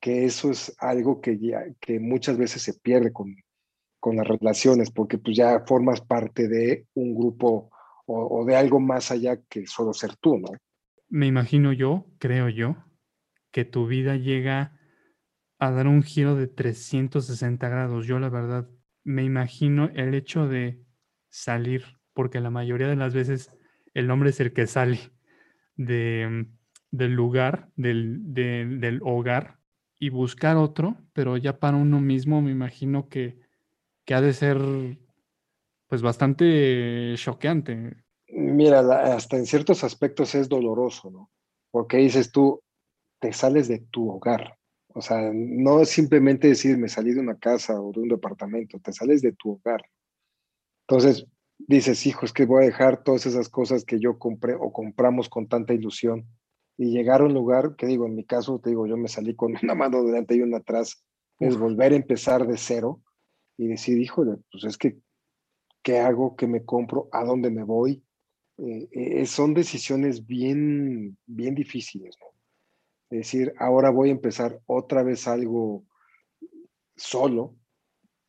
que 0.00 0.24
eso 0.24 0.50
es 0.50 0.74
algo 0.78 1.20
que, 1.20 1.38
ya, 1.38 1.64
que 1.80 1.98
muchas 1.98 2.36
veces 2.36 2.62
se 2.62 2.74
pierde 2.74 3.12
con, 3.12 3.34
con 4.00 4.16
las 4.16 4.26
relaciones, 4.26 4.90
porque 4.90 5.16
pues 5.16 5.36
ya 5.36 5.64
formas 5.66 6.00
parte 6.02 6.48
de 6.48 6.86
un 6.94 7.14
grupo 7.14 7.70
o, 8.06 8.44
de 8.44 8.54
algo 8.54 8.80
más 8.80 9.10
allá 9.10 9.40
que 9.48 9.66
solo 9.66 9.94
ser 9.94 10.16
tú, 10.16 10.38
¿no? 10.38 10.48
Me 11.08 11.26
imagino 11.26 11.72
yo, 11.72 12.06
creo 12.18 12.48
yo, 12.48 12.76
que 13.50 13.64
tu 13.64 13.86
vida 13.86 14.16
llega 14.16 14.78
a 15.58 15.70
dar 15.70 15.86
un 15.86 16.02
giro 16.02 16.34
de 16.34 16.46
360 16.46 17.68
grados. 17.68 18.06
Yo 18.06 18.18
la 18.18 18.28
verdad 18.28 18.68
me 19.04 19.24
imagino 19.24 19.90
el 19.94 20.14
hecho 20.14 20.48
de 20.48 20.82
salir, 21.30 21.84
porque 22.12 22.40
la 22.40 22.50
mayoría 22.50 22.88
de 22.88 22.96
las 22.96 23.14
veces 23.14 23.56
el 23.92 24.10
hombre 24.10 24.30
es 24.30 24.40
el 24.40 24.52
que 24.52 24.66
sale 24.66 24.98
de, 25.76 26.46
del 26.90 27.12
lugar, 27.12 27.70
del, 27.76 28.18
de, 28.34 28.66
del 28.66 29.00
hogar 29.02 29.60
y 29.98 30.10
buscar 30.10 30.56
otro, 30.56 30.96
pero 31.12 31.36
ya 31.36 31.58
para 31.60 31.76
uno 31.76 32.00
mismo 32.00 32.42
me 32.42 32.50
imagino 32.50 33.08
que 33.08 33.44
que 34.04 34.14
ha 34.14 34.20
de 34.20 34.32
ser 34.32 34.58
pues 35.86 36.02
bastante 36.02 37.14
choqueante. 37.16 38.03
Mira, 38.52 38.80
hasta 39.14 39.36
en 39.36 39.46
ciertos 39.46 39.84
aspectos 39.84 40.34
es 40.34 40.48
doloroso, 40.48 41.10
¿no? 41.10 41.30
Porque 41.70 41.98
dices 41.98 42.30
tú, 42.30 42.62
te 43.20 43.32
sales 43.32 43.68
de 43.68 43.80
tu 43.90 44.10
hogar. 44.10 44.58
O 44.88 45.00
sea, 45.00 45.30
no 45.32 45.80
es 45.80 45.88
simplemente 45.88 46.48
decir 46.48 46.78
me 46.78 46.88
salí 46.88 47.12
de 47.14 47.20
una 47.20 47.36
casa 47.38 47.80
o 47.80 47.90
de 47.92 48.00
un 48.00 48.08
departamento, 48.08 48.78
te 48.78 48.92
sales 48.92 49.22
de 49.22 49.32
tu 49.32 49.52
hogar. 49.52 49.82
Entonces 50.86 51.26
dices, 51.58 52.06
hijo, 52.06 52.26
es 52.26 52.32
que 52.32 52.46
voy 52.46 52.62
a 52.62 52.66
dejar 52.66 53.02
todas 53.02 53.26
esas 53.26 53.48
cosas 53.48 53.84
que 53.84 53.98
yo 53.98 54.18
compré 54.18 54.54
o 54.54 54.72
compramos 54.72 55.28
con 55.28 55.48
tanta 55.48 55.74
ilusión 55.74 56.26
y 56.76 56.90
llegar 56.90 57.20
a 57.20 57.24
un 57.24 57.34
lugar 57.34 57.76
que 57.76 57.86
digo, 57.86 58.06
en 58.06 58.14
mi 58.14 58.24
caso, 58.24 58.58
te 58.58 58.70
digo, 58.70 58.86
yo 58.86 58.96
me 58.96 59.08
salí 59.08 59.34
con 59.34 59.54
una 59.62 59.74
mano 59.74 60.02
delante 60.04 60.36
y 60.36 60.42
una 60.42 60.58
atrás, 60.58 61.04
es 61.40 61.58
volver 61.58 61.92
a 61.92 61.96
empezar 61.96 62.46
de 62.46 62.56
cero 62.56 63.02
y 63.56 63.66
decir, 63.66 63.98
híjole, 63.98 64.36
pues 64.50 64.64
es 64.64 64.78
que, 64.78 64.98
¿qué 65.82 65.98
hago? 65.98 66.36
¿Qué 66.36 66.46
me 66.46 66.64
compro? 66.64 67.08
¿A 67.12 67.24
dónde 67.24 67.50
me 67.50 67.64
voy? 67.64 68.04
Eh, 68.58 68.88
eh, 68.92 69.26
son 69.26 69.52
decisiones 69.52 70.26
bien, 70.26 71.16
bien 71.26 71.54
difíciles, 71.54 72.16
¿no? 72.20 72.26
Es 73.10 73.18
decir, 73.18 73.52
ahora 73.58 73.90
voy 73.90 74.08
a 74.08 74.12
empezar 74.12 74.60
otra 74.66 75.02
vez 75.02 75.26
algo 75.28 75.84
solo, 76.96 77.54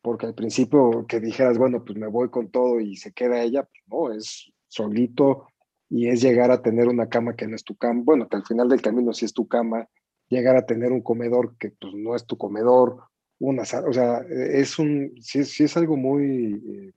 porque 0.02 0.26
al 0.26 0.34
principio 0.34 1.06
que 1.08 1.20
dijeras, 1.20 1.58
bueno, 1.58 1.84
pues 1.84 1.98
me 1.98 2.06
voy 2.06 2.30
con 2.30 2.50
todo 2.50 2.80
y 2.80 2.96
se 2.96 3.12
queda 3.12 3.42
ella, 3.42 3.64
pues 3.64 3.82
no, 3.86 4.12
es 4.12 4.52
solito 4.68 5.48
y 5.88 6.08
es 6.08 6.20
llegar 6.22 6.50
a 6.50 6.62
tener 6.62 6.88
una 6.88 7.08
cama 7.08 7.34
que 7.36 7.46
no 7.46 7.56
es 7.56 7.64
tu 7.64 7.76
cama, 7.76 8.02
bueno, 8.04 8.28
que 8.28 8.36
al 8.36 8.44
final 8.44 8.68
del 8.68 8.82
camino 8.82 9.12
sí 9.12 9.24
es 9.24 9.32
tu 9.32 9.46
cama, 9.48 9.88
llegar 10.28 10.56
a 10.56 10.66
tener 10.66 10.92
un 10.92 11.02
comedor 11.02 11.56
que 11.56 11.70
pues 11.70 11.94
no 11.94 12.14
es 12.14 12.26
tu 12.26 12.36
comedor, 12.36 13.04
una, 13.38 13.62
o 13.62 13.92
sea, 13.92 14.18
es 14.28 14.78
un, 14.78 15.12
sí, 15.20 15.44
sí 15.44 15.64
es 15.64 15.76
algo 15.76 15.96
muy 15.96 16.54
eh, 16.54 16.92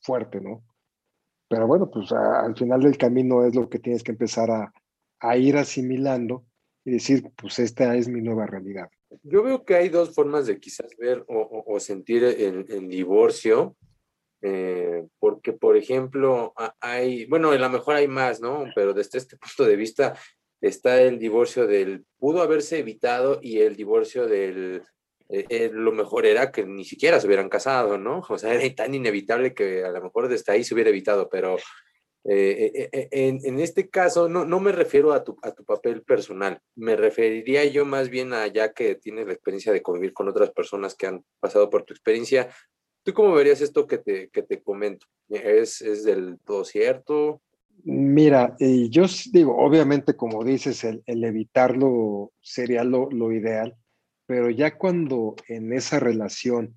fuerte, 0.00 0.40
¿no? 0.40 0.64
Pero 1.48 1.66
bueno, 1.66 1.90
pues 1.90 2.10
al 2.12 2.56
final 2.56 2.80
del 2.80 2.98
camino 2.98 3.44
es 3.44 3.54
lo 3.54 3.68
que 3.68 3.78
tienes 3.78 4.02
que 4.02 4.12
empezar 4.12 4.50
a, 4.50 4.72
a, 5.20 5.36
ir 5.36 5.56
asimilando 5.56 6.44
y 6.84 6.92
decir, 6.92 7.30
pues 7.36 7.58
esta 7.58 7.94
es 7.96 8.08
mi 8.08 8.20
nueva 8.20 8.46
realidad. 8.46 8.88
Yo 9.22 9.42
veo 9.42 9.64
que 9.64 9.76
hay 9.76 9.88
dos 9.88 10.14
formas 10.14 10.46
de 10.46 10.58
quizás 10.58 10.96
ver 10.98 11.24
o, 11.28 11.78
sentir 11.78 12.24
el, 12.24 12.66
el 12.68 12.88
divorcio, 12.88 13.76
eh, 14.42 15.06
porque 15.18 15.52
por 15.52 15.76
ejemplo, 15.76 16.52
hay, 16.80 17.26
bueno, 17.26 17.50
a 17.50 17.58
lo 17.58 17.70
mejor 17.70 17.94
hay 17.96 18.08
más, 18.08 18.40
¿no? 18.40 18.64
Pero 18.74 18.92
desde 18.92 19.18
este 19.18 19.36
punto 19.36 19.64
de 19.64 19.76
vista 19.76 20.18
está 20.60 21.00
el 21.00 21.18
divorcio 21.18 21.66
del, 21.66 22.04
pudo 22.18 22.42
haberse 22.42 22.78
evitado 22.78 23.38
y 23.42 23.58
el 23.58 23.76
divorcio 23.76 24.26
del 24.26 24.82
eh, 25.28 25.70
lo 25.72 25.92
mejor 25.92 26.24
era 26.24 26.52
que 26.52 26.64
ni 26.64 26.84
siquiera 26.84 27.18
se 27.18 27.26
hubieran 27.26 27.48
casado, 27.48 27.98
¿no? 27.98 28.22
O 28.30 28.38
sea, 28.38 28.54
era 28.54 28.74
tan 28.74 28.94
inevitable 28.94 29.54
que 29.54 29.84
a 29.84 29.90
lo 29.90 30.02
mejor 30.02 30.28
desde 30.28 30.52
ahí 30.52 30.64
se 30.64 30.74
hubiera 30.74 30.90
evitado, 30.90 31.28
pero 31.28 31.56
eh, 32.28 32.88
eh, 32.92 33.08
en, 33.12 33.40
en, 33.44 33.60
este 33.60 33.88
caso 33.88 34.28
no, 34.28 34.44
no 34.44 34.58
me 34.58 34.72
refiero 34.72 35.12
a 35.12 35.22
tu, 35.22 35.36
a 35.42 35.52
tu, 35.52 35.64
papel 35.64 36.02
personal, 36.02 36.60
me 36.74 36.96
referiría 36.96 37.64
yo 37.66 37.84
más 37.84 38.08
bien 38.08 38.32
a 38.32 38.46
ya 38.48 38.72
que 38.72 38.96
tienes 38.96 39.26
la 39.26 39.32
experiencia 39.32 39.72
de 39.72 39.82
convivir 39.82 40.12
con 40.12 40.28
otras 40.28 40.50
personas 40.50 40.94
que 40.94 41.06
han 41.06 41.24
pasado 41.40 41.70
por 41.70 41.84
tu 41.84 41.92
experiencia. 41.92 42.48
¿Tú 43.04 43.14
cómo 43.14 43.32
verías 43.32 43.60
esto 43.60 43.86
que 43.86 43.98
te, 43.98 44.28
que 44.30 44.42
te 44.42 44.60
comento? 44.60 45.06
¿Es, 45.28 45.80
¿Es 45.80 46.02
del 46.02 46.38
todo 46.44 46.64
cierto? 46.64 47.40
Mira, 47.84 48.56
yo 48.58 49.04
digo, 49.30 49.56
obviamente, 49.56 50.16
como 50.16 50.42
dices, 50.42 50.82
el, 50.82 51.02
el 51.06 51.22
evitarlo 51.22 52.32
sería 52.40 52.82
lo, 52.82 53.08
lo 53.10 53.30
ideal 53.30 53.76
pero 54.26 54.50
ya 54.50 54.76
cuando 54.76 55.36
en 55.48 55.72
esa 55.72 56.00
relación 56.00 56.74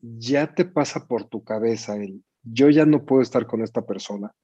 ya 0.00 0.54
te 0.54 0.64
pasa 0.64 1.06
por 1.06 1.24
tu 1.24 1.44
cabeza 1.44 1.96
el 1.96 2.24
yo 2.42 2.70
ya 2.70 2.86
no 2.86 3.04
puedo 3.04 3.22
estar 3.22 3.46
con 3.46 3.62
esta 3.62 3.84
persona, 3.84 4.34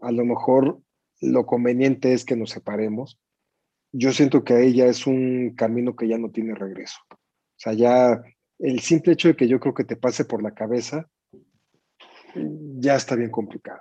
a 0.00 0.12
lo 0.12 0.24
mejor 0.24 0.80
lo 1.20 1.46
conveniente 1.46 2.12
es 2.12 2.24
que 2.24 2.36
nos 2.36 2.50
separemos. 2.50 3.18
Yo 3.92 4.12
siento 4.12 4.44
que 4.44 4.54
ahí 4.54 4.74
ya 4.74 4.86
es 4.86 5.06
un 5.06 5.54
camino 5.54 5.94
que 5.94 6.08
ya 6.08 6.18
no 6.18 6.30
tiene 6.30 6.54
regreso. 6.54 6.98
O 7.10 7.16
sea, 7.56 7.72
ya 7.74 8.22
el 8.58 8.80
simple 8.80 9.12
hecho 9.12 9.28
de 9.28 9.36
que 9.36 9.46
yo 9.46 9.60
creo 9.60 9.74
que 9.74 9.84
te 9.84 9.96
pase 9.96 10.24
por 10.24 10.42
la 10.42 10.52
cabeza 10.52 11.08
ya 12.34 12.96
está 12.96 13.14
bien 13.14 13.30
complicado. 13.30 13.80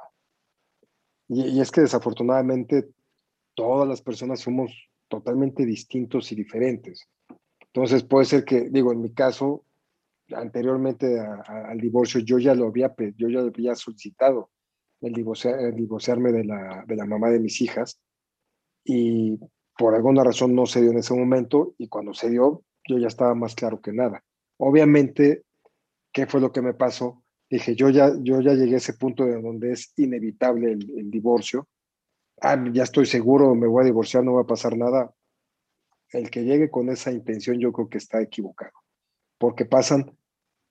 Y, 1.28 1.48
y 1.48 1.62
es 1.62 1.72
que 1.72 1.82
desafortunadamente 1.82 2.90
todas 3.56 3.88
las 3.88 4.02
personas 4.02 4.42
somos 4.42 4.90
totalmente 5.08 5.66
distintos 5.66 6.32
y 6.32 6.36
diferentes. 6.36 7.08
Entonces 7.74 8.04
puede 8.04 8.26
ser 8.26 8.46
que, 8.46 8.70
digo, 8.70 8.92
en 8.92 9.02
mi 9.02 9.14
caso, 9.14 9.66
anteriormente 10.32 11.20
a, 11.20 11.44
a, 11.46 11.72
al 11.72 11.80
divorcio, 11.80 12.22
yo 12.22 12.38
ya 12.38 12.54
lo 12.54 12.68
había, 12.68 12.94
yo 13.18 13.30
ya 13.30 13.40
había 13.40 13.76
solicitado 13.76 14.52
el, 15.02 15.14
divorciar, 15.14 15.60
el 15.60 15.76
divorciarme 15.76 16.32
de 16.32 16.44
la, 16.46 16.84
de 16.88 16.96
la 16.96 17.06
mamá 17.06 17.32
de 17.32 17.40
mis 17.40 17.60
hijas 17.62 18.00
y 18.84 19.40
por 19.76 19.96
alguna 19.96 20.24
razón 20.24 20.54
no 20.54 20.68
se 20.68 20.82
dio 20.82 20.92
en 20.92 21.00
ese 21.00 21.16
momento 21.16 21.74
y 21.80 21.88
cuando 21.88 22.14
se 22.14 22.30
dio, 22.30 22.64
yo 22.88 23.00
ya 23.00 23.08
estaba 23.08 23.34
más 23.34 23.56
claro 23.56 23.82
que 23.82 23.92
nada. 23.92 24.24
Obviamente, 24.58 25.44
¿qué 26.12 26.28
fue 26.28 26.42
lo 26.42 26.52
que 26.52 26.62
me 26.62 26.76
pasó? 26.76 27.24
Dije, 27.50 27.76
yo 27.76 27.90
ya, 27.90 28.14
yo 28.22 28.40
ya 28.42 28.54
llegué 28.54 28.76
a 28.76 28.78
ese 28.78 28.94
punto 28.94 29.26
de 29.26 29.42
donde 29.42 29.72
es 29.72 29.94
inevitable 29.98 30.74
el, 30.74 31.00
el 31.00 31.10
divorcio. 31.10 31.68
Ah, 32.40 32.64
ya 32.72 32.84
estoy 32.84 33.08
seguro, 33.08 33.56
me 33.56 33.66
voy 33.66 33.82
a 33.82 33.86
divorciar, 33.86 34.24
no 34.24 34.34
va 34.34 34.42
a 34.42 34.48
pasar 34.48 34.78
nada 34.78 35.12
el 36.14 36.30
que 36.30 36.44
llegue 36.44 36.70
con 36.70 36.90
esa 36.90 37.12
intención 37.12 37.60
yo 37.60 37.72
creo 37.72 37.90
que 37.90 37.98
está 37.98 38.22
equivocado, 38.22 38.72
porque 39.38 39.66
pasan 39.66 40.16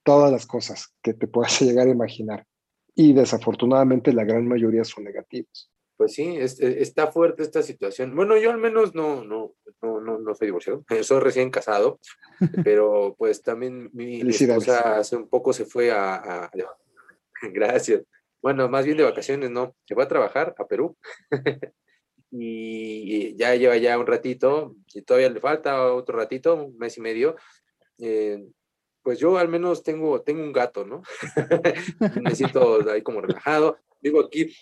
todas 0.04 0.30
las 0.32 0.46
cosas 0.46 0.94
que 1.02 1.14
te 1.14 1.26
puedas 1.26 1.60
llegar 1.62 1.86
a 1.86 1.90
imaginar 1.90 2.46
y 2.94 3.12
desafortunadamente 3.12 4.12
la 4.12 4.24
gran 4.24 4.46
mayoría 4.46 4.84
son 4.84 5.04
negativas. 5.04 5.70
Pues 5.96 6.14
sí, 6.14 6.36
es- 6.36 6.60
e- 6.60 6.82
está 6.82 7.12
fuerte 7.12 7.42
esta 7.42 7.62
situación. 7.62 8.14
Bueno, 8.16 8.36
yo 8.36 8.50
al 8.50 8.58
menos 8.58 8.94
no, 8.94 9.24
no, 9.24 9.54
no, 9.82 10.00
no, 10.00 10.18
no 10.18 10.34
soy 10.34 10.48
divorciado, 10.48 10.84
soy 11.02 11.20
recién 11.20 11.50
casado, 11.50 12.00
pero 12.64 13.14
pues 13.18 13.42
también 13.42 13.90
mi, 13.92 14.20
esposa 14.20 14.98
hace 14.98 15.16
un 15.16 15.28
poco 15.28 15.52
se 15.52 15.64
fue 15.64 15.90
a, 15.90 16.14
a- 16.14 16.50
Gracias. 17.52 18.02
Bueno, 18.40 18.68
más 18.68 18.84
bien 18.84 18.96
de 18.96 19.04
vacaciones, 19.04 19.50
no, 19.50 19.74
se 19.84 19.94
fue 19.94 20.04
a 20.04 20.08
trabajar 20.08 20.54
a 20.58 20.66
Perú 20.66 20.96
y 22.44 23.36
ya 23.36 23.54
lleva 23.56 23.76
ya 23.76 23.98
un 23.98 24.06
ratito, 24.06 24.76
y 24.94 25.02
todavía 25.02 25.30
le 25.30 25.40
falta 25.40 25.92
otro 25.94 26.16
ratito, 26.18 26.54
un 26.54 26.76
mes 26.78 26.96
y 26.98 27.00
medio. 27.00 27.36
eh, 27.98 28.44
pues 29.02 29.18
yo 29.18 29.36
al 29.38 29.48
menos 29.48 29.82
tengo, 29.82 30.22
tengo 30.22 30.42
un 30.42 30.52
gato, 30.52 30.84
¿no? 30.84 31.02
Me 32.22 32.34
siento 32.34 32.88
ahí 32.90 33.02
como 33.02 33.20
relajado. 33.20 33.78
Vivo 34.00 34.20
aquí 34.20 34.54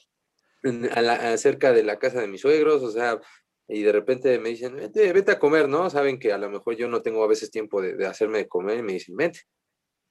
a 0.93 1.03
la- 1.03 1.37
cerca 1.37 1.73
de 1.73 1.83
la 1.83 1.99
casa 1.99 2.21
de 2.21 2.29
mis 2.29 2.41
suegros, 2.41 2.83
o 2.83 2.91
sea, 2.91 3.21
y 3.69 3.83
de 3.83 3.93
repente 3.93 4.39
me 4.39 4.51
dicen, 4.51 4.77
vete, 4.77 5.13
vete 5.13 5.33
a 5.33 5.39
comer, 5.39 5.69
¿no? 5.69 5.89
Saben 5.91 6.19
que 6.19 6.33
a 6.33 6.39
lo 6.39 6.51
mejor 6.51 6.77
yo 6.77 6.89
no 6.89 7.03
tengo 7.03 7.23
a 7.23 7.29
veces 7.29 7.51
tiempo 7.51 7.81
de, 7.83 8.07
hacerme 8.07 8.39
de 8.39 8.49
comer 8.49 8.79
y 8.79 8.83
me 8.83 8.95
dicen, 8.95 9.17
vete. 9.17 9.41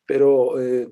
Pero 0.06 0.60
eh, 0.62 0.88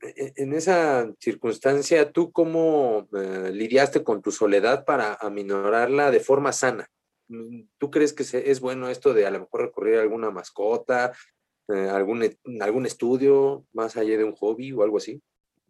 en 0.00 0.52
esa 0.52 1.10
circunstancia, 1.18 2.12
¿tú 2.12 2.30
cómo 2.32 3.08
eh, 3.16 3.50
lidiaste 3.52 4.02
con 4.04 4.22
tu 4.22 4.30
soledad 4.30 4.84
para 4.84 5.14
aminorarla 5.14 6.10
de 6.10 6.20
forma 6.20 6.52
sana? 6.52 6.88
¿Tú 7.78 7.90
crees 7.90 8.12
que 8.12 8.22
es 8.50 8.60
bueno 8.60 8.88
esto 8.88 9.14
de 9.14 9.26
a 9.26 9.30
lo 9.30 9.40
mejor 9.40 9.62
recurrir 9.62 9.96
a 9.96 10.02
alguna 10.02 10.30
mascota, 10.30 11.12
eh, 11.68 11.88
algún, 11.90 12.22
e- 12.22 12.38
algún 12.60 12.86
estudio 12.86 13.64
más 13.72 13.96
allá 13.96 14.16
de 14.16 14.24
un 14.24 14.32
hobby 14.32 14.72
o 14.72 14.82
algo 14.82 14.98
así? 14.98 15.20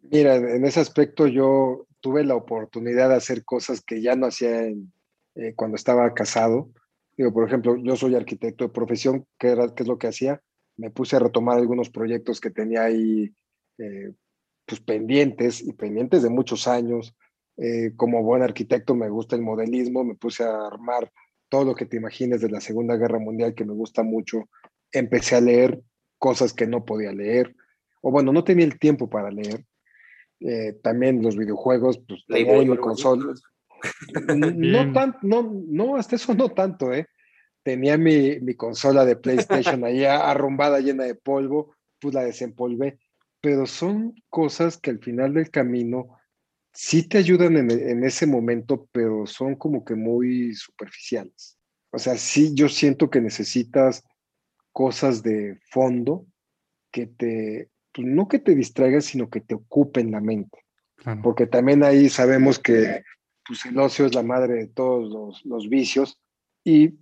Mira, 0.01 0.35
en 0.35 0.63
ese 0.65 0.79
aspecto 0.79 1.27
yo 1.27 1.87
tuve 1.99 2.23
la 2.23 2.35
oportunidad 2.35 3.09
de 3.09 3.15
hacer 3.15 3.43
cosas 3.43 3.81
que 3.81 4.01
ya 4.01 4.15
no 4.15 4.27
hacía 4.27 4.65
en- 4.65 4.91
eh, 5.35 5.53
cuando 5.55 5.75
estaba 5.75 6.13
casado. 6.13 6.69
Digo, 7.15 7.33
por 7.33 7.47
ejemplo, 7.47 7.75
yo 7.77 7.95
soy 7.95 8.15
arquitecto 8.15 8.65
de 8.65 8.69
profesión, 8.73 9.25
¿qué, 9.39 9.49
era, 9.49 9.73
qué 9.73 9.83
es 9.83 9.89
lo 9.89 9.97
que 9.97 10.07
hacía? 10.07 10.41
Me 10.77 10.91
puse 10.91 11.15
a 11.15 11.19
retomar 11.19 11.57
algunos 11.57 11.89
proyectos 11.89 12.39
que 12.39 12.51
tenía 12.51 12.83
ahí 12.83 13.33
eh, 13.77 14.13
pues 14.65 14.81
pendientes 14.81 15.61
y 15.61 15.73
pendientes 15.73 16.23
de 16.23 16.29
muchos 16.29 16.67
años. 16.67 17.15
Eh, 17.57 17.93
como 17.95 18.21
buen 18.23 18.43
arquitecto 18.43 18.93
me 18.93 19.09
gusta 19.09 19.35
el 19.35 19.41
modelismo, 19.41 20.03
me 20.03 20.15
puse 20.15 20.43
a 20.43 20.67
armar 20.67 21.11
todo 21.49 21.63
lo 21.65 21.75
que 21.75 21.85
te 21.85 21.97
imagines 21.97 22.41
de 22.41 22.49
la 22.49 22.61
Segunda 22.61 22.95
Guerra 22.97 23.17
Mundial 23.19 23.55
que 23.55 23.65
me 23.65 23.73
gusta 23.73 24.03
mucho. 24.03 24.49
Empecé 24.91 25.35
a 25.35 25.41
leer 25.41 25.81
cosas 26.19 26.53
que 26.53 26.67
no 26.67 26.85
podía 26.85 27.11
leer, 27.13 27.55
o 28.01 28.11
bueno, 28.11 28.31
no 28.33 28.43
tenía 28.43 28.65
el 28.65 28.77
tiempo 28.79 29.09
para 29.09 29.31
leer. 29.31 29.65
Eh, 30.39 30.73
también 30.83 31.23
los 31.23 31.35
videojuegos, 31.35 31.99
pues 32.07 32.23
tenía 32.27 32.45
así, 32.73 32.81
consola. 32.81 33.33
No, 34.55 34.91
tan, 34.93 35.15
no, 35.21 35.51
no, 35.67 35.95
hasta 35.95 36.15
eso 36.15 36.33
no 36.33 36.49
tanto, 36.49 36.93
¿eh? 36.93 37.07
Tenía 37.63 37.97
mi, 37.97 38.39
mi 38.39 38.53
consola 38.55 39.03
de 39.05 39.15
PlayStation 39.15 39.83
ahí 39.83 40.03
a- 40.05 40.29
arrumbada, 40.31 40.79
llena 40.79 41.03
de 41.05 41.15
polvo, 41.15 41.75
pues 41.99 42.13
la 42.13 42.23
desempolvé. 42.23 42.99
Pero 43.41 43.65
son 43.65 44.15
cosas 44.29 44.77
que 44.77 44.89
al 44.91 44.99
final 44.99 45.33
del 45.33 45.49
camino 45.51 46.17
sí 46.73 47.07
te 47.07 47.17
ayudan 47.17 47.57
en, 47.57 47.71
en 47.71 48.03
ese 48.03 48.25
momento, 48.27 48.87
pero 48.91 49.25
son 49.25 49.55
como 49.55 49.83
que 49.85 49.95
muy 49.95 50.53
superficiales. 50.55 51.57
O 51.91 51.99
sea, 51.99 52.15
sí, 52.17 52.53
yo 52.53 52.69
siento 52.69 53.09
que 53.09 53.21
necesitas 53.21 54.03
cosas 54.71 55.23
de 55.23 55.59
fondo 55.71 56.25
que 56.91 57.07
te, 57.07 57.69
pues 57.93 58.07
no 58.07 58.27
que 58.27 58.39
te 58.39 58.53
distraigan, 58.55 59.01
sino 59.01 59.29
que 59.29 59.41
te 59.41 59.55
ocupen 59.55 60.11
la 60.11 60.21
mente 60.21 60.59
Claro. 60.97 61.21
porque 61.23 61.45
también 61.45 61.83
ahí 61.83 62.09
sabemos 62.09 62.57
que 62.57 63.03
pues, 63.47 63.65
el 63.67 63.77
ocio 63.79 64.07
es 64.07 64.15
la 64.15 64.23
madre 64.23 64.55
de 64.55 64.67
todos 64.67 65.09
los, 65.11 65.45
los 65.45 65.69
vicios 65.69 66.19
y 66.63 66.97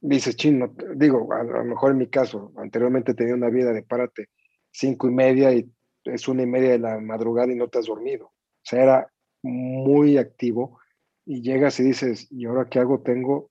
dices, 0.00 0.36
chino, 0.36 0.72
digo, 0.94 1.32
a, 1.32 1.40
a 1.40 1.44
lo 1.44 1.64
mejor 1.64 1.90
en 1.90 1.98
mi 1.98 2.06
caso, 2.08 2.52
anteriormente 2.56 3.12
tenía 3.12 3.34
una 3.34 3.50
vida 3.50 3.72
de 3.72 3.82
párate 3.82 4.28
cinco 4.74 5.08
y 5.08 5.12
media 5.12 5.52
y 5.54 5.70
es 6.04 6.28
una 6.28 6.42
y 6.42 6.46
media 6.46 6.72
de 6.72 6.80
la 6.80 7.00
madrugada 7.00 7.52
y 7.52 7.56
no 7.56 7.68
te 7.68 7.78
has 7.78 7.86
dormido. 7.86 8.26
O 8.26 8.34
sea, 8.64 8.82
era 8.82 9.12
muy 9.42 10.18
activo 10.18 10.80
y 11.26 11.42
llegas 11.42 11.80
y 11.80 11.84
dices, 11.84 12.28
¿y 12.30 12.46
ahora 12.46 12.68
qué 12.68 12.80
hago? 12.80 13.02
Tengo 13.02 13.50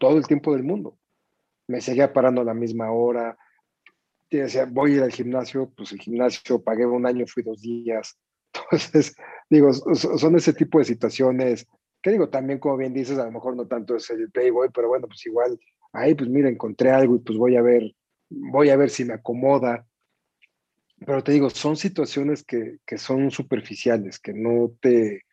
todo 0.00 0.18
el 0.18 0.26
tiempo 0.26 0.52
del 0.54 0.64
mundo. 0.64 0.98
Me 1.68 1.80
seguía 1.80 2.12
parando 2.12 2.42
a 2.42 2.44
la 2.44 2.54
misma 2.54 2.92
hora. 2.92 3.36
Y 4.30 4.38
decía, 4.38 4.66
voy 4.66 4.94
ir 4.94 5.02
al 5.02 5.12
gimnasio, 5.12 5.72
pues 5.76 5.92
el 5.92 6.00
gimnasio 6.00 6.62
pagué 6.62 6.84
un 6.86 7.06
año, 7.06 7.26
fui 7.26 7.42
dos 7.42 7.60
días. 7.62 8.18
Entonces, 8.72 9.14
digo, 9.48 9.72
so- 9.72 10.18
son 10.18 10.36
ese 10.36 10.52
tipo 10.52 10.78
de 10.78 10.84
situaciones 10.84 11.66
que 12.02 12.10
digo, 12.12 12.28
también 12.28 12.58
como 12.60 12.76
bien 12.76 12.92
dices, 12.94 13.18
a 13.18 13.24
lo 13.26 13.32
mejor 13.32 13.56
no 13.56 13.66
tanto 13.66 13.96
es 13.96 14.08
el 14.10 14.30
Playboy, 14.30 14.68
pero 14.74 14.88
bueno, 14.88 15.08
pues 15.08 15.24
igual, 15.26 15.58
ahí 15.92 16.14
pues 16.14 16.28
mira, 16.30 16.48
encontré 16.48 16.90
algo 16.92 17.16
y 17.16 17.18
pues 17.20 17.36
voy 17.38 17.56
a 17.56 17.62
ver, 17.62 17.94
voy 18.30 18.70
a 18.70 18.76
ver 18.76 18.90
si 18.90 19.04
me 19.04 19.14
acomoda. 19.14 19.86
Pero 21.04 21.22
te 21.22 21.32
digo, 21.32 21.50
son 21.50 21.76
situaciones 21.76 22.42
que, 22.44 22.78
que 22.86 22.98
son 22.98 23.30
superficiales, 23.30 24.18
que 24.18 24.32
no 24.32 24.72
te, 24.80 25.24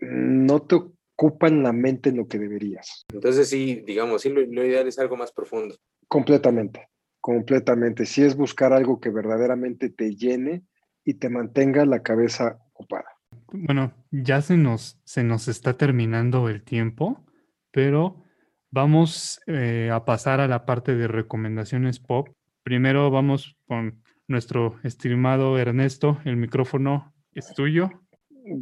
no 0.00 0.62
te 0.62 0.76
ocupan 1.14 1.62
la 1.62 1.72
mente 1.72 2.10
en 2.10 2.18
lo 2.18 2.28
que 2.28 2.38
deberías. 2.38 3.04
Entonces 3.12 3.48
sí, 3.48 3.82
digamos, 3.86 4.22
sí, 4.22 4.28
lo, 4.28 4.40
lo 4.42 4.64
ideal 4.64 4.86
es 4.86 4.98
algo 4.98 5.16
más 5.16 5.32
profundo. 5.32 5.76
Completamente, 6.08 6.88
completamente. 7.20 8.04
Si 8.04 8.22
es 8.22 8.36
buscar 8.36 8.72
algo 8.72 9.00
que 9.00 9.10
verdaderamente 9.10 9.88
te 9.88 10.14
llene 10.14 10.62
y 11.04 11.14
te 11.14 11.28
mantenga 11.28 11.86
la 11.86 12.02
cabeza 12.02 12.58
ocupada. 12.72 13.06
Bueno, 13.52 13.94
ya 14.10 14.42
se 14.42 14.56
nos, 14.56 15.00
se 15.04 15.24
nos 15.24 15.48
está 15.48 15.76
terminando 15.76 16.48
el 16.48 16.62
tiempo, 16.62 17.24
pero 17.70 18.22
vamos 18.70 19.40
eh, 19.46 19.90
a 19.92 20.04
pasar 20.04 20.40
a 20.40 20.48
la 20.48 20.66
parte 20.66 20.94
de 20.94 21.08
recomendaciones 21.08 22.00
pop. 22.00 22.28
Primero 22.62 23.10
vamos 23.10 23.56
con 23.66 24.03
nuestro 24.28 24.78
estimado 24.82 25.58
Ernesto. 25.58 26.20
El 26.24 26.36
micrófono 26.36 27.12
es 27.32 27.52
tuyo. 27.54 27.90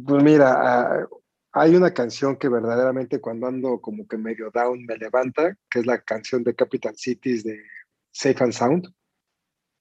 Pues 0.05 0.23
mira, 0.23 0.53
ah, 0.53 1.07
hay 1.51 1.75
una 1.75 1.93
canción 1.93 2.37
que 2.37 2.49
verdaderamente 2.49 3.19
cuando 3.19 3.47
ando 3.47 3.79
como 3.79 4.07
que 4.07 4.17
medio 4.17 4.49
down 4.51 4.85
me 4.85 4.97
levanta, 4.97 5.55
que 5.69 5.79
es 5.79 5.85
la 5.85 5.99
canción 5.99 6.43
de 6.43 6.55
Capital 6.55 6.95
Cities 6.95 7.43
de 7.43 7.59
Safe 8.11 8.43
and 8.43 8.53
Sound. 8.53 8.93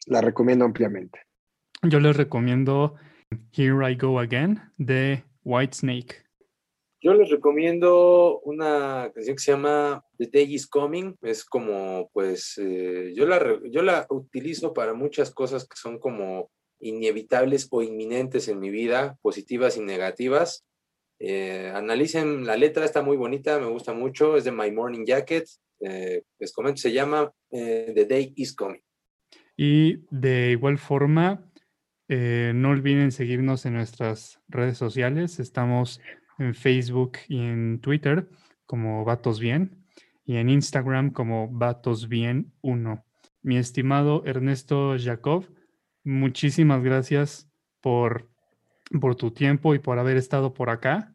La 0.06 0.20
recomiendo 0.20 0.64
ampliamente. 0.64 1.20
Yo 1.82 2.00
les 2.00 2.16
recomiendo 2.16 2.96
Here 3.52 3.90
I 3.90 3.96
Go 3.96 4.18
Again 4.18 4.60
de 4.76 5.24
Whitesnake. 5.44 6.24
Yo 7.03 7.14
les 7.14 7.30
recomiendo 7.30 8.38
una 8.44 9.11
canción 9.12 9.34
que 9.34 9.42
se 9.42 9.50
llama 9.50 10.05
The 10.18 10.28
Day 10.32 10.55
is 10.55 10.68
Coming. 10.68 11.16
Es 11.22 11.44
como, 11.44 12.09
pues, 12.12 12.57
eh, 12.59 13.12
yo, 13.16 13.26
la, 13.26 13.59
yo 13.68 13.82
la 13.82 14.07
utilizo 14.09 14.72
para 14.72 14.94
muchas 14.94 15.32
cosas 15.32 15.66
que 15.66 15.76
son 15.76 15.98
como 15.98 16.53
inevitables 16.78 17.66
o 17.72 17.82
inminentes 17.82 18.46
en 18.46 18.61
mi 18.61 18.70
vida, 18.70 19.18
positivas 19.20 19.76
y 19.76 19.80
negativas. 19.80 20.64
Eh, 21.18 21.72
analicen 21.74 22.46
la 22.46 22.57
letra, 22.57 22.84
está 22.84 23.03
muy 23.03 23.16
bonita, 23.16 23.59
me 23.59 23.66
gusta 23.66 23.92
mucho, 23.92 24.36
es 24.36 24.44
de 24.44 24.53
My 24.53 24.70
Morning 24.70 25.05
Jacket. 25.05 25.48
Eh, 25.80 26.22
les 26.38 26.53
comento, 26.53 26.80
se 26.80 26.92
llama 26.92 27.32
The 27.50 28.07
Day 28.09 28.32
is 28.36 28.55
Coming. 28.55 28.80
Y 29.57 29.96
de 30.11 30.53
igual 30.53 30.78
forma, 30.78 31.50
no 32.09 32.70
olviden 32.70 33.11
seguirnos 33.11 33.66
en 33.66 33.74
nuestras 33.74 34.40
redes 34.48 34.78
sociales. 34.78 35.40
Estamos 35.40 36.00
en 36.38 36.54
Facebook 36.54 37.18
y 37.28 37.38
en 37.38 37.80
Twitter 37.80 38.28
como 38.66 39.04
Vatos 39.04 39.40
Bien 39.40 39.84
y 40.24 40.36
en 40.36 40.48
Instagram 40.48 41.10
como 41.10 41.48
Vatos 41.48 42.08
Bien 42.08 42.52
1. 42.62 43.04
Mi 43.42 43.56
estimado 43.56 44.24
Ernesto 44.24 44.96
Jacob, 44.98 45.46
muchísimas 46.04 46.82
gracias 46.82 47.48
por, 47.80 48.30
por 49.00 49.16
tu 49.16 49.32
tiempo 49.32 49.74
y 49.74 49.78
por 49.78 49.98
haber 49.98 50.16
estado 50.16 50.54
por 50.54 50.70
acá. 50.70 51.14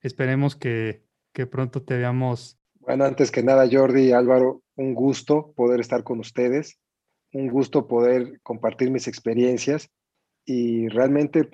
Esperemos 0.00 0.56
que, 0.56 1.04
que 1.32 1.46
pronto 1.46 1.82
te 1.82 1.96
veamos. 1.96 2.58
Bueno, 2.80 3.04
antes 3.04 3.30
que 3.30 3.42
nada, 3.42 3.68
Jordi 3.70 4.08
y 4.08 4.12
Álvaro, 4.12 4.62
un 4.76 4.94
gusto 4.94 5.52
poder 5.54 5.80
estar 5.80 6.04
con 6.04 6.18
ustedes, 6.20 6.80
un 7.32 7.48
gusto 7.48 7.86
poder 7.86 8.40
compartir 8.42 8.90
mis 8.90 9.06
experiencias 9.06 9.90
y 10.44 10.88
realmente, 10.88 11.50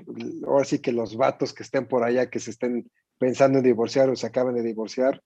ahora 0.47 0.65
sí 0.65 0.79
que 0.79 0.93
los 0.93 1.17
vatos 1.17 1.53
que 1.53 1.65
estén 1.65 1.87
por 1.87 2.05
allá, 2.05 2.31
que 2.31 2.39
se 2.39 2.51
estén 2.51 2.91
pensando 3.25 3.57
en 3.57 3.65
divorciar 3.65 4.11
o 4.11 4.17
se 4.17 4.27
acaban 4.27 4.55
de 4.55 4.63
divorciar, 4.63 5.23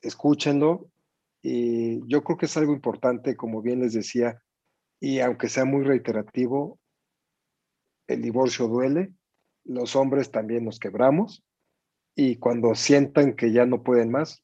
escúchenlo. 0.00 0.90
Y 1.42 2.00
yo 2.08 2.24
creo 2.24 2.38
que 2.38 2.46
es 2.46 2.56
algo 2.56 2.72
importante, 2.72 3.36
como 3.36 3.60
bien 3.60 3.80
les 3.80 3.92
decía, 3.92 4.42
y 4.98 5.20
aunque 5.20 5.50
sea 5.50 5.66
muy 5.66 5.84
reiterativo, 5.84 6.80
el 8.06 8.22
divorcio 8.22 8.66
duele, 8.66 9.12
los 9.64 9.94
hombres 9.94 10.30
también 10.30 10.64
nos 10.64 10.78
quebramos 10.78 11.44
y 12.14 12.36
cuando 12.36 12.74
sientan 12.74 13.34
que 13.36 13.52
ya 13.52 13.66
no 13.66 13.82
pueden 13.82 14.10
más, 14.10 14.42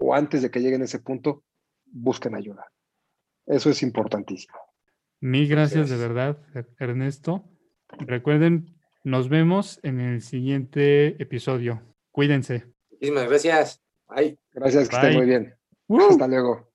o 0.00 0.14
antes 0.14 0.42
de 0.42 0.50
que 0.50 0.60
lleguen 0.60 0.82
a 0.82 0.84
ese 0.84 0.98
punto, 0.98 1.44
busquen 1.86 2.34
ayuda. 2.34 2.66
Eso 3.46 3.70
es 3.70 3.82
importantísimo. 3.82 4.58
Mil 5.20 5.48
gracias 5.48 5.88
de 5.88 5.94
es. 5.94 6.00
verdad, 6.02 6.38
Er- 6.54 6.68
Ernesto. 6.78 7.42
Recuerden, 8.00 8.78
nos 9.02 9.28
vemos 9.28 9.80
en 9.82 10.00
el 10.00 10.22
siguiente 10.22 11.20
episodio. 11.22 11.82
Cuídense. 12.10 12.66
Muchísimas 12.90 13.28
gracias. 13.28 13.82
Bye. 14.08 14.38
Gracias, 14.52 14.88
que 14.88 14.96
estén 14.96 15.10
Bye. 15.10 15.18
muy 15.18 15.26
bien. 15.26 15.54
Hasta 16.10 16.28
luego. 16.28 16.69